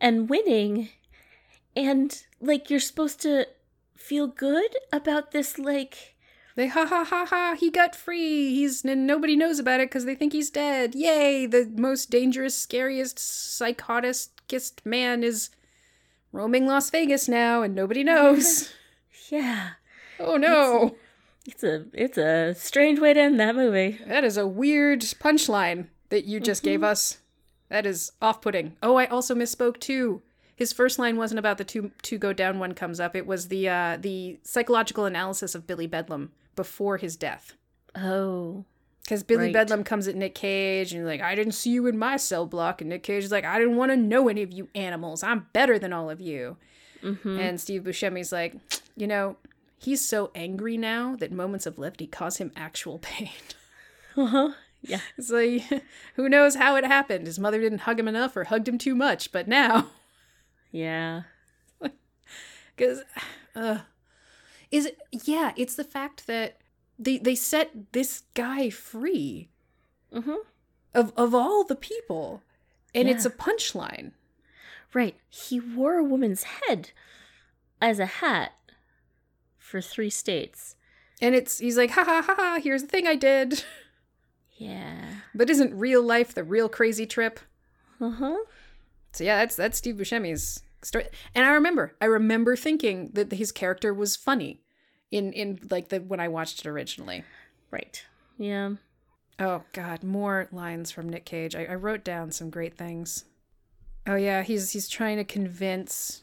and 0.00 0.28
winning, 0.28 0.90
and 1.74 2.22
like 2.40 2.70
you're 2.70 2.78
supposed 2.78 3.20
to 3.22 3.46
feel 3.96 4.28
good 4.28 4.76
about 4.92 5.32
this 5.32 5.58
like 5.58 6.14
They 6.58 6.66
ha 6.66 6.86
ha 6.86 7.04
ha 7.04 7.24
ha, 7.24 7.54
he 7.56 7.70
got 7.70 7.94
free. 7.94 8.52
He's 8.52 8.84
and 8.84 9.06
nobody 9.06 9.36
knows 9.36 9.60
about 9.60 9.78
it 9.78 9.90
because 9.90 10.06
they 10.06 10.16
think 10.16 10.32
he's 10.32 10.50
dead. 10.50 10.92
Yay, 10.92 11.46
the 11.46 11.72
most 11.76 12.10
dangerous, 12.10 12.56
scariest, 12.56 13.18
psychoticest 13.18 14.84
man 14.84 15.22
is 15.22 15.50
roaming 16.32 16.66
Las 16.66 16.90
Vegas 16.90 17.28
now 17.28 17.62
and 17.62 17.76
nobody 17.76 18.02
knows. 18.02 18.72
yeah. 19.30 19.74
oh 20.18 20.36
no. 20.36 20.96
It's 21.46 21.62
a 21.62 21.84
it's 21.92 22.18
a 22.18 22.56
strange 22.56 22.98
way 22.98 23.14
to 23.14 23.20
end 23.20 23.38
that 23.38 23.54
movie. 23.54 24.00
That 24.08 24.24
is 24.24 24.36
a 24.36 24.44
weird 24.44 25.02
punchline 25.02 25.86
that 26.08 26.24
you 26.24 26.40
just 26.40 26.64
gave 26.64 26.82
us. 26.82 27.18
That 27.68 27.86
is 27.86 28.10
off 28.20 28.40
putting. 28.40 28.74
Oh, 28.82 28.96
I 28.96 29.06
also 29.06 29.36
misspoke 29.36 29.78
too. 29.78 30.22
His 30.56 30.72
first 30.72 30.98
line 30.98 31.16
wasn't 31.18 31.38
about 31.38 31.58
the 31.58 31.64
two 31.64 31.92
two 32.02 32.18
go 32.18 32.32
down 32.32 32.58
one 32.58 32.74
comes 32.74 32.98
up. 32.98 33.14
It 33.14 33.28
was 33.28 33.46
the 33.46 33.68
uh 33.68 33.96
the 34.00 34.40
psychological 34.42 35.04
analysis 35.04 35.54
of 35.54 35.64
Billy 35.64 35.86
Bedlam 35.86 36.32
before 36.58 36.96
his 36.96 37.16
death. 37.16 37.54
Oh, 37.94 38.64
Because 39.04 39.22
Billy 39.22 39.44
Right. 39.46 39.52
Bedlam 39.52 39.84
comes 39.84 40.08
at 40.08 40.16
Nick 40.16 40.34
Cage 40.34 40.92
and 40.92 41.06
like, 41.06 41.20
I 41.20 41.34
didn't 41.36 41.52
see 41.52 41.70
you 41.70 41.86
in 41.86 41.96
my 41.96 42.16
cell 42.16 42.46
block. 42.46 42.80
And 42.80 42.90
Nick 42.90 43.04
Cage 43.04 43.22
is 43.24 43.30
like, 43.30 43.44
I 43.44 43.58
didn't 43.58 43.76
want 43.76 43.92
to 43.92 43.96
know 43.96 44.28
any 44.28 44.42
of 44.42 44.52
you 44.52 44.68
animals. 44.74 45.22
I'm 45.22 45.46
better 45.52 45.78
than 45.78 45.92
all 45.92 46.10
of 46.10 46.20
you. 46.20 46.56
mm-hmm. 47.02 47.38
And 47.38 47.60
Steve 47.60 47.84
Buscemi's 47.84 48.32
like, 48.32 48.56
you 48.96 49.06
know, 49.06 49.36
he's 49.78 50.06
so 50.06 50.30
angry 50.34 50.76
now 50.76 51.14
that 51.16 51.30
moments 51.32 51.64
of 51.64 51.78
levity 51.78 52.06
cause 52.08 52.38
him 52.38 52.50
actual 52.56 52.98
pain. 53.10 53.30
uh-huh. 54.16 54.52
yeah, 54.82 55.00
It's 55.16 55.30
like, 55.30 55.62
who 56.16 56.28
knows 56.28 56.56
how 56.56 56.74
it 56.76 56.84
happened? 56.84 57.26
His 57.26 57.38
mother 57.38 57.60
didn't 57.60 57.82
hug 57.86 58.00
him 58.00 58.08
enough 58.08 58.36
or 58.36 58.44
hugged 58.44 58.66
him 58.68 58.78
too 58.78 58.94
much. 58.96 59.30
But 59.32 59.46
now, 59.48 59.88
yeah, 60.72 61.22
because, 62.76 63.02
uh, 63.56 63.78
is 64.70 64.86
it, 64.86 64.98
yeah, 65.24 65.52
it's 65.56 65.74
the 65.74 65.84
fact 65.84 66.26
that 66.26 66.58
they, 66.98 67.18
they 67.18 67.34
set 67.34 67.92
this 67.92 68.22
guy 68.34 68.70
free 68.70 69.48
mm-hmm. 70.12 70.34
of, 70.94 71.12
of 71.16 71.34
all 71.34 71.64
the 71.64 71.76
people. 71.76 72.42
And 72.94 73.08
it's 73.08 73.26
a 73.26 73.30
punchline. 73.30 74.12
right. 74.94 75.16
He 75.28 75.60
wore 75.60 75.98
a 75.98 76.04
woman's 76.04 76.44
head 76.44 76.90
as 77.80 77.98
a 77.98 78.06
hat 78.06 78.52
for 79.56 79.80
three 79.80 80.10
states. 80.10 80.74
And 81.20 81.34
it's 81.34 81.58
he's 81.58 81.76
like, 81.76 81.90
ha 81.90 82.04
ha 82.04 82.22
ha 82.22 82.34
ha, 82.34 82.60
here's 82.62 82.82
the 82.82 82.88
thing 82.88 83.06
I 83.06 83.14
did. 83.14 83.64
Yeah. 84.56 85.04
But 85.34 85.50
isn't 85.50 85.78
real 85.78 86.02
life 86.02 86.34
the 86.34 86.42
real 86.42 86.68
crazy 86.68 87.06
trip? 87.06 87.38
Uh 88.00 88.10
huh. 88.10 88.38
So 89.12 89.22
yeah, 89.22 89.38
that's 89.38 89.54
that's 89.54 89.78
Steve 89.78 89.96
Buscemi's 89.96 90.62
story. 90.82 91.06
And 91.34 91.44
I 91.44 91.50
remember, 91.50 91.94
I 92.00 92.06
remember 92.06 92.56
thinking 92.56 93.10
that 93.14 93.32
his 93.32 93.52
character 93.52 93.92
was 93.92 94.16
funny 94.16 94.60
in 95.10 95.32
in 95.32 95.58
like 95.70 95.88
the 95.88 96.00
when 96.00 96.20
I 96.20 96.28
watched 96.28 96.60
it 96.60 96.66
originally. 96.66 97.24
Right. 97.70 98.04
Yeah. 98.36 98.72
Oh 99.38 99.62
God, 99.72 100.02
more 100.02 100.48
lines 100.50 100.90
from 100.90 101.08
Nick 101.08 101.24
Cage. 101.24 101.54
I, 101.54 101.64
I 101.64 101.74
wrote 101.74 102.04
down 102.04 102.32
some 102.32 102.50
great 102.50 102.76
things. 102.76 103.24
Oh 104.06 104.16
yeah, 104.16 104.42
he's 104.42 104.72
he's 104.72 104.88
trying 104.88 105.16
to 105.18 105.24
convince 105.24 106.22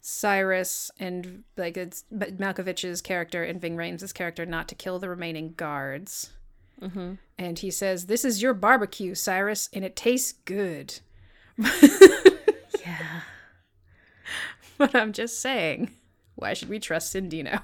Cyrus 0.00 0.90
and 0.98 1.44
like 1.56 1.76
it's 1.76 2.04
Malkovich's 2.12 3.00
character 3.00 3.44
and 3.44 3.60
Ving 3.60 3.76
Rhames' 3.76 4.14
character 4.14 4.46
not 4.46 4.68
to 4.68 4.74
kill 4.74 4.98
the 4.98 5.08
remaining 5.08 5.52
guards. 5.56 6.30
Mm-hmm. 6.80 7.14
And 7.38 7.58
he 7.58 7.70
says, 7.70 8.06
"This 8.06 8.24
is 8.24 8.40
your 8.40 8.54
barbecue, 8.54 9.14
Cyrus, 9.14 9.68
and 9.72 9.84
it 9.84 9.96
tastes 9.96 10.32
good." 10.44 11.00
Yeah. 12.80 13.20
But 14.90 14.94
I'm 14.94 15.12
just 15.12 15.42
saying, 15.42 15.90
why 16.36 16.54
should 16.54 16.70
we 16.70 16.78
trust 16.78 17.14
Cindino? 17.14 17.60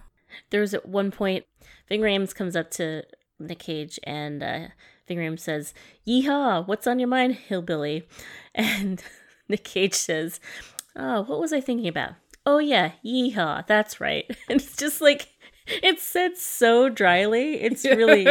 There 0.51 0.61
was 0.61 0.75
at 0.75 0.87
one 0.87 1.11
point, 1.11 1.47
Ving 1.89 2.03
Rhames 2.03 2.35
comes 2.35 2.55
up 2.55 2.71
to 2.73 3.05
Nick 3.39 3.61
Cage 3.61 3.99
and 4.05 4.43
uh, 4.43 4.67
Ving 5.09 5.17
Rhames 5.17 5.41
says, 5.41 5.73
Yeehaw, 6.07 6.69
what's 6.69 6.87
on 6.87 6.99
your 6.99 7.09
mind, 7.09 7.37
hillbilly? 7.37 8.07
And 8.55 9.03
Nick 9.49 9.65
Cage 9.65 9.95
says, 9.95 10.41
Oh, 10.95 11.23
what 11.23 11.41
was 11.41 11.55
I 11.55 11.61
thinking 11.63 11.89
about? 11.89 12.17
Oh, 12.45 12.59
yeah, 12.59 12.93
yeehaw, 13.03 13.67
that's 13.67 13.99
right. 13.99 14.25
And 14.51 14.61
it's 14.61 14.77
just 14.77 15.01
like, 15.01 15.29
it's 15.67 16.03
said 16.03 16.37
so 16.37 16.91
dryly. 16.91 17.55
It's 17.63 17.85
really 17.85 18.27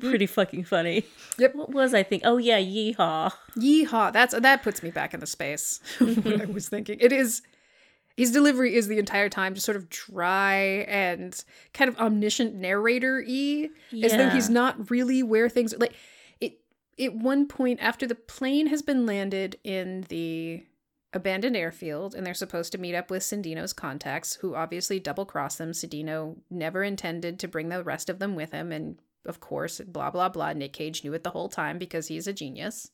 pretty 0.00 0.26
fucking 0.26 0.64
funny. 0.64 1.04
Yep. 1.38 1.54
What 1.54 1.70
was 1.70 1.92
I 1.92 2.02
think? 2.02 2.22
Oh, 2.24 2.38
yeah, 2.38 2.58
yeehaw. 2.58 3.32
Yeehaw! 3.56 4.12
That's 4.14 4.34
that 4.34 4.62
puts 4.62 4.82
me 4.82 4.90
back 4.90 5.12
in 5.14 5.20
the 5.20 5.26
space 5.26 5.80
what 5.98 6.40
I 6.40 6.46
was 6.46 6.68
thinking. 6.68 6.98
It 7.00 7.12
is 7.12 7.42
his 8.18 8.32
delivery 8.32 8.74
is 8.74 8.88
the 8.88 8.98
entire 8.98 9.28
time 9.28 9.54
just 9.54 9.64
sort 9.64 9.76
of 9.76 9.88
dry 9.88 10.84
and 10.88 11.44
kind 11.72 11.88
of 11.88 11.96
omniscient 11.98 12.52
narrator 12.52 13.24
y, 13.24 13.68
as 14.02 14.10
though 14.10 14.28
he's 14.28 14.50
not 14.50 14.90
really 14.90 15.22
where 15.22 15.48
things 15.48 15.72
like 15.78 15.94
it. 16.40 16.58
At 16.98 17.14
one 17.14 17.46
point, 17.46 17.78
after 17.80 18.08
the 18.08 18.16
plane 18.16 18.66
has 18.66 18.82
been 18.82 19.06
landed 19.06 19.56
in 19.62 20.04
the 20.08 20.64
abandoned 21.12 21.56
airfield 21.56 22.16
and 22.16 22.26
they're 22.26 22.34
supposed 22.34 22.72
to 22.72 22.78
meet 22.78 22.96
up 22.96 23.08
with 23.08 23.22
Cindino's 23.22 23.72
contacts, 23.72 24.34
who 24.34 24.56
obviously 24.56 24.98
double 24.98 25.24
cross 25.24 25.54
them. 25.54 25.70
Sindino 25.70 26.38
never 26.50 26.82
intended 26.82 27.38
to 27.38 27.46
bring 27.46 27.68
the 27.68 27.84
rest 27.84 28.10
of 28.10 28.18
them 28.18 28.34
with 28.34 28.50
him, 28.50 28.72
and 28.72 28.98
of 29.26 29.38
course, 29.38 29.80
blah 29.80 30.10
blah 30.10 30.28
blah. 30.28 30.54
Nick 30.54 30.72
Cage 30.72 31.04
knew 31.04 31.14
it 31.14 31.22
the 31.22 31.30
whole 31.30 31.48
time 31.48 31.78
because 31.78 32.08
he's 32.08 32.26
a 32.26 32.32
genius. 32.32 32.90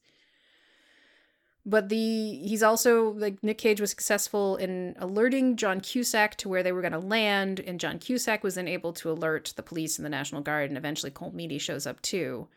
But 1.67 1.89
the 1.89 1.97
he's 1.97 2.63
also 2.63 3.13
like 3.13 3.43
Nick 3.43 3.57
Cage 3.59 3.81
was 3.81 3.91
successful 3.91 4.57
in 4.57 4.95
alerting 4.99 5.57
John 5.57 5.81
Cusack 5.81 6.37
to 6.37 6.49
where 6.49 6.63
they 6.63 6.73
were 6.73 6.83
going 6.83 6.93
to 6.93 6.99
land, 6.99 7.61
and 7.61 7.81
John 7.81 7.99
Cusack 7.99 8.43
was 8.43 8.55
then 8.57 8.69
able 8.69 8.93
to 8.95 9.11
alert 9.11 9.55
the 9.57 9.63
police 9.63 9.99
and 9.99 10.05
the 10.05 10.11
National 10.11 10.43
Guard, 10.43 10.69
and 10.71 10.77
eventually 10.77 11.11
Colm 11.11 11.61
shows 11.61 11.87
up 11.87 12.03
too. 12.03 12.49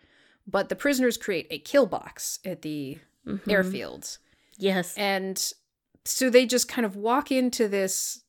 But 0.45 0.67
the 0.69 0.75
prisoners 0.75 1.17
create 1.17 1.47
a 1.49 1.59
kill 1.59 1.85
box 1.85 2.39
at 2.45 2.61
the 2.63 2.97
Mhm. 3.25 3.39
airfields, 3.45 4.17
Yes. 4.57 4.93
and 4.97 5.53
so 6.05 6.29
they 6.29 6.45
just 6.45 6.67
kind 6.67 6.85
of 6.85 6.95
walk 6.95 7.31
into 7.31 7.67
this 7.67 8.23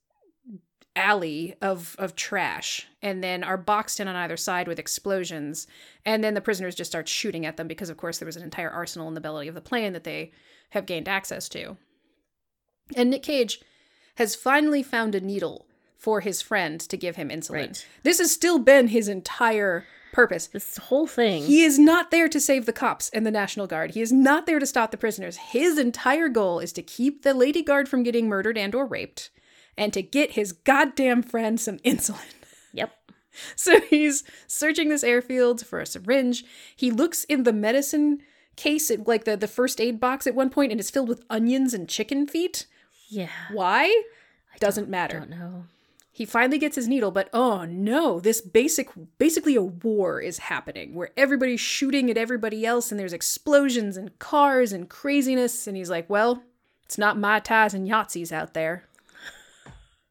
alley 0.96 1.54
of 1.62 1.94
of 1.98 2.16
trash 2.16 2.88
and 3.02 3.22
then 3.22 3.44
are 3.44 3.56
boxed 3.56 4.00
in 4.00 4.08
on 4.08 4.16
either 4.16 4.36
side 4.36 4.66
with 4.66 4.80
explosions 4.80 5.68
and 6.04 6.24
then 6.24 6.34
the 6.34 6.40
prisoners 6.40 6.74
just 6.74 6.90
start 6.90 7.06
shooting 7.06 7.46
at 7.46 7.56
them 7.56 7.68
because 7.68 7.88
of 7.88 7.96
course 7.96 8.18
there 8.18 8.26
was 8.26 8.34
an 8.36 8.42
entire 8.42 8.70
arsenal 8.70 9.06
in 9.06 9.14
the 9.14 9.20
belly 9.20 9.46
of 9.46 9.54
the 9.54 9.60
plane 9.60 9.92
that 9.92 10.02
they 10.02 10.32
have 10.70 10.86
gained 10.86 11.08
access 11.08 11.48
to 11.48 11.76
and 12.96 13.10
nick 13.10 13.22
cage 13.22 13.60
has 14.16 14.34
finally 14.34 14.82
found 14.82 15.14
a 15.14 15.20
needle 15.20 15.66
for 15.96 16.20
his 16.20 16.40
friend 16.42 16.80
to 16.80 16.96
give 16.96 17.16
him 17.16 17.28
insulin 17.28 17.52
Right. 17.54 17.86
this 18.02 18.18
has 18.18 18.32
still 18.32 18.58
been 18.58 18.88
his 18.88 19.08
entire 19.08 19.84
purpose 20.12 20.46
This 20.48 20.76
whole 20.78 21.06
thing. 21.06 21.44
he 21.44 21.62
is 21.64 21.78
not 21.78 22.10
there 22.10 22.28
to 22.28 22.40
save 22.40 22.66
the 22.66 22.72
cops 22.72 23.10
and 23.10 23.26
the 23.26 23.30
National 23.30 23.66
Guard. 23.66 23.90
He 23.92 24.00
is 24.00 24.10
not 24.10 24.46
there 24.46 24.58
to 24.58 24.64
stop 24.66 24.90
the 24.90 24.96
prisoners. 24.96 25.36
His 25.36 25.78
entire 25.78 26.28
goal 26.30 26.60
is 26.60 26.72
to 26.72 26.82
keep 26.82 27.22
the 27.22 27.34
lady 27.34 27.62
guard 27.62 27.88
from 27.90 28.02
getting 28.02 28.26
murdered 28.26 28.56
and 28.56 28.74
or 28.74 28.86
raped 28.86 29.28
and 29.76 29.92
to 29.92 30.02
get 30.02 30.32
his 30.32 30.50
goddamn 30.52 31.22
friend 31.22 31.60
some 31.60 31.76
insulin. 31.80 32.24
yep. 32.72 32.92
So 33.54 33.80
he's 33.82 34.24
searching 34.46 34.88
this 34.88 35.04
airfield 35.04 35.64
for 35.64 35.78
a 35.78 35.86
syringe. 35.86 36.42
He 36.74 36.90
looks 36.90 37.24
in 37.24 37.42
the 37.44 37.52
medicine 37.52 38.20
case 38.58 38.90
it, 38.90 39.06
like 39.06 39.24
the, 39.24 39.36
the 39.36 39.48
first 39.48 39.80
aid 39.80 40.00
box 40.00 40.26
at 40.26 40.34
one 40.34 40.50
point 40.50 40.72
and 40.72 40.80
it's 40.80 40.90
filled 40.90 41.08
with 41.08 41.24
onions 41.30 41.72
and 41.72 41.88
chicken 41.88 42.26
feet. 42.26 42.66
Yeah. 43.08 43.28
Why? 43.52 44.02
Doesn't 44.58 44.88
matter. 44.88 45.16
I 45.16 45.20
don't 45.20 45.30
know. 45.30 45.64
He 46.10 46.24
finally 46.24 46.58
gets 46.58 46.74
his 46.74 46.88
needle, 46.88 47.12
but 47.12 47.30
oh 47.32 47.64
no, 47.64 48.18
this 48.18 48.40
basic 48.40 48.88
basically 49.18 49.54
a 49.54 49.62
war 49.62 50.20
is 50.20 50.38
happening 50.38 50.94
where 50.94 51.10
everybody's 51.16 51.60
shooting 51.60 52.10
at 52.10 52.18
everybody 52.18 52.66
else 52.66 52.90
and 52.90 52.98
there's 52.98 53.12
explosions 53.12 53.96
and 53.96 54.18
cars 54.18 54.72
and 54.72 54.88
craziness 54.88 55.68
and 55.68 55.76
he's 55.76 55.90
like, 55.90 56.10
"Well, 56.10 56.42
it's 56.84 56.98
not 56.98 57.16
my 57.16 57.38
ties 57.38 57.72
and 57.72 57.88
Yahtzees 57.88 58.32
out 58.32 58.52
there. 58.52 58.82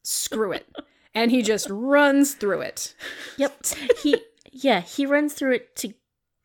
Screw 0.01 0.53
it." 0.53 0.65
And 1.13 1.29
he 1.29 1.41
just 1.41 1.67
runs 1.69 2.35
through 2.35 2.61
it. 2.61 2.95
Yep. 3.35 3.65
He 4.01 4.21
yeah, 4.49 4.79
he 4.79 5.05
runs 5.05 5.33
through 5.33 5.55
it 5.55 5.75
to 5.77 5.93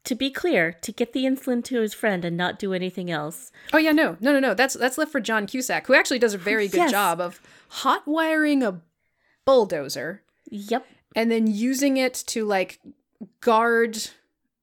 to 0.05 0.15
be 0.15 0.31
clear, 0.31 0.73
to 0.83 0.91
get 0.93 1.13
the 1.13 1.25
insulin 1.25 1.63
to 1.65 1.81
his 1.81 1.95
friend 1.95 2.25
and 2.25 2.37
not 2.37 2.59
do 2.59 2.73
anything 2.75 3.11
else. 3.11 3.53
Oh 3.73 3.79
yeah, 3.79 3.93
no, 3.93 4.17
no, 4.21 4.33
no, 4.33 4.41
no. 4.41 4.55
That's 4.55 4.75
that's 4.75 4.99
left 4.99 5.13
for 5.13 5.21
John 5.21 5.47
Cusack, 5.47 5.87
who 5.87 5.95
actually 5.95 6.19
does 6.19 6.35
a 6.35 6.39
very 6.39 6.67
good 6.69 6.79
Yes. 6.79 6.91
job 6.91 7.21
of 7.21 7.41
hot 7.69 8.03
wiring 8.07 8.63
a 8.63 8.81
bulldozer 9.45 10.23
Yep. 10.51 10.87
and 11.15 11.31
then 11.31 11.47
using 11.47 11.97
it 11.97 12.15
to 12.29 12.45
like 12.45 12.81
guard 13.41 13.99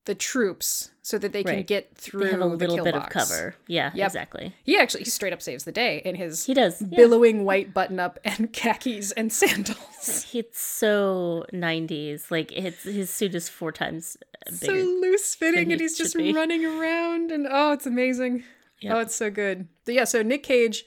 the 0.10 0.16
troops 0.16 0.90
so 1.04 1.20
that 1.20 1.34
they 1.34 1.44
can 1.44 1.58
Right. 1.58 1.68
get 1.68 1.96
through 1.96 2.24
They 2.26 2.32
have 2.32 2.42
a 2.42 2.46
little 2.48 2.84
bit 2.84 2.96
box. 2.96 3.06
of 3.06 3.12
cover. 3.30 3.56
Yeah, 3.68 3.92
Yep. 3.94 4.08
exactly. 4.08 4.56
He 4.64 4.76
actually 4.76 5.04
he 5.04 5.10
straight 5.12 5.34
up 5.34 5.42
saves 5.42 5.66
the 5.66 5.72
day 5.72 6.02
in 6.04 6.16
his 6.16 6.46
He 6.46 6.56
does. 6.56 6.82
Yeah. 6.82 6.98
billowing 6.98 7.46
white 7.46 7.74
button 7.76 8.00
up 8.00 8.18
and 8.26 8.52
khakis 8.60 9.12
and 9.12 9.32
sandals. 9.32 10.26
It's 10.34 10.60
so 10.62 11.46
90s. 11.54 12.32
Like 12.32 12.52
it's 12.52 12.84
his 12.84 13.10
suit 13.12 13.36
is 13.36 13.50
four 13.50 13.72
times 13.72 14.18
so 14.52 14.72
loose 14.74 15.36
fitting 15.36 15.72
and 15.72 15.80
he's 15.82 15.96
just 15.98 16.16
be. 16.16 16.34
running 16.42 16.66
around 16.66 17.32
and 17.32 17.48
oh 17.50 17.72
it's 17.74 17.86
amazing. 17.86 18.44
Yep. 18.82 18.96
Oh 18.96 19.00
it's 19.00 19.16
so 19.16 19.30
good. 19.30 19.68
Yeah, 19.86 20.06
so 20.06 20.22
Nick 20.24 20.42
Cage 20.44 20.86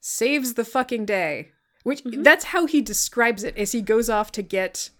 saves 0.00 0.54
the 0.54 0.64
fucking 0.64 1.06
day. 1.06 1.50
Which 1.82 2.02
Mm-hmm. 2.04 2.22
that's 2.22 2.46
how 2.46 2.66
he 2.66 2.80
describes 2.80 3.44
it 3.44 3.56
as 3.58 3.72
he 3.72 3.82
goes 3.82 4.08
off 4.10 4.32
to 4.32 4.42
get 4.42 4.90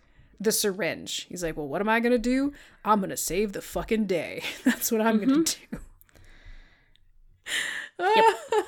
the 0.41 0.53
syringe. 0.53 1.27
He's 1.29 1.43
like, 1.43 1.57
"Well, 1.57 1.69
what 1.69 1.81
am 1.81 1.89
I 1.89 2.01
going 2.01 2.13
to 2.13 2.19
do? 2.19 2.53
I'm 2.85 3.01
going 3.01 3.11
to 3.11 3.17
save 3.17 3.53
the 3.53 3.63
fucking 3.63 4.07
day. 4.07 4.43
That's 4.65 4.91
what 4.93 5.01
I'm 5.01 5.17
going 5.19 5.45
to 5.45 5.57
do." 5.71 5.79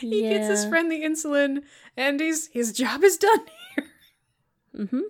he 0.00 0.22
gets 0.22 0.48
his 0.48 0.64
friend 0.66 0.90
the 0.90 1.02
insulin 1.02 1.62
and 1.96 2.20
he's 2.20 2.48
his 2.48 2.72
job 2.72 3.02
is 3.02 3.16
done 3.16 3.40
here. 3.74 3.86
Mm-hmm. 4.76 5.00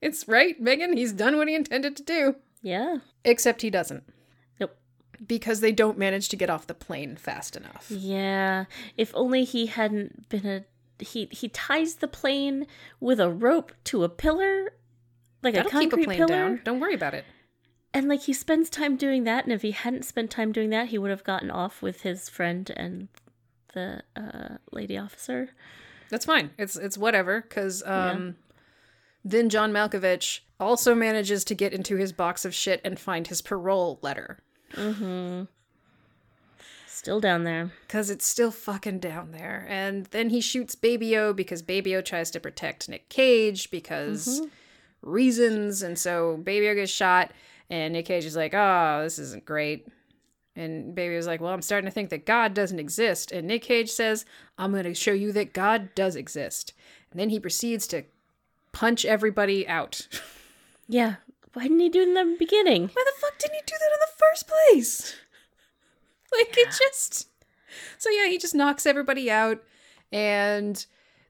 It's 0.00 0.28
right, 0.28 0.60
Megan. 0.60 0.96
He's 0.96 1.12
done 1.12 1.36
what 1.36 1.48
he 1.48 1.54
intended 1.54 1.96
to 1.96 2.02
do. 2.02 2.36
Yeah. 2.62 2.98
Except 3.24 3.62
he 3.62 3.70
doesn't. 3.70 4.04
Nope. 4.60 4.76
Because 5.26 5.60
they 5.60 5.72
don't 5.72 5.98
manage 5.98 6.28
to 6.30 6.36
get 6.36 6.50
off 6.50 6.66
the 6.66 6.74
plane 6.74 7.16
fast 7.16 7.56
enough. 7.56 7.86
Yeah. 7.88 8.64
If 8.96 9.12
only 9.14 9.44
he 9.44 9.66
hadn't 9.66 10.28
been 10.28 10.46
a 10.46 10.64
he 10.98 11.28
he 11.30 11.48
ties 11.48 11.96
the 11.96 12.08
plane 12.08 12.66
with 13.00 13.20
a 13.20 13.30
rope 13.30 13.72
to 13.84 14.04
a 14.04 14.08
pillar 14.08 14.72
like 15.42 15.54
That'll 15.54 15.68
a 15.68 15.80
keep 15.80 15.90
concrete 15.90 16.02
a 16.02 16.06
plane 16.06 16.18
pillar 16.18 16.28
down. 16.28 16.60
Don't 16.64 16.80
worry 16.80 16.94
about 16.94 17.14
it. 17.14 17.24
and 17.94 18.08
like 18.08 18.22
he 18.22 18.32
spends 18.32 18.68
time 18.70 18.96
doing 18.96 19.24
that 19.24 19.44
and 19.44 19.52
if 19.52 19.62
he 19.62 19.70
hadn't 19.72 20.04
spent 20.04 20.30
time 20.30 20.52
doing 20.52 20.70
that 20.70 20.88
he 20.88 20.98
would 20.98 21.10
have 21.10 21.24
gotten 21.24 21.50
off 21.50 21.82
with 21.82 22.02
his 22.02 22.28
friend 22.28 22.70
and 22.76 23.08
the 23.74 24.02
uh 24.16 24.56
lady 24.72 24.96
officer 24.96 25.50
That's 26.08 26.24
fine. 26.24 26.50
It's 26.56 26.76
it's 26.76 26.96
whatever. 26.96 27.42
Because 27.42 27.82
um, 27.84 28.36
then 29.24 29.48
John 29.50 29.72
Malkovich 29.72 30.40
also 30.60 30.94
manages 30.94 31.44
to 31.44 31.54
get 31.54 31.72
into 31.72 31.96
his 31.96 32.12
box 32.12 32.44
of 32.44 32.54
shit 32.54 32.80
and 32.84 32.98
find 32.98 33.26
his 33.26 33.42
parole 33.42 33.98
letter. 34.02 34.38
mhm 34.74 35.48
still 36.96 37.20
down 37.20 37.44
there 37.44 37.70
Because 37.86 38.10
it's 38.10 38.26
still 38.26 38.50
fucking 38.50 38.98
down 39.00 39.32
there. 39.32 39.66
And 39.68 40.06
then 40.06 40.30
he 40.30 40.40
shoots 40.40 40.74
Baby 40.74 41.16
O 41.16 41.32
because 41.32 41.62
Baby 41.62 41.94
O 41.96 42.00
tries 42.00 42.30
to 42.32 42.40
protect 42.40 42.88
Nick 42.88 43.08
Cage 43.08 43.70
because 43.70 44.40
mm-hmm. 44.40 45.10
reasons. 45.10 45.82
And 45.82 45.98
so 45.98 46.38
Baby 46.38 46.68
O 46.68 46.74
gets 46.74 46.90
shot. 46.90 47.32
And 47.68 47.92
Nick 47.92 48.06
Cage 48.06 48.24
is 48.24 48.36
like, 48.36 48.54
oh, 48.54 49.00
this 49.02 49.18
isn't 49.18 49.44
great. 49.44 49.88
And 50.54 50.94
Baby 50.94 51.16
was 51.16 51.26
like, 51.26 51.40
well, 51.40 51.52
I'm 51.52 51.62
starting 51.62 51.88
to 51.88 51.94
think 51.94 52.10
that 52.10 52.24
God 52.24 52.54
doesn't 52.54 52.78
exist. 52.78 53.30
And 53.30 53.46
Nick 53.46 53.62
Cage 53.62 53.90
says, 53.90 54.24
I'm 54.56 54.72
going 54.72 54.84
to 54.84 54.94
show 54.94 55.12
you 55.12 55.32
that 55.32 55.52
God 55.52 55.90
does 55.94 56.16
exist. 56.16 56.72
And 57.10 57.20
then 57.20 57.28
he 57.28 57.38
proceeds 57.38 57.86
to 57.88 58.04
punch 58.72 59.04
everybody 59.04 59.68
out. 59.68 60.08
yeah 60.88 61.16
why 61.52 61.62
didn't 61.62 61.80
he 61.80 61.88
do 61.88 62.02
it 62.02 62.08
in 62.08 62.14
the 62.14 62.36
beginning 62.38 62.82
Why 62.82 63.04
the 63.04 63.20
fuck 63.20 63.38
didn't 63.38 63.54
he 63.54 63.62
do 63.66 63.74
that 63.80 63.92
in 63.92 64.00
the 64.00 64.18
first 64.18 64.46
place? 64.46 65.16
Like, 66.38 66.56
it 66.58 66.68
just. 66.78 67.28
So 67.98 68.10
yeah, 68.10 68.28
he 68.28 68.36
just 68.38 68.54
knocks 68.54 68.84
everybody 68.84 69.30
out, 69.30 69.62
and 70.12 70.84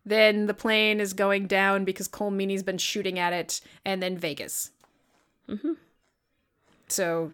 then 0.04 0.46
the 0.46 0.54
plane 0.54 1.00
is 1.00 1.12
going 1.12 1.46
down 1.46 1.84
because 1.84 2.08
Colm 2.08 2.34
Meaney's 2.34 2.62
been 2.62 2.78
shooting 2.78 3.18
at 3.18 3.32
it, 3.32 3.60
and 3.84 4.02
then 4.02 4.18
Vegas. 4.18 4.70
Mm-hmm. 5.48 5.72
So 6.88 7.32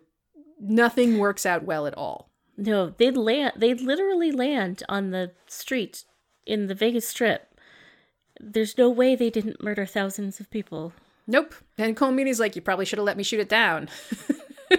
nothing 0.61 1.19
works 1.19 1.47
out 1.47 1.65
well 1.65 1.87
at 1.87 1.97
all. 1.97 2.29
No, 2.57 2.91
they'd 2.91 3.17
land. 3.17 3.55
They'd 3.57 3.81
literally 3.81 4.33
land 4.33 4.83
on 4.89 5.11
the 5.11 5.33
street 5.47 6.05
in 6.47 6.67
the 6.67 6.75
Vegas 6.75 7.09
Strip. 7.09 7.49
There's 8.41 8.77
no 8.77 8.91
way 8.91 9.15
they 9.15 9.31
didn't 9.31 9.63
murder 9.63 9.87
thousands 9.87 10.41
of 10.41 10.51
people. 10.51 10.93
Nope. 11.27 11.55
And 11.79 11.97
Colm 11.97 12.15
Meaney's 12.15 12.41
like, 12.41 12.57
you 12.57 12.63
probably 12.63 12.85
should 12.85 12.99
have 12.99 13.07
let 13.07 13.17
me 13.17 13.23
shoot 13.23 13.41
it 13.41 13.49
down. 13.49 13.89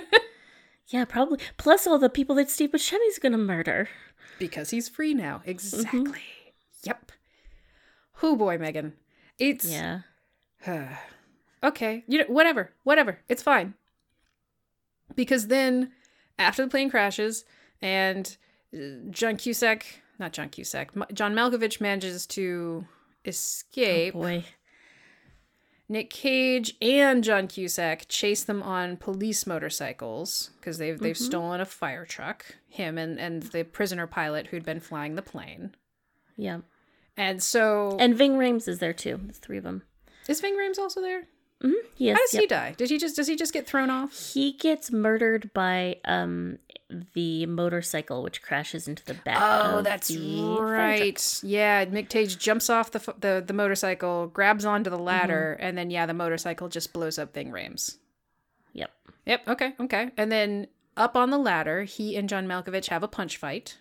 Yeah, 0.94 1.06
probably. 1.06 1.40
Plus 1.58 1.88
all 1.88 1.98
the 1.98 2.08
people 2.08 2.36
that 2.36 2.52
Steve 2.52 2.70
Buscemi's 2.72 3.18
gonna 3.18 3.38
murder. 3.38 3.90
because 4.38 4.70
he's 4.70 4.88
free 4.88 5.16
now. 5.16 5.42
Exactly. 5.44 6.22
Yep. 6.84 7.12
Oh 8.22 8.36
boy, 8.36 8.60
Megan. 8.60 8.94
It's 9.40 9.66
Yeah. 9.66 10.02
okay. 11.64 12.04
You 12.08 12.20
know, 12.20 12.26
whatever, 12.28 12.74
whatever. 12.84 13.20
It's 13.28 13.42
fine. 13.42 13.74
Because 15.16 15.48
then, 15.48 15.92
after 16.38 16.64
the 16.64 16.70
plane 16.70 16.92
crashes 16.92 17.44
and 17.82 18.38
uh, 18.74 19.10
John 19.10 19.36
Cusack, 19.38 20.04
not 20.20 20.32
John 20.32 20.50
Cusack, 20.50 20.92
John 21.12 21.34
Malkovich 21.34 21.82
manages 21.82 22.28
to 22.28 22.86
escape. 23.26 24.14
Boy. 24.14 24.46
Nick 25.94 26.10
Cage 26.10 26.76
and 26.82 27.24
John 27.24 27.48
Cusack 27.48 28.08
chase 28.08 28.44
them 28.44 28.64
on 28.64 28.98
police 28.98 29.46
motorcycles 29.46 30.50
because 30.60 30.80
they've 30.80 31.00
they've 31.00 31.16
mm-hmm. 31.16 31.24
stolen 31.24 31.62
a 31.62 31.66
fire 31.66 32.04
truck. 32.04 32.56
Him 32.68 32.98
and 32.98 33.20
and 33.20 33.44
the 33.44 33.64
prisoner 33.64 34.08
pilot 34.08 34.48
who'd 34.48 34.66
been 34.66 34.80
flying 34.80 35.14
the 35.14 35.22
plane. 35.22 35.76
Yeah. 36.36 36.62
And 37.16 37.44
so, 37.44 37.96
And 38.00 38.18
Ving 38.18 38.38
Rhames 38.38 38.68
is 38.68 38.80
there 38.80 38.92
too. 38.92 39.20
There's 39.22 39.38
three 39.38 39.60
of 39.60 39.64
them. 39.64 39.84
is 40.28 40.42
Ving 40.42 40.56
Rhames 40.56 40.80
also 40.80 41.00
there? 41.00 41.28
Yes. 41.98 42.18
How 42.18 42.24
does 42.24 42.34
yep. 42.34 42.42
he 42.42 42.48
die? 42.48 42.76
Did 42.78 42.90
he 42.90 42.98
just 42.98 43.16
does 43.16 43.28
he 43.28 43.36
just 43.36 43.54
get 43.54 43.68
thrown 43.68 43.90
off? 43.90 44.34
He 44.34 44.54
gets 44.54 44.92
murdered 44.92 45.52
by 45.54 45.98
um 46.06 46.58
the 47.14 47.46
motorcycle, 47.46 48.24
which 48.24 48.42
crashes 48.42 48.88
into 48.88 49.06
the 49.06 49.14
back. 49.14 49.38
Oh, 49.40 49.82
that's 49.82 50.14
right. 50.16 51.40
Yeah, 51.44 51.86
Nick 51.86 52.10
Cage 52.10 52.38
jumps 52.38 52.70
off 52.70 52.92
the 52.92 53.00
the 53.20 53.44
the 53.46 53.54
motorcycle, 53.54 54.28
grabs 54.28 54.66
onto 54.66 54.90
the 54.90 54.98
ladder, 54.98 55.56
Mm-hmm. 55.58 55.66
and 55.68 55.78
then 55.78 55.90
yeah, 55.92 56.06
the 56.06 56.14
motorcycle 56.14 56.68
just 56.68 56.94
blows 56.94 57.18
up 57.18 57.34
Ving 57.34 57.52
Rhames. 57.52 57.98
Yep. 58.74 58.92
Yep. 59.26 59.48
Okay. 59.48 59.74
Okay. 59.80 60.12
And 60.18 60.32
then 60.32 60.68
up 60.98 61.16
on 61.16 61.30
the 61.30 61.38
ladder, 61.38 61.84
he 61.84 62.16
and 62.18 62.28
John 62.28 62.48
Malkovich 62.48 62.88
have 62.88 63.04
a 63.04 63.08
punch 63.08 63.38
fight. 63.38 63.78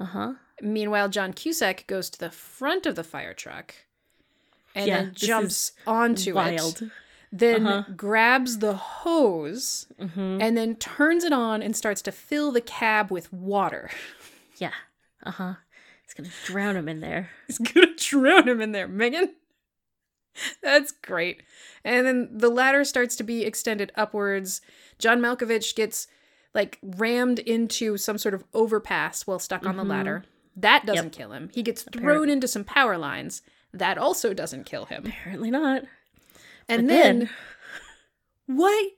Uh 0.00 0.04
huh. 0.06 0.32
Meanwhile, 0.62 1.10
John 1.10 1.32
Cusack 1.32 1.86
goes 1.86 2.08
to 2.10 2.18
the 2.18 2.30
front 2.30 2.86
of 2.86 2.94
the 2.94 3.04
fire 3.04 3.34
truck 3.34 3.74
and 4.74 4.86
Yeah, 4.86 5.02
then 5.02 5.12
jumps 5.14 5.72
onto 5.86 6.34
Wild. 6.34 6.82
it. 6.82 6.90
Then 7.30 7.66
Uh-huh. 7.66 7.92
grabs 7.94 8.58
the 8.58 8.74
hose 8.74 9.86
Mm-hmm. 10.00 10.38
and 10.40 10.56
then 10.56 10.76
turns 10.76 11.24
it 11.24 11.32
on 11.32 11.62
and 11.62 11.76
starts 11.76 12.00
to 12.02 12.12
fill 12.12 12.52
the 12.52 12.60
cab 12.60 13.10
with 13.10 13.32
water. 13.32 13.90
Yeah. 14.56 14.72
Uh 15.22 15.30
huh. 15.32 15.54
It's 16.04 16.14
gonna 16.14 16.30
drown 16.46 16.76
him 16.76 16.88
in 16.88 17.00
there. 17.00 17.30
He's 17.46 17.58
gonna 17.58 17.94
drown 17.96 18.48
him 18.48 18.60
in 18.60 18.72
there, 18.72 18.88
Megan. 18.88 19.34
That's 20.62 20.92
great. 20.92 21.42
And 21.84 22.06
then 22.06 22.28
the 22.32 22.48
ladder 22.48 22.84
starts 22.84 23.16
to 23.16 23.24
be 23.24 23.44
extended 23.44 23.90
upwards. 23.96 24.60
John 24.98 25.20
Malkovich 25.20 25.74
gets 25.74 26.06
like 26.54 26.78
rammed 26.82 27.40
into 27.40 27.96
some 27.96 28.18
sort 28.18 28.34
of 28.34 28.44
overpass 28.54 29.26
while 29.26 29.38
stuck 29.38 29.66
on 29.66 29.76
the 29.76 29.84
ladder. 29.84 30.24
That 30.56 30.86
doesn't 30.86 31.10
kill 31.10 31.32
him. 31.32 31.50
He 31.52 31.62
gets 31.62 31.82
thrown 31.82 32.28
into 32.30 32.48
some 32.48 32.64
power 32.64 32.96
lines. 32.96 33.42
That 33.72 33.98
also 33.98 34.32
doesn't 34.34 34.64
kill 34.64 34.86
him. 34.86 35.06
Apparently 35.06 35.50
not. 35.50 35.82
And 36.68 36.86
But 36.86 36.94
then, 36.94 37.18
then- 37.18 37.30
what? 38.46 38.92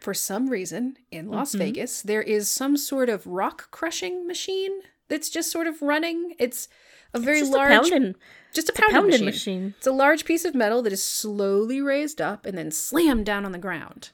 For 0.00 0.14
some 0.14 0.48
reason, 0.48 0.96
in 1.10 1.28
Las 1.30 1.50
Mm-hmm. 1.50 1.58
Vegas, 1.58 2.02
there 2.02 2.22
is 2.22 2.50
some 2.50 2.76
sort 2.76 3.08
of 3.08 3.26
rock 3.26 3.70
crushing 3.70 4.26
machine 4.26 4.80
that's 5.08 5.28
just 5.30 5.50
sort 5.50 5.66
of 5.66 5.82
running. 5.82 6.34
It's 6.38 6.68
a 7.14 7.18
very 7.18 7.40
Just 7.40 7.52
large 7.52 7.70
a 7.72 7.74
pounding, 7.90 8.14
just 8.52 8.68
a 8.68 8.72
a 8.72 8.74
pounding, 8.76 8.94
pounding 8.94 9.24
machine. 9.24 9.24
machine. 9.62 9.74
It's 9.78 9.86
a 9.86 9.92
large 9.92 10.24
piece 10.24 10.44
of 10.44 10.54
metal 10.54 10.82
that 10.82 10.92
is 10.92 11.02
slowly 11.02 11.80
raised 11.80 12.20
up 12.20 12.46
and 12.46 12.56
then 12.56 12.70
slammed 12.70 13.26
down 13.26 13.44
on 13.44 13.52
the 13.52 13.58
ground. 13.58 14.10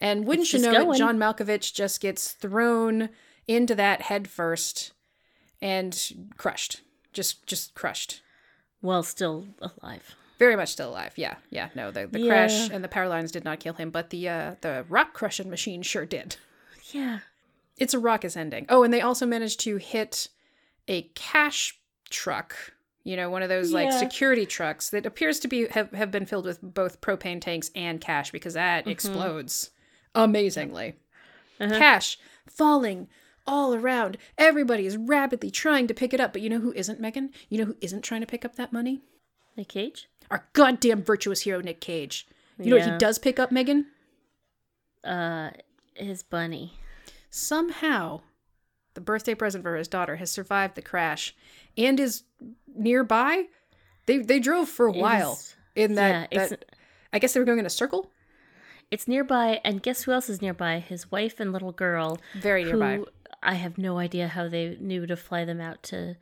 And 0.00 0.26
wouldn't 0.26 0.44
It's 0.52 0.54
you 0.54 0.70
know 0.70 0.92
it. 0.92 0.98
John 0.98 1.18
Malkovich 1.18 1.72
just 1.74 2.00
gets 2.00 2.32
thrown 2.32 3.10
into 3.46 3.74
that 3.74 4.02
head 4.02 4.28
first 4.28 4.92
and 5.60 6.30
crushed. 6.36 6.80
Just 7.12 7.46
just 7.46 7.74
crushed. 7.74 8.22
Well, 8.82 9.02
still 9.02 9.46
alive. 9.60 10.14
Very 10.38 10.54
much 10.56 10.68
still 10.70 10.90
alive. 10.90 11.12
Yeah, 11.16 11.36
yeah. 11.50 11.68
No, 11.74 11.90
the, 11.90 12.06
the 12.06 12.20
Yeah. 12.20 12.28
crash 12.28 12.70
and 12.70 12.84
the 12.84 12.88
power 12.88 13.08
lines 13.08 13.32
did 13.32 13.44
not 13.44 13.58
kill 13.60 13.74
him, 13.74 13.90
but 13.90 14.10
the 14.10 14.28
uh, 14.28 14.54
the 14.60 14.84
rock 14.88 15.12
crushing 15.14 15.50
machine 15.50 15.82
sure 15.82 16.06
did. 16.06 16.36
Yeah. 16.92 17.20
It's 17.76 17.94
a 17.94 17.98
raucous 17.98 18.36
ending. 18.36 18.66
Oh, 18.68 18.82
and 18.82 18.92
they 18.94 19.00
also 19.00 19.26
managed 19.26 19.60
to 19.60 19.76
hit 19.76 20.28
a 20.86 21.02
cash 21.14 21.78
truck. 22.10 22.54
You 23.04 23.16
know, 23.16 23.30
one 23.30 23.42
of 23.42 23.48
those 23.48 23.72
like 23.72 23.92
security 23.92 24.46
trucks 24.46 24.90
that 24.90 25.06
appears 25.06 25.38
to 25.40 25.48
be 25.48 25.66
have, 25.68 25.90
have 25.92 26.10
been 26.10 26.26
filled 26.26 26.44
with 26.44 26.60
both 26.62 27.00
propane 27.00 27.40
tanks 27.40 27.70
and 27.74 28.00
cash 28.00 28.30
because 28.30 28.54
that 28.54 28.82
Mm-hmm. 28.82 28.90
explodes 28.90 29.70
amazingly. 30.14 30.94
Uh-huh. 31.60 31.76
Cash 31.78 32.18
falling 32.46 33.08
all 33.48 33.74
around. 33.74 34.16
Everybody 34.36 34.86
is 34.86 34.96
rapidly 34.96 35.50
trying 35.50 35.88
to 35.88 35.94
pick 35.94 36.14
it 36.14 36.20
up, 36.20 36.32
but 36.32 36.42
you 36.42 36.48
know 36.48 36.60
who 36.60 36.72
isn't, 36.74 37.00
Megan? 37.00 37.30
You 37.48 37.58
know 37.58 37.64
who 37.64 37.76
isn't 37.80 38.02
trying 38.02 38.20
to 38.20 38.26
pick 38.26 38.44
up 38.44 38.54
that 38.56 38.72
money? 38.72 39.00
Nick 39.56 39.68
Cage. 39.68 40.08
Our 40.30 40.46
goddamn 40.52 41.02
virtuous 41.02 41.40
hero, 41.40 41.60
Nick 41.60 41.80
Cage. 41.80 42.28
You 42.60 42.70
know 42.70 42.76
what 42.76 42.92
he 42.92 42.98
does 42.98 43.18
pick 43.18 43.38
up, 43.38 43.50
Megan? 43.50 43.86
Uh, 45.02 45.50
his 45.94 46.22
bunny. 46.22 46.74
Somehow, 47.30 48.20
the 48.94 49.00
birthday 49.00 49.34
present 49.34 49.64
for 49.64 49.76
his 49.76 49.88
daughter 49.88 50.16
has 50.16 50.30
survived 50.30 50.74
the 50.74 50.82
crash 50.82 51.34
and 51.76 51.98
is 52.00 52.24
nearby. 52.74 53.44
They 54.06 54.18
they 54.18 54.40
drove 54.40 54.68
for 54.68 54.86
a 54.86 54.92
while 54.92 55.38
in 55.74 55.94
that. 55.94 56.28
yeah, 56.32 56.46
that 56.48 56.64
I 57.12 57.18
guess 57.18 57.32
they 57.32 57.40
were 57.40 57.46
going 57.46 57.58
in 57.58 57.66
a 57.66 57.70
circle. 57.70 58.10
it's 58.90 59.06
nearby, 59.06 59.60
and 59.64 59.82
guess 59.82 60.02
who 60.02 60.12
else 60.12 60.28
is 60.28 60.42
nearby? 60.42 60.80
His 60.80 61.10
wife 61.12 61.38
and 61.40 61.52
little 61.52 61.72
girl. 61.72 62.18
Very 62.40 62.64
nearby. 62.64 63.00
I 63.42 63.54
have 63.54 63.78
no 63.78 63.98
idea 63.98 64.28
how 64.28 64.48
they 64.48 64.76
knew 64.80 65.06
to 65.06 65.16
fly 65.16 65.44
them 65.44 65.60
out 65.60 65.82
to 65.84 66.16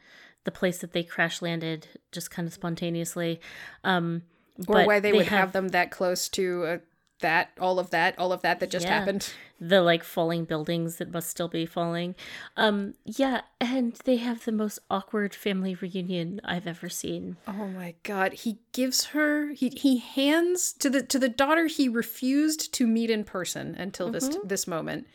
the 0.45 0.51
place 0.51 0.79
that 0.79 0.93
they 0.93 1.03
crash 1.03 1.43
landed, 1.43 1.89
just 2.13 2.31
kind 2.31 2.47
of 2.47 2.55
spontaneously. 2.55 3.41
Um, 3.85 4.23
or 4.69 4.75
but 4.75 4.87
why 4.87 5.01
they, 5.01 5.13
would 5.13 5.27
have, 5.27 5.53
them 5.53 5.69
that 5.69 5.91
close 5.91 6.29
to 6.31 6.65
uh, 6.65 6.79
that, 7.21 7.51
all 7.61 7.79
of 7.79 7.91
that, 7.91 8.19
all 8.19 8.33
of 8.33 8.43
that 8.43 8.61
that 8.61 8.71
just 8.71 8.87
Yeah. 8.87 8.99
happened. 8.99 9.33
the 9.59 9.81
like 9.81 10.05
falling 10.05 10.45
buildings 10.45 10.97
that 10.97 11.11
must 11.11 11.31
still 11.31 11.49
be 11.49 11.65
falling. 11.67 12.15
Um, 12.57 12.95
yeah, 13.05 13.41
and 13.61 13.95
they 14.05 14.17
have 14.17 14.45
the 14.45 14.53
most 14.53 14.79
awkward 14.91 15.35
family 15.35 15.75
reunion 15.75 16.41
I've 16.45 16.67
ever 16.67 16.89
seen. 16.91 17.39
Oh 17.49 17.67
my 17.69 17.95
god, 18.03 18.35
he 18.35 18.59
gives 18.73 19.07
her 19.07 19.53
he 19.53 19.71
he 19.71 19.99
hands 19.99 20.73
to 20.75 20.91
the 20.91 21.03
to 21.03 21.19
the 21.19 21.29
daughter 21.31 21.67
he 21.67 21.89
refused 21.89 22.73
to 22.75 22.87
meet 22.87 23.11
in 23.11 23.25
person 23.25 23.75
until 23.75 24.11
this 24.11 24.29
Mm-hmm. 24.29 24.47
this 24.49 24.67
moment. 24.67 25.07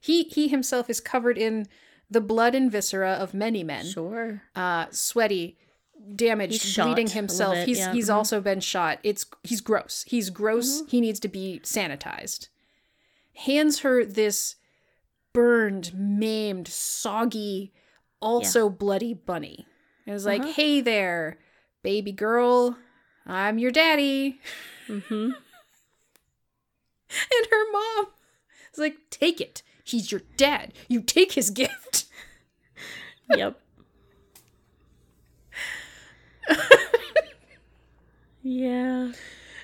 He 0.00 0.24
he 0.24 0.48
himself 0.48 0.88
is 0.90 1.00
covered 1.00 1.36
in 1.38 1.66
the 2.10 2.20
blood 2.20 2.54
and 2.54 2.70
viscera 2.72 3.12
of 3.12 3.34
many 3.34 3.62
men. 3.62 3.86
Sure. 3.86 4.42
uh 4.56 4.86
sweaty 4.90 5.56
damaged 6.16 6.62
He's 6.62 6.76
bleeding 6.76 7.08
himself 7.08 7.54
bit, 7.54 7.68
he's 7.68 7.78
yeah. 7.78 7.92
he's 7.92 8.08
Mhm. 8.08 8.14
also 8.14 8.40
been 8.40 8.60
shot 8.60 8.98
it's 9.02 9.26
he's 9.44 9.60
gross 9.60 10.02
he's 10.08 10.30
gross 10.30 10.82
he 10.88 10.98
needs 10.98 11.20
to 11.20 11.28
be 11.28 11.60
sanitized 11.62 12.48
hands 13.34 13.80
her 13.80 14.02
this 14.06 14.56
burned 15.34 15.92
maimed 15.94 16.66
soggy 16.68 17.74
also 18.22 18.70
bloody 18.70 19.12
bunny 19.12 19.66
and 20.06 20.16
is 20.16 20.24
like 20.24 20.40
Uh-huh. 20.40 20.52
hey 20.54 20.80
there 20.80 21.38
baby 21.82 22.12
girl 22.12 22.78
i'm 23.26 23.58
your 23.58 23.70
daddy 23.70 24.40
Mm-hmm. 24.88 25.12
and 27.10 27.46
her 27.50 27.72
mom 27.72 28.06
is 28.72 28.78
like 28.78 28.96
take 29.10 29.38
it 29.40 29.62
he's 29.84 30.10
your 30.12 30.22
dad 30.36 30.72
you 30.88 31.00
take 31.00 31.32
his 31.32 31.50
gift 31.50 32.06
yep. 33.36 33.60
yeah. 38.42 39.12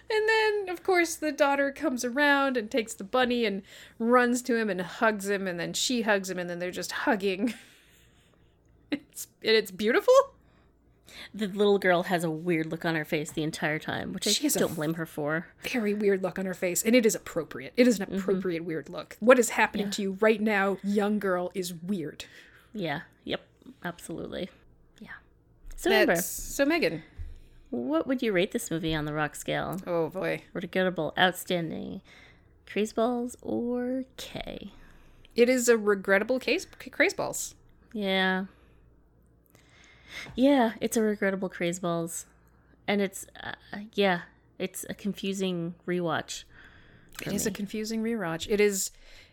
And 0.08 0.28
then, 0.28 0.68
of 0.68 0.82
course, 0.84 1.16
the 1.16 1.32
daughter 1.32 1.72
comes 1.72 2.04
around 2.04 2.56
and 2.56 2.70
takes 2.70 2.94
the 2.94 3.04
bunny 3.04 3.44
and 3.44 3.62
runs 3.98 4.40
to 4.42 4.56
him 4.56 4.70
and 4.70 4.80
hugs 4.80 5.28
him, 5.28 5.48
and 5.48 5.58
then 5.58 5.72
she 5.72 6.02
hugs 6.02 6.30
him, 6.30 6.38
and 6.38 6.48
then 6.48 6.58
they're 6.58 6.70
just 6.70 6.92
hugging. 6.92 7.54
It's 8.92 9.26
and 9.42 9.50
it's 9.56 9.72
beautiful. 9.72 10.14
The 11.34 11.46
little 11.46 11.78
girl 11.78 12.04
has 12.04 12.24
a 12.24 12.30
weird 12.30 12.66
look 12.66 12.84
on 12.84 12.94
her 12.94 13.04
face 13.04 13.30
the 13.30 13.42
entire 13.42 13.78
time, 13.78 14.12
which 14.12 14.26
I 14.26 14.30
She 14.30 14.46
a 14.46 14.50
don't 14.50 14.74
blame 14.74 14.94
her 14.94 15.06
for. 15.06 15.46
Very 15.62 15.94
weird 15.94 16.22
look 16.22 16.38
on 16.38 16.46
her 16.46 16.54
face, 16.54 16.82
and 16.82 16.94
it 16.94 17.06
is 17.06 17.14
appropriate. 17.14 17.72
It 17.76 17.86
is 17.86 18.00
an 18.00 18.06
mm-hmm. 18.06 18.18
appropriate 18.18 18.64
weird 18.64 18.88
look. 18.88 19.16
What 19.20 19.38
is 19.38 19.50
happening 19.50 19.90
to 19.90 20.02
you 20.02 20.18
right 20.20 20.40
now, 20.40 20.78
young 20.82 21.18
girl, 21.18 21.50
is 21.54 21.72
weird. 21.74 22.24
Yeah. 22.72 23.02
Yep. 23.24 23.40
Absolutely. 23.84 24.50
Yeah. 25.00 25.10
So 25.76 25.90
Amber, 25.90 26.16
so 26.16 26.64
Megan. 26.64 27.02
what 27.70 28.06
would 28.06 28.22
you 28.22 28.32
rate 28.32 28.52
this 28.52 28.70
movie 28.70 28.94
on 28.94 29.04
the 29.04 29.14
rock 29.14 29.36
scale? 29.36 29.80
Oh 29.86 30.08
boy. 30.08 30.42
Regrettable, 30.52 31.12
outstanding, 31.18 32.02
craze 32.66 32.92
balls, 32.92 33.36
or 33.42 34.04
K? 34.16 34.72
It 35.34 35.48
is 35.48 35.68
a 35.68 35.76
regrettable 35.76 36.38
case 36.38 36.66
craze 36.90 37.14
balls. 37.14 37.54
Yeah. 37.92 38.46
Yeah, 40.34 40.72
it's 40.80 40.96
a 40.96 41.02
regrettable 41.02 41.48
craze 41.48 41.78
balls, 41.78 42.26
and 42.86 43.00
it's 43.00 43.26
uh, 43.42 43.52
yeah, 43.94 44.22
it's 44.58 44.84
a 44.88 44.94
confusing 44.94 45.74
rewatch. 45.86 46.44
It 47.22 47.32
is 47.32 47.46
a 47.46 47.50
confusing 47.50 48.02
rewatch. 48.02 48.46
It 48.50 48.60
is 48.60 48.90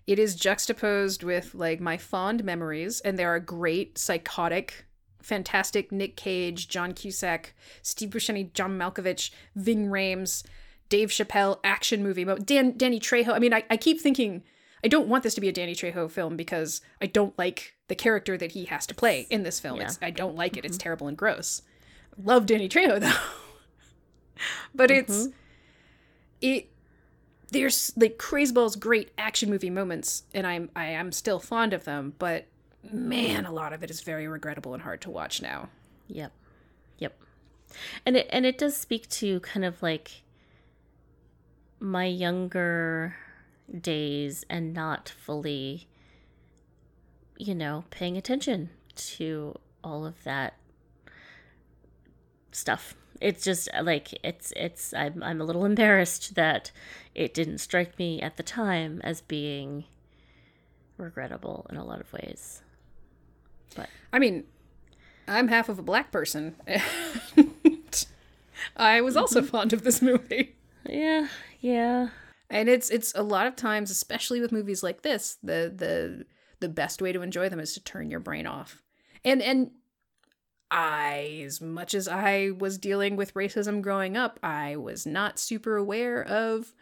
it 0.07 0.19
is 0.19 0.36
juxtaposed 0.36 1.24
with 1.24 1.53
like 1.55 1.80
my 1.80 1.97
fond 1.97 2.43
memories 2.43 3.01
and 3.01 3.17
there 3.17 3.34
are 3.34 3.39
great 3.39 3.97
psychotic 3.97 4.86
fantastic 5.21 5.91
Nick 5.91 6.17
Cage, 6.17 6.67
John 6.67 6.93
Cusack, 6.93 7.53
Steve 7.82 8.09
Buscemi, 8.09 8.53
John 8.53 8.78
Malkovich, 8.78 9.32
Ving 9.55 9.88
Rhames, 9.88 10.43
Dave 10.89 11.09
Chappelle 11.09 11.59
action 11.63 12.03
movie. 12.03 12.26
Dan 12.26 12.78
Danny 12.78 12.99
Trejo. 12.99 13.30
I 13.30 13.39
mean, 13.39 13.53
I, 13.53 13.63
I 13.69 13.78
keep 13.78 14.01
thinking 14.01 14.43
I 14.84 14.88
don't 14.88 15.08
want 15.08 15.24
this 15.24 15.36
to 15.36 15.42
be 15.42 15.48
a 15.48 15.52
Danny 15.52 15.76
Trejo 15.76 16.12
film 16.12 16.36
because 16.36 16.82
I 17.02 17.06
don't 17.06 17.38
like 17.38 17.76
the 17.88 17.96
character 17.96 18.38
that 18.38 18.52
he 18.52 18.66
has 18.66 18.86
to 18.88 18.96
play 18.96 19.28
in 19.30 19.44
this 19.44 19.60
film. 19.60 19.78
Yeah. 19.78 19.86
It's 19.86 20.00
I 20.02 20.12
don't 20.12 20.36
like 20.36 20.58
it. 20.58 20.66
It's 20.66 20.78
mm-hmm. 20.78 20.84
terrible 20.84 21.08
and 21.08 21.18
gross. 21.18 21.62
Love 22.22 22.46
Danny 22.46 22.68
Trejo 22.68 23.00
though. 23.02 24.42
but 24.76 24.90
mm-hmm. 24.90 25.00
it's 25.00 25.28
it 26.42 26.70
there's 27.52 27.94
like 27.96 28.18
Crazeballs 28.18 28.80
great 28.80 29.12
action 29.18 29.50
movie 29.50 29.70
moments 29.70 30.24
and 30.34 30.46
I'm 30.46 30.70
I 30.76 30.88
am 30.88 31.12
still 31.12 31.40
fond 31.40 31.74
of 31.74 31.86
them, 31.86 32.14
but 32.20 32.48
man, 32.92 33.46
a 33.46 33.52
lot 33.52 33.72
of 33.74 33.84
it 33.84 33.90
is 33.90 34.02
very 34.02 34.28
regrettable 34.28 34.74
and 34.74 34.84
hard 34.84 35.02
to 35.02 35.10
watch 35.10 35.42
now. 35.42 35.70
Yep. 36.08 36.34
Yep. 36.98 37.18
And 38.06 38.18
it 38.18 38.28
and 38.32 38.46
it 38.46 38.58
does 38.58 38.76
speak 38.76 39.08
to 39.10 39.40
kind 39.40 39.66
of 39.66 39.82
like 39.82 40.24
my 41.80 42.06
younger 42.06 43.16
days 43.82 44.45
and 44.49 44.74
not 44.74 45.09
fully 45.09 45.88
you 47.38 47.55
know, 47.55 47.86
paying 47.89 48.18
attention 48.18 48.70
to 48.95 49.55
all 49.84 50.05
of 50.05 50.24
that 50.24 50.53
stuff. 52.51 52.95
It's 53.20 53.43
just 53.43 53.70
uh, 53.74 53.84
like 53.84 54.09
it's 54.24 54.53
it's 54.55 54.93
I'm 54.93 55.24
I'm 55.24 55.41
a 55.41 55.43
little 55.43 55.66
embarrassed 55.66 56.36
that 56.36 56.72
it 57.16 57.34
didn't 57.34 57.59
strike 57.59 57.97
me 57.97 58.22
at 58.22 58.38
the 58.38 58.43
time 58.43 59.01
as 59.03 59.22
being 59.22 59.86
regrettable 60.97 61.66
in 61.70 61.78
a 61.78 61.86
lot 61.86 62.01
of 62.01 62.11
ways. 62.14 62.61
But 63.76 63.89
I 64.11 64.20
mean, 64.20 64.43
I'm 65.28 65.47
half 65.47 65.70
of 65.70 65.80
a 65.80 65.84
black 65.84 66.11
person. 66.11 66.55
I 68.78 69.01
was 69.01 69.18
also 69.18 69.41
fond 69.41 69.74
of 69.74 69.84
this 69.84 70.01
movie. 70.01 70.55
yeah, 70.88 71.28
yeah. 71.59 72.09
And 72.54 72.70
it's 72.70 72.89
it's 72.91 73.12
a 73.16 73.24
lot 73.24 73.47
of 73.47 73.56
times, 73.56 73.89
especially 73.89 74.39
with 74.39 74.51
movies 74.51 74.84
like 74.84 75.01
this, 75.01 75.38
the 75.41 75.74
the 75.76 76.26
the 76.60 76.70
best 76.70 77.01
way 77.01 77.12
to 77.12 77.22
enjoy 77.24 77.49
them 77.49 77.60
is 77.60 77.74
to 77.74 77.84
turn 77.84 78.12
your 78.12 78.20
brain 78.20 78.45
off. 78.45 78.82
And 79.26 79.41
and 79.41 79.72
I, 80.70 81.41
as 81.45 81.62
much 81.62 81.93
as 81.95 82.08
I 82.08 82.51
was 82.58 82.78
dealing 82.78 83.16
with 83.16 83.34
racism 83.34 83.82
growing 83.82 84.16
up, 84.16 84.39
I 84.43 84.76
was 84.76 85.06
not 85.06 85.39
super 85.39 85.78
aware 85.78 86.24
of 86.24 86.74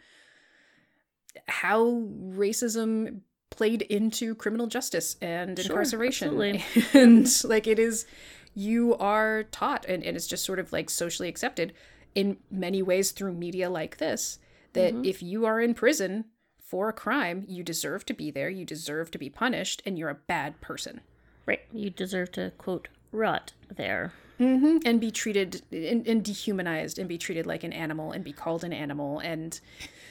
how 1.48 2.02
racism 2.20 3.20
played 3.48 3.82
into 3.82 4.34
criminal 4.34 4.66
justice 4.66 5.16
and 5.22 5.58
Sure, 5.58 5.66
incarceration. 5.72 6.60
And 6.94 7.44
like 7.44 7.66
it 7.66 7.78
is, 7.78 8.06
you 8.54 8.94
are 8.96 9.44
taught, 9.44 9.86
and, 9.86 10.04
and 10.04 10.16
it's 10.16 10.26
just 10.26 10.44
sort 10.44 10.58
of 10.58 10.70
like 10.72 10.90
socially 10.90 11.28
accepted 11.28 11.72
in 12.14 12.36
many 12.50 12.82
ways 12.82 13.10
through 13.10 13.32
media 13.32 13.70
like 13.70 13.96
this 13.96 14.38
that 14.72 14.94
if 15.04 15.22
you 15.22 15.44
are 15.46 15.60
in 15.60 15.74
prison 15.74 16.26
for 16.58 16.88
a 16.88 16.92
crime, 16.92 17.44
you 17.48 17.62
deserve 17.62 18.06
to 18.06 18.14
be 18.14 18.30
there, 18.30 18.48
you 18.48 18.64
deserve 18.64 19.10
to 19.10 19.18
be 19.18 19.28
punished, 19.28 19.82
and 19.84 19.98
you're 19.98 20.08
a 20.08 20.14
bad 20.14 20.60
person. 20.60 21.00
Right. 21.44 21.60
You 21.72 21.90
deserve 21.90 22.32
to 22.32 22.52
quote 22.56 22.88
rot 23.10 23.52
there. 23.74 24.12
hmm 24.38 24.78
And 24.84 25.00
be 25.00 25.10
treated 25.10 25.62
and, 25.70 26.06
and 26.06 26.24
dehumanized 26.24 26.98
and 26.98 27.08
be 27.08 27.18
treated 27.18 27.46
like 27.46 27.62
an 27.62 27.72
animal 27.72 28.12
and 28.12 28.24
be 28.24 28.32
called 28.32 28.64
an 28.64 28.72
animal. 28.72 29.18
And 29.18 29.60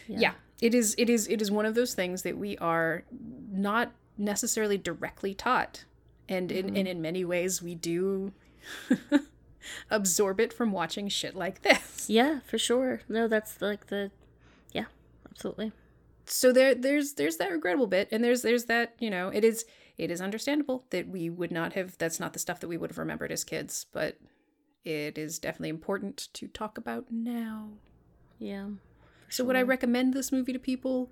yeah. 0.08 0.34
it 0.62 0.76
is 0.76 0.94
it 0.98 1.10
is 1.10 1.28
it 1.28 1.42
is 1.42 1.50
one 1.50 1.66
of 1.66 1.76
those 1.76 1.94
things 1.94 2.22
that 2.22 2.38
we 2.38 2.58
are 2.60 3.04
not 3.52 3.92
necessarily 4.18 4.78
directly 4.78 5.34
taught. 5.34 5.86
And 6.30 6.52
in, 6.52 6.78
and 6.78 6.88
in 6.88 7.02
many 7.02 7.26
ways 7.26 7.62
we 7.62 7.76
do 7.76 8.32
absorb 9.90 10.40
it 10.40 10.54
from 10.54 10.72
watching 10.72 11.10
shit 11.10 11.36
like 11.36 11.62
this. 11.64 12.10
Yeah, 12.10 12.40
for 12.46 12.58
sure. 12.58 13.02
No, 13.10 13.28
that's 13.28 13.62
like 13.62 13.88
the 13.88 14.12
yeah, 14.12 14.21
absolutely. 15.32 15.72
so 16.26 16.52
there 16.52 16.76
there's 16.76 17.14
there's 17.14 17.38
that 17.38 17.52
regrettable 17.52 17.88
bit 17.88 18.08
and 18.12 18.24
there's 18.24 18.42
there's 18.42 18.66
that 18.66 18.94
you 19.00 19.10
know 19.10 19.30
it 19.30 19.44
is 19.44 19.66
it 19.98 20.10
is 20.12 20.22
understandable 20.22 20.86
that 20.90 21.08
we 21.08 21.30
would 21.30 21.52
not 21.52 21.74
have 21.74 21.98
that's 21.98 22.20
not 22.20 22.34
the 22.34 22.40
stuff 22.40 22.60
that 22.60 22.68
we 22.68 22.78
would 22.78 22.90
have 22.92 22.98
remembered 22.98 23.32
as 23.32 23.44
kids 23.44 23.86
but 23.92 24.18
it 24.84 25.18
is 25.18 25.38
definitely 25.40 25.70
important 25.70 26.28
to 26.34 26.48
talk 26.48 26.78
about 26.78 27.06
now 27.12 27.70
Yeah. 28.40 28.68
so 29.30 29.44
would 29.44 29.56
i 29.56 29.62
recommend 29.62 30.14
this 30.14 30.32
movie 30.32 30.54
to 30.54 30.60
people 30.60 31.12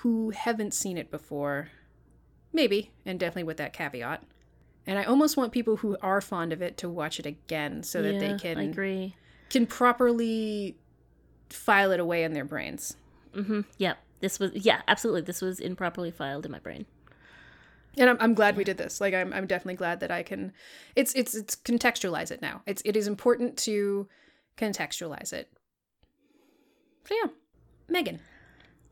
who 0.00 0.30
haven't 0.30 0.74
seen 0.74 0.98
it 0.98 1.10
before 1.10 1.68
maybe 2.52 2.90
and 3.04 3.18
definitely 3.20 3.44
with 3.44 3.56
that 3.58 3.72
caveat 3.72 4.22
and 4.86 4.98
i 4.98 5.04
almost 5.04 5.36
want 5.36 5.52
people 5.52 5.76
who 5.76 5.96
are 6.02 6.20
fond 6.20 6.52
of 6.52 6.60
it 6.60 6.76
to 6.78 6.88
watch 6.88 7.18
it 7.18 7.26
again 7.26 7.82
so 7.82 8.02
that 8.02 8.18
they 8.20 8.34
can 8.34 8.58
I 8.58 8.64
agree. 8.64 9.14
can 9.48 9.66
properly 9.66 10.76
file 11.48 11.92
it 11.92 12.00
away 12.00 12.24
in 12.24 12.32
their 12.34 12.44
brains 12.44 12.96
Mm-hmm. 13.36 13.60
Yeah. 13.78 13.94
This 14.20 14.38
was 14.40 14.52
yeah, 14.54 14.80
absolutely. 14.88 15.20
This 15.22 15.42
was 15.42 15.60
improperly 15.60 16.10
filed 16.10 16.46
in 16.46 16.52
my 16.52 16.58
brain. 16.58 16.86
and 17.98 18.08
I'm, 18.10 18.16
I'm 18.20 18.34
glad 18.34 18.56
we 18.56 18.64
did 18.64 18.78
this 18.78 19.00
like 19.00 19.14
I'm, 19.14 19.32
I'm 19.32 19.46
definitely 19.46 19.74
glad 19.76 20.00
that 20.00 20.10
i 20.10 20.22
can 20.22 20.52
it's 20.94 21.14
it's 21.14 21.34
it's 21.34 21.54
contextualize 21.56 22.30
it 22.30 22.42
now 22.42 22.60
it's 22.66 22.82
it 22.84 22.94
is 22.96 23.06
important 23.06 23.56
to 23.58 24.06
contextualize 24.58 25.32
it 25.32 25.48
so 27.04 27.14
yeah 27.22 27.30
megan 27.88 28.20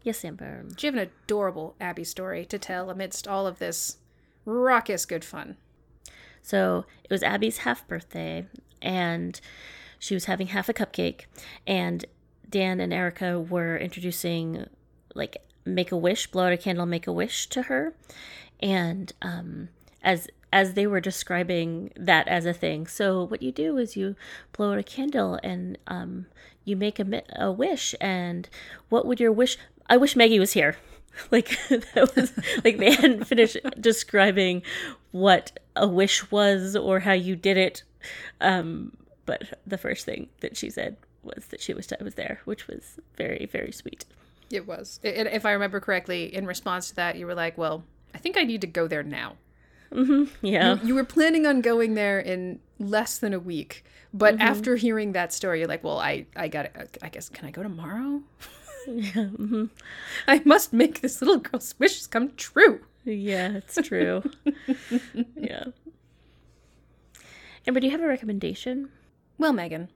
Yes, 0.03 0.23
Amber. 0.25 0.65
do 0.77 0.87
you 0.87 0.93
have 0.93 1.01
an 1.03 1.11
adorable 1.25 1.75
abby 1.81 2.05
story 2.05 2.45
to 2.47 2.59
tell 2.59 2.89
amidst 2.91 3.27
all 3.29 3.47
of 3.47 3.59
this 3.59 3.99
raucous 4.47 5.05
good 5.07 5.25
fun 5.25 5.57
So 6.43 6.85
it 7.05 7.11
was 7.11 7.23
Abby's 7.23 7.59
half 7.59 7.87
birthday, 7.89 8.47
and 8.83 9.41
she 9.99 10.13
was 10.15 10.27
having 10.27 10.49
half 10.49 10.69
a 10.69 10.75
cupcake, 10.75 11.25
and 11.67 12.05
Dan 12.49 12.81
and 12.81 12.93
Erica 12.93 13.41
were 13.41 13.77
introducing 13.77 14.67
like 15.15 15.39
make 15.65 15.93
a 15.93 15.97
wish, 15.97 16.27
blow 16.27 16.47
out 16.47 16.53
a 16.53 16.57
candle, 16.57 16.87
make 16.87 17.07
a 17.07 17.13
wish 17.13 17.47
to 17.49 17.63
her, 17.63 17.95
and 18.61 19.13
um, 19.23 19.69
as 20.03 20.29
as 20.55 20.75
they 20.75 20.87
were 20.87 21.01
describing 21.01 21.91
that 21.97 22.29
as 22.29 22.47
a 22.47 22.53
thing. 22.53 22.87
So 22.87 23.25
what 23.25 23.43
you 23.43 23.51
do 23.51 23.77
is 23.77 23.97
you 23.97 24.15
blow 24.53 24.73
out 24.73 24.79
a 24.79 24.85
candle 24.85 25.41
and 25.43 25.77
um, 25.89 26.27
you 26.65 26.77
make 26.77 27.01
a, 27.01 27.23
a 27.35 27.51
wish. 27.51 27.93
And 28.01 28.49
what 28.89 29.05
would 29.05 29.19
your 29.19 29.33
wish? 29.33 29.59
I 29.89 29.97
wish 29.97 30.15
Maggie 30.15 30.39
was 30.39 30.53
here. 30.53 30.77
Like 31.31 31.57
that 31.69 32.11
was 32.17 32.33
like 32.65 32.79
they 32.79 32.91
hadn't 32.91 33.23
finished 33.27 33.57
describing 33.81 34.63
what 35.13 35.61
a 35.77 35.87
wish 35.87 36.29
was 36.33 36.75
or 36.75 36.99
how 36.99 37.13
you 37.13 37.37
did 37.37 37.57
it. 37.57 37.85
Um, 38.41 38.97
but 39.25 39.61
the 39.65 39.79
first 39.79 40.05
thing 40.05 40.29
that 40.41 40.57
she 40.57 40.71
said 40.71 40.97
was 41.25 41.47
that 41.47 41.61
she 41.61 41.73
I 41.73 42.03
was 42.05 42.15
there, 42.15 42.41
which 42.45 42.67
was 42.69 42.99
very 43.17 43.47
very 43.51 43.73
sweet. 43.73 44.05
it 44.51 44.67
was 44.67 45.01
I- 45.05 45.09
and 45.09 45.29
if 45.29 45.45
i 45.47 45.53
remember 45.53 45.81
correctly 45.81 46.33
in 46.35 46.47
response 46.47 46.89
to 46.91 46.95
that 46.97 47.17
you 47.17 47.27
were 47.27 47.35
like 47.35 47.57
well 47.59 47.83
i 48.15 48.19
think 48.19 48.37
i 48.37 48.43
need 48.45 48.61
to 48.61 48.67
go 48.67 48.87
there 48.87 49.03
now 49.03 49.37
Yeah. 50.43 50.79
you 50.83 50.95
were 50.95 51.05
planning 51.05 51.47
on 51.47 51.61
going 51.63 51.95
there 51.95 52.21
in 52.21 52.61
less 52.79 53.19
than 53.19 53.33
a 53.33 53.39
week 53.41 53.85
but 54.13 54.39
after 54.41 54.77
hearing 54.77 55.13
that 55.13 55.33
story 55.33 55.59
you're 55.61 55.69
like 55.69 55.83
well 55.83 55.99
i 55.99 56.27
i 56.37 56.47
got 56.49 56.67
i 57.03 57.09
guess 57.09 57.29
can 57.31 57.47
i 57.49 57.51
go 57.51 57.63
tomorrow 57.63 58.23
Yeah. 58.87 59.31
mhm. 59.45 59.71
i 60.29 60.43
must 60.45 60.73
make 60.73 61.01
this 61.01 61.21
little 61.23 61.39
girl's 61.39 61.75
wishes 61.79 62.07
come 62.07 62.33
true 62.37 62.81
Yeah, 63.05 63.53
it's 63.61 63.77
true. 63.89 64.23
yeah. 65.37 65.65
Amber, 67.67 67.81
do 67.81 67.87
you 67.87 67.93
have 67.93 68.03
a 68.03 68.07
recommendation? 68.07 68.91
well 69.39 69.53
megan 69.53 69.89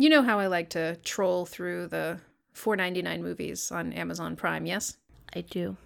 you 0.00 0.08
know 0.08 0.22
how 0.22 0.38
i 0.38 0.46
like 0.46 0.70
to 0.70 0.96
troll 1.04 1.46
through 1.46 1.86
the 1.86 2.18
4.99 2.54 3.20
movies 3.20 3.70
on 3.70 3.92
amazon 3.92 4.36
prime 4.36 4.66
yes 4.66 4.96
I 5.34 5.42
do. 5.42 5.76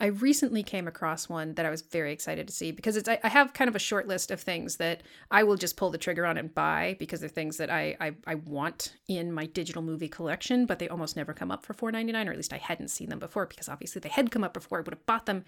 I 0.00 0.06
recently 0.06 0.64
came 0.64 0.88
across 0.88 1.28
one 1.28 1.54
that 1.54 1.64
I 1.64 1.70
was 1.70 1.82
very 1.82 2.12
excited 2.12 2.48
to 2.48 2.54
see 2.54 2.72
because 2.72 2.96
it's 2.96 3.08
I, 3.08 3.20
I 3.22 3.28
have 3.28 3.52
kind 3.52 3.68
of 3.68 3.76
a 3.76 3.80
short 3.80 4.08
list 4.08 4.32
of 4.32 4.40
things 4.40 4.76
that 4.78 5.04
I 5.30 5.44
will 5.44 5.54
just 5.54 5.76
pull 5.76 5.90
the 5.90 5.98
trigger 5.98 6.26
on 6.26 6.36
and 6.36 6.52
buy 6.52 6.96
because 6.98 7.20
they're 7.20 7.28
things 7.28 7.58
that 7.58 7.70
I 7.70 7.96
I, 8.00 8.14
I 8.26 8.34
want 8.36 8.94
in 9.06 9.30
my 9.30 9.46
digital 9.46 9.80
movie 9.82 10.08
collection, 10.08 10.66
but 10.66 10.80
they 10.80 10.88
almost 10.88 11.14
never 11.14 11.32
come 11.32 11.52
up 11.52 11.64
for 11.64 11.74
four 11.74 11.92
ninety 11.92 12.12
nine, 12.12 12.28
or 12.28 12.32
at 12.32 12.36
least 12.36 12.52
I 12.52 12.58
hadn't 12.58 12.88
seen 12.88 13.08
them 13.08 13.20
before 13.20 13.46
because 13.46 13.68
obviously 13.68 14.00
they 14.00 14.08
had 14.08 14.32
come 14.32 14.42
up 14.42 14.52
before 14.52 14.78
I 14.78 14.80
would 14.80 14.94
have 14.94 15.06
bought 15.06 15.26
them. 15.26 15.44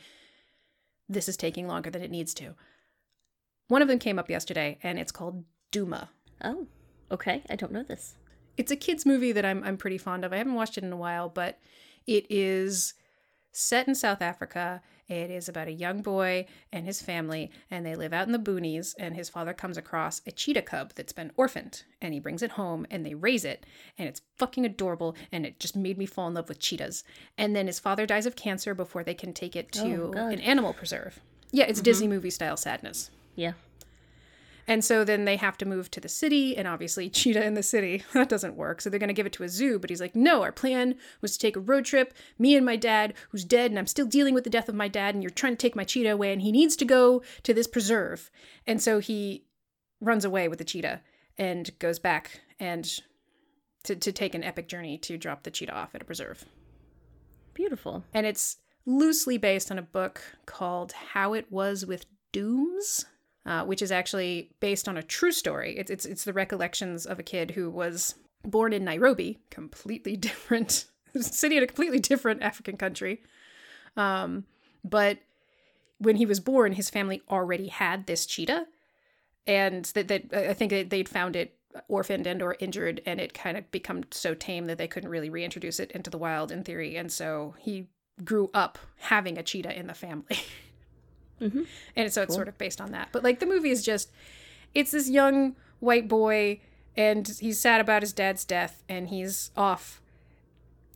This 1.08 1.28
is 1.28 1.36
taking 1.36 1.66
longer 1.66 1.90
than 1.90 2.02
it 2.02 2.10
needs 2.10 2.32
to. 2.34 2.54
one 3.66 3.82
of 3.82 3.88
them 3.88 3.98
came 3.98 4.18
up 4.18 4.30
yesterday, 4.30 4.78
and 4.80 4.96
it's 4.96 5.10
called 5.10 5.44
Duma. 5.72 6.10
Oh, 6.44 6.68
okay. 7.10 7.42
I 7.50 7.56
don't 7.56 7.72
know 7.72 7.82
this. 7.82 8.14
It's 8.56 8.70
a 8.70 8.76
kids 8.76 9.06
movie 9.06 9.32
that 9.32 9.44
I'm 9.44 9.62
I'm 9.64 9.76
pretty 9.76 9.98
fond 9.98 10.24
of. 10.24 10.32
I 10.32 10.36
haven't 10.36 10.54
watched 10.54 10.78
it 10.78 10.84
in 10.84 10.92
a 10.92 10.96
while, 10.96 11.28
but 11.28 11.58
it 12.06 12.26
is 12.28 12.94
set 13.52 13.88
in 13.88 13.94
South 13.94 14.22
Africa. 14.22 14.82
It 15.08 15.28
is 15.28 15.48
about 15.48 15.66
a 15.66 15.72
young 15.72 16.02
boy 16.02 16.46
and 16.72 16.86
his 16.86 17.02
family, 17.02 17.50
and 17.68 17.84
they 17.84 17.96
live 17.96 18.12
out 18.12 18.26
in 18.26 18.32
the 18.32 18.38
boonies. 18.38 18.94
And 18.96 19.16
his 19.16 19.28
father 19.28 19.52
comes 19.52 19.76
across 19.76 20.22
a 20.24 20.30
cheetah 20.30 20.62
cub 20.62 20.92
that's 20.94 21.12
been 21.12 21.32
orphaned, 21.36 21.82
and 22.00 22.14
he 22.14 22.20
brings 22.20 22.42
it 22.42 22.52
home, 22.52 22.86
and 22.90 23.04
they 23.04 23.14
raise 23.14 23.44
it, 23.44 23.66
and 23.98 24.08
it's 24.08 24.22
fucking 24.36 24.64
adorable. 24.64 25.16
And 25.32 25.44
it 25.44 25.58
just 25.58 25.74
made 25.74 25.98
me 25.98 26.06
fall 26.06 26.28
in 26.28 26.34
love 26.34 26.48
with 26.48 26.60
cheetahs. 26.60 27.02
And 27.36 27.56
then 27.56 27.66
his 27.66 27.80
father 27.80 28.06
dies 28.06 28.26
of 28.26 28.36
cancer 28.36 28.72
before 28.72 29.02
they 29.02 29.14
can 29.14 29.32
take 29.32 29.56
it 29.56 29.72
to 29.72 30.12
Oh, 30.14 30.28
an 30.28 30.40
animal 30.40 30.72
preserve. 30.72 31.18
Yeah, 31.50 31.64
it's 31.64 31.80
mm-hmm. 31.80 31.84
Disney 31.84 32.08
movie 32.08 32.30
style 32.30 32.56
sadness. 32.56 33.10
Yeah. 33.34 33.54
And 34.70 34.84
so 34.84 35.02
then 35.02 35.24
they 35.24 35.34
have 35.34 35.58
to 35.58 35.66
move 35.66 35.90
to 35.90 36.00
the 36.00 36.08
city, 36.08 36.56
and 36.56 36.68
obviously, 36.68 37.10
cheetah 37.10 37.44
in 37.44 37.54
the 37.54 37.62
city, 37.62 38.04
that 38.14 38.28
doesn't 38.28 38.54
work. 38.54 38.80
So 38.80 38.88
they're 38.88 39.00
going 39.00 39.08
to 39.08 39.14
give 39.14 39.26
it 39.26 39.32
to 39.32 39.42
a 39.42 39.48
zoo, 39.48 39.80
but 39.80 39.90
he's 39.90 40.00
like, 40.00 40.14
no, 40.14 40.42
our 40.42 40.52
plan 40.52 40.94
was 41.20 41.32
to 41.32 41.40
take 41.40 41.56
a 41.56 41.60
road 41.60 41.84
trip, 41.84 42.14
me 42.38 42.54
and 42.54 42.64
my 42.64 42.76
dad, 42.76 43.14
who's 43.30 43.44
dead, 43.44 43.72
and 43.72 43.80
I'm 43.80 43.88
still 43.88 44.06
dealing 44.06 44.32
with 44.32 44.44
the 44.44 44.50
death 44.50 44.68
of 44.68 44.76
my 44.76 44.86
dad, 44.86 45.16
and 45.16 45.24
you're 45.24 45.30
trying 45.30 45.54
to 45.54 45.60
take 45.60 45.74
my 45.74 45.82
cheetah 45.82 46.12
away, 46.12 46.32
and 46.32 46.40
he 46.40 46.52
needs 46.52 46.76
to 46.76 46.84
go 46.84 47.20
to 47.42 47.52
this 47.52 47.66
preserve. 47.66 48.30
And 48.64 48.80
so 48.80 49.00
he 49.00 49.44
runs 50.00 50.24
away 50.24 50.46
with 50.46 50.60
the 50.60 50.64
cheetah 50.64 51.00
and 51.36 51.76
goes 51.80 51.98
back 51.98 52.40
and 52.60 52.88
to, 53.82 53.96
to 53.96 54.12
take 54.12 54.36
an 54.36 54.44
epic 54.44 54.68
journey 54.68 54.98
to 54.98 55.18
drop 55.18 55.42
the 55.42 55.50
cheetah 55.50 55.74
off 55.74 55.96
at 55.96 56.02
a 56.02 56.04
preserve. 56.04 56.44
Beautiful. 57.54 58.04
And 58.14 58.24
it's 58.24 58.58
loosely 58.86 59.36
based 59.36 59.72
on 59.72 59.80
a 59.80 59.82
book 59.82 60.22
called 60.46 60.92
How 60.92 61.32
It 61.32 61.50
Was 61.50 61.84
with 61.84 62.06
Dooms, 62.30 63.06
uh, 63.46 63.64
which 63.64 63.82
is 63.82 63.90
actually 63.90 64.50
based 64.60 64.88
on 64.88 64.96
a 64.96 65.02
true 65.02 65.32
story. 65.32 65.76
It's, 65.78 65.90
it's, 65.90 66.04
it's 66.04 66.24
the 66.24 66.32
recollections 66.32 67.06
of 67.06 67.18
a 67.18 67.22
kid 67.22 67.52
who 67.52 67.70
was 67.70 68.14
born 68.44 68.72
in 68.72 68.84
Nairobi, 68.84 69.38
completely 69.50 70.16
different 70.16 70.86
city 71.20 71.56
in 71.56 71.62
a 71.62 71.66
completely 71.66 71.98
different 71.98 72.42
African 72.42 72.76
country. 72.76 73.22
Um, 73.96 74.44
but 74.84 75.18
when 75.98 76.16
he 76.16 76.26
was 76.26 76.40
born, 76.40 76.72
his 76.72 76.90
family 76.90 77.22
already 77.28 77.68
had 77.68 78.06
this 78.06 78.26
cheetah, 78.26 78.66
and 79.46 79.84
that, 79.86 80.08
that 80.08 80.32
I 80.32 80.54
think 80.54 80.90
they'd 80.90 81.08
found 81.08 81.36
it 81.36 81.56
orphaned 81.88 82.26
and 82.26 82.42
or 82.42 82.56
injured, 82.60 83.00
and 83.04 83.20
it 83.20 83.34
kind 83.34 83.56
of 83.56 83.70
become 83.70 84.04
so 84.10 84.34
tame 84.34 84.66
that 84.66 84.78
they 84.78 84.88
couldn't 84.88 85.10
really 85.10 85.30
reintroduce 85.30 85.78
it 85.80 85.90
into 85.92 86.10
the 86.10 86.18
wild 86.18 86.50
in 86.50 86.62
theory, 86.62 86.96
and 86.96 87.12
so 87.12 87.54
he 87.58 87.88
grew 88.24 88.50
up 88.54 88.78
having 88.98 89.38
a 89.38 89.42
cheetah 89.42 89.78
in 89.78 89.86
the 89.86 89.94
family. 89.94 90.38
Mhm. 91.40 91.66
And 91.96 92.12
so 92.12 92.22
it's 92.22 92.34
sort 92.34 92.48
of 92.48 92.58
based 92.58 92.80
on 92.80 92.92
that. 92.92 93.08
But 93.12 93.24
like 93.24 93.40
the 93.40 93.46
movie 93.46 93.70
is 93.70 93.82
just 93.84 94.10
it's 94.74 94.90
this 94.90 95.08
young 95.08 95.56
white 95.80 96.06
boy 96.08 96.60
and 96.96 97.26
he's 97.40 97.58
sad 97.60 97.80
about 97.80 98.02
his 98.02 98.12
dad's 98.12 98.44
death 98.44 98.82
and 98.88 99.08
he's 99.08 99.50
off 99.56 100.00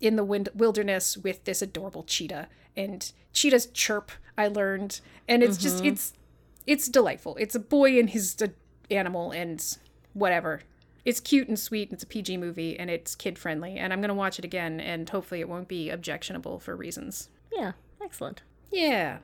in 0.01 0.17
the 0.17 0.25
wind- 0.25 0.51
wilderness 0.55 1.17
with 1.17 1.45
this 1.45 1.63
adorable 1.63 2.03
cheetah 2.05 2.49
and 2.77 3.13
cheetahs 3.33 3.67
chirp 3.67 4.11
I 4.37 4.49
learned 4.49 5.01
and 5.29 5.43
it's 5.43 5.57
just 5.57 5.85
it's 5.85 6.13
it's 6.67 6.89
delightful. 6.89 7.37
It's 7.37 7.55
a 7.55 7.61
boy 7.61 7.99
and 7.99 8.11
his 8.11 8.37
uh, 8.43 8.49
animal 8.91 9.31
and 9.31 9.65
whatever. 10.13 10.63
It's 11.05 11.21
cute 11.21 11.49
and 11.49 11.59
sweet. 11.59 11.89
And 11.91 11.95
it's 11.95 12.03
a 12.03 12.07
PG 12.07 12.37
movie 12.39 12.79
and 12.79 12.91
it's 12.91 13.15
kid 13.15 13.39
friendly 13.39 13.77
and 13.77 13.93
I'm 13.93 14.01
going 14.01 14.09
to 14.09 14.15
watch 14.15 14.39
it 14.39 14.45
again 14.45 14.81
and 14.81 15.09
hopefully 15.09 15.41
it 15.41 15.49
won't 15.49 15.69
be 15.69 15.91
objectionable 15.91 16.59
for 16.59 16.75
reasons. 16.77 17.29
Yeah. 17.53 17.73
Excellent. 18.03 18.43
Yeah. 18.71 19.19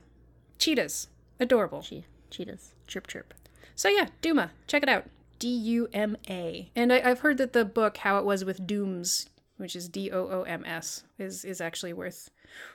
Cheetahs. 0.61 1.09
Adorable. 1.41 1.81
Che- 1.83 2.05
cheetahs. 2.31 2.75
Chirp 2.87 3.07
chirp. 3.07 3.35
So 3.75 3.89
yeah, 3.89 4.09
Duma. 4.21 4.53
Check 4.67 4.83
it 4.83 4.89
out. 4.89 5.07
D 5.39 5.49
U 5.49 5.89
M 5.93 6.19
A. 6.29 6.71
And 6.77 6.93
I, 6.93 7.01
I've 7.01 7.21
heard 7.21 7.39
that 7.39 7.55
the 7.55 7.65
book 7.65 7.97
How 7.97 8.19
It 8.19 8.27
Was 8.27 8.45
with 8.45 8.67
Dooms, 8.67 9.31
which 9.57 9.75
is 9.75 9.89
D 9.89 10.11
O 10.13 10.29
O 10.29 10.43
M 10.43 10.65
S, 10.67 11.05
is 11.19 11.45
is 11.47 11.61
actually 11.63 11.95
worth 11.95 12.31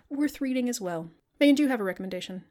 worth 0.10 0.42
reading 0.42 0.68
as 0.68 0.82
well. 0.82 1.12
Megan, 1.40 1.56
do 1.56 1.64
you 1.64 1.70
have 1.70 1.80
a 1.80 1.84
recommendation? 1.84 2.44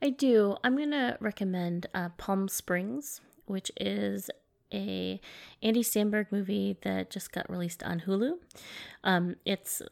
I 0.00 0.10
do. 0.10 0.56
I'm 0.62 0.78
gonna 0.78 1.16
recommend 1.18 1.86
uh, 1.92 2.10
Palm 2.16 2.48
Springs, 2.48 3.20
which 3.46 3.72
is 3.80 4.30
a 4.72 5.20
Andy 5.60 5.82
Samberg 5.82 6.26
movie 6.30 6.76
that 6.82 7.10
just 7.10 7.32
got 7.32 7.50
released 7.50 7.82
on 7.82 8.00
Hulu. 8.06 8.34
Um, 9.02 9.36
it's 9.44 9.82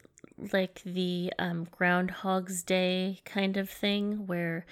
like 0.51 0.81
the 0.83 1.33
um, 1.39 1.67
Groundhog's 1.71 2.63
Day 2.63 3.21
kind 3.25 3.57
of 3.57 3.69
thing, 3.69 4.27
where 4.27 4.65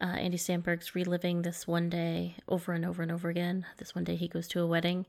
uh, 0.00 0.06
Andy 0.16 0.36
Samberg's 0.36 0.94
reliving 0.94 1.42
this 1.42 1.66
one 1.66 1.88
day 1.88 2.36
over 2.48 2.72
and 2.72 2.84
over 2.84 3.02
and 3.02 3.12
over 3.12 3.28
again. 3.28 3.66
This 3.78 3.94
one 3.94 4.04
day 4.04 4.16
he 4.16 4.28
goes 4.28 4.48
to 4.48 4.60
a 4.60 4.66
wedding, 4.66 5.06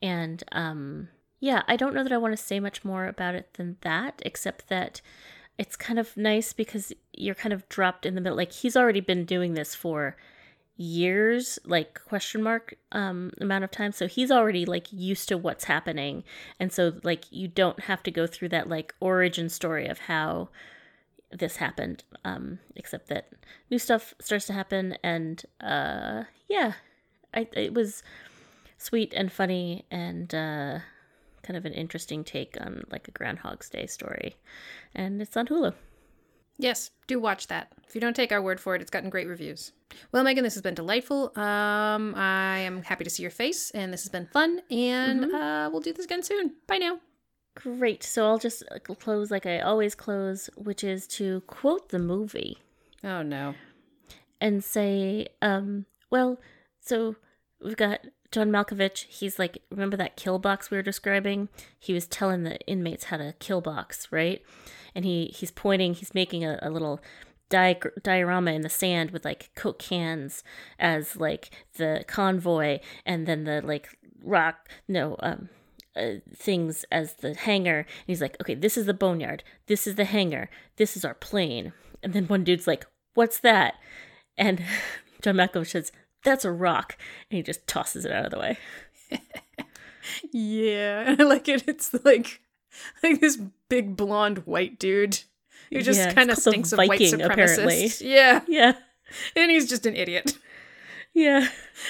and 0.00 0.42
um, 0.52 1.08
yeah, 1.40 1.62
I 1.68 1.76
don't 1.76 1.94
know 1.94 2.02
that 2.02 2.12
I 2.12 2.18
want 2.18 2.36
to 2.36 2.42
say 2.42 2.60
much 2.60 2.84
more 2.84 3.06
about 3.06 3.34
it 3.34 3.54
than 3.54 3.76
that, 3.80 4.22
except 4.24 4.68
that 4.68 5.00
it's 5.58 5.76
kind 5.76 5.98
of 5.98 6.16
nice 6.16 6.52
because 6.52 6.92
you're 7.12 7.34
kind 7.34 7.52
of 7.52 7.68
dropped 7.68 8.06
in 8.06 8.14
the 8.14 8.20
middle. 8.20 8.36
Like 8.36 8.52
he's 8.52 8.76
already 8.76 9.00
been 9.00 9.24
doing 9.24 9.54
this 9.54 9.74
for 9.74 10.16
years, 10.80 11.58
like 11.66 12.00
question 12.06 12.42
mark 12.42 12.74
um 12.92 13.30
amount 13.38 13.64
of 13.64 13.70
time. 13.70 13.92
So 13.92 14.08
he's 14.08 14.30
already 14.30 14.64
like 14.64 14.90
used 14.90 15.28
to 15.28 15.36
what's 15.36 15.64
happening. 15.64 16.24
And 16.58 16.72
so 16.72 16.94
like 17.02 17.30
you 17.30 17.48
don't 17.48 17.80
have 17.80 18.02
to 18.04 18.10
go 18.10 18.26
through 18.26 18.48
that 18.50 18.68
like 18.68 18.94
origin 18.98 19.50
story 19.50 19.86
of 19.86 19.98
how 19.98 20.48
this 21.30 21.56
happened. 21.56 22.04
Um 22.24 22.60
except 22.76 23.08
that 23.08 23.28
new 23.70 23.78
stuff 23.78 24.14
starts 24.20 24.46
to 24.46 24.54
happen 24.54 24.96
and 25.02 25.42
uh 25.60 26.24
yeah. 26.48 26.72
I 27.34 27.46
it 27.52 27.74
was 27.74 28.02
sweet 28.78 29.12
and 29.14 29.30
funny 29.30 29.84
and 29.90 30.34
uh 30.34 30.78
kind 31.42 31.58
of 31.58 31.66
an 31.66 31.74
interesting 31.74 32.24
take 32.24 32.56
on 32.58 32.84
like 32.90 33.06
a 33.06 33.10
Groundhog's 33.10 33.68
Day 33.68 33.86
story. 33.86 34.36
And 34.94 35.20
it's 35.20 35.36
on 35.36 35.48
Hulu. 35.48 35.74
Yes, 36.60 36.90
do 37.06 37.18
watch 37.18 37.46
that. 37.48 37.72
If 37.88 37.94
you 37.94 38.00
don't 38.00 38.14
take 38.14 38.32
our 38.32 38.42
word 38.42 38.60
for 38.60 38.74
it, 38.74 38.82
it's 38.82 38.90
gotten 38.90 39.10
great 39.10 39.26
reviews. 39.26 39.72
Well, 40.12 40.22
Megan, 40.22 40.44
this 40.44 40.54
has 40.54 40.62
been 40.62 40.74
delightful. 40.74 41.32
Um, 41.38 42.14
I 42.14 42.58
am 42.58 42.82
happy 42.82 43.04
to 43.04 43.10
see 43.10 43.22
your 43.22 43.30
face, 43.30 43.70
and 43.72 43.92
this 43.92 44.02
has 44.02 44.10
been 44.10 44.26
fun. 44.26 44.60
And 44.70 45.24
uh, 45.34 45.68
we'll 45.72 45.80
do 45.80 45.92
this 45.92 46.04
again 46.04 46.22
soon. 46.22 46.52
Bye 46.66 46.78
now. 46.78 47.00
Great. 47.56 48.02
So 48.04 48.26
I'll 48.26 48.38
just 48.38 48.62
close 49.00 49.30
like 49.30 49.46
I 49.46 49.60
always 49.60 49.94
close, 49.94 50.48
which 50.56 50.84
is 50.84 51.06
to 51.08 51.40
quote 51.48 51.88
the 51.88 51.98
movie 51.98 52.58
Oh 53.02 53.22
no. 53.22 53.54
and 54.40 54.62
say, 54.62 55.26
um, 55.42 55.86
well, 56.10 56.38
so 56.80 57.16
we've 57.62 57.76
got 57.76 58.06
John 58.30 58.50
Malkovich. 58.50 59.06
He's 59.08 59.38
like, 59.38 59.62
remember 59.70 59.96
that 59.96 60.16
kill 60.16 60.38
box 60.38 60.70
we 60.70 60.76
were 60.76 60.82
describing? 60.82 61.48
He 61.78 61.92
was 61.92 62.06
telling 62.06 62.44
the 62.44 62.58
inmates 62.68 63.04
how 63.04 63.16
to 63.16 63.34
kill 63.40 63.60
box, 63.60 64.06
right? 64.12 64.42
And 64.94 65.04
he 65.04 65.26
he's 65.34 65.50
pointing, 65.50 65.94
he's 65.94 66.14
making 66.14 66.44
a, 66.44 66.58
a 66.62 66.70
little 66.70 67.00
di- 67.48 67.80
diorama 68.02 68.52
in 68.52 68.62
the 68.62 68.68
sand 68.68 69.10
with 69.10 69.24
like 69.24 69.50
coke 69.54 69.78
cans 69.78 70.42
as 70.78 71.16
like 71.16 71.50
the 71.76 72.04
convoy, 72.06 72.80
and 73.04 73.26
then 73.26 73.44
the 73.44 73.60
like 73.62 73.88
rock, 74.22 74.68
no, 74.88 75.16
um, 75.20 75.48
uh, 75.96 76.14
things 76.34 76.84
as 76.90 77.14
the 77.14 77.34
hangar. 77.34 77.78
And 77.78 78.06
he's 78.06 78.20
like, 78.20 78.36
okay, 78.40 78.54
this 78.54 78.76
is 78.76 78.86
the 78.86 78.94
boneyard. 78.94 79.42
This 79.66 79.86
is 79.86 79.96
the 79.96 80.04
hangar. 80.04 80.50
This 80.76 80.96
is 80.96 81.04
our 81.04 81.14
plane. 81.14 81.72
And 82.02 82.12
then 82.12 82.26
one 82.26 82.44
dude's 82.44 82.66
like, 82.66 82.86
what's 83.14 83.40
that? 83.40 83.74
And 84.36 84.62
John 85.22 85.36
Malkovich 85.36 85.70
says, 85.70 85.92
that's 86.24 86.44
a 86.44 86.52
rock. 86.52 86.96
And 87.30 87.36
he 87.36 87.42
just 87.42 87.66
tosses 87.66 88.04
it 88.04 88.12
out 88.12 88.26
of 88.26 88.30
the 88.30 88.38
way. 88.38 88.58
Yeah, 90.32 91.16
I 91.18 91.22
like 91.22 91.48
it. 91.48 91.64
It's 91.66 91.92
like 92.04 92.40
like 93.02 93.20
this 93.20 93.38
big 93.68 93.96
blonde 93.96 94.38
white 94.46 94.78
dude 94.78 95.20
who 95.70 95.82
just 95.82 95.98
Yeah, 96.00 96.12
kind 96.12 96.30
of 96.30 96.38
stinks 96.38 96.72
of 96.72 96.78
white 96.78 97.00
supremacist. 97.00 97.24
apparently. 97.24 97.90
Yeah, 98.00 98.40
Yeah. 98.48 98.72
and 99.36 99.50
he's 99.50 99.68
just 99.68 99.86
an 99.86 99.94
idiot. 99.96 100.36
Yeah. 101.14 101.48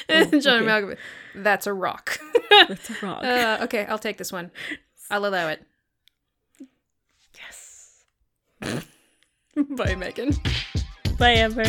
And 0.09 0.41
John 0.43 0.63
okay. 0.63 0.67
Malkovich, 0.67 0.99
that's 1.35 1.67
a 1.67 1.73
rock. 1.75 2.19
That's 2.51 2.91
a 2.91 3.07
rock. 3.07 3.23
uh, 3.25 3.59
okay, 3.65 3.85
I'll 3.87 3.99
take 3.99 4.17
this 4.19 4.33
one. 4.33 4.51
I'll 5.11 5.27
allow 5.27 5.49
it. 5.49 5.63
yes. 7.37 8.05
Bye, 9.57 9.95
Megan. 9.97 10.35
Bye, 11.19 11.33
Amber. 11.33 11.65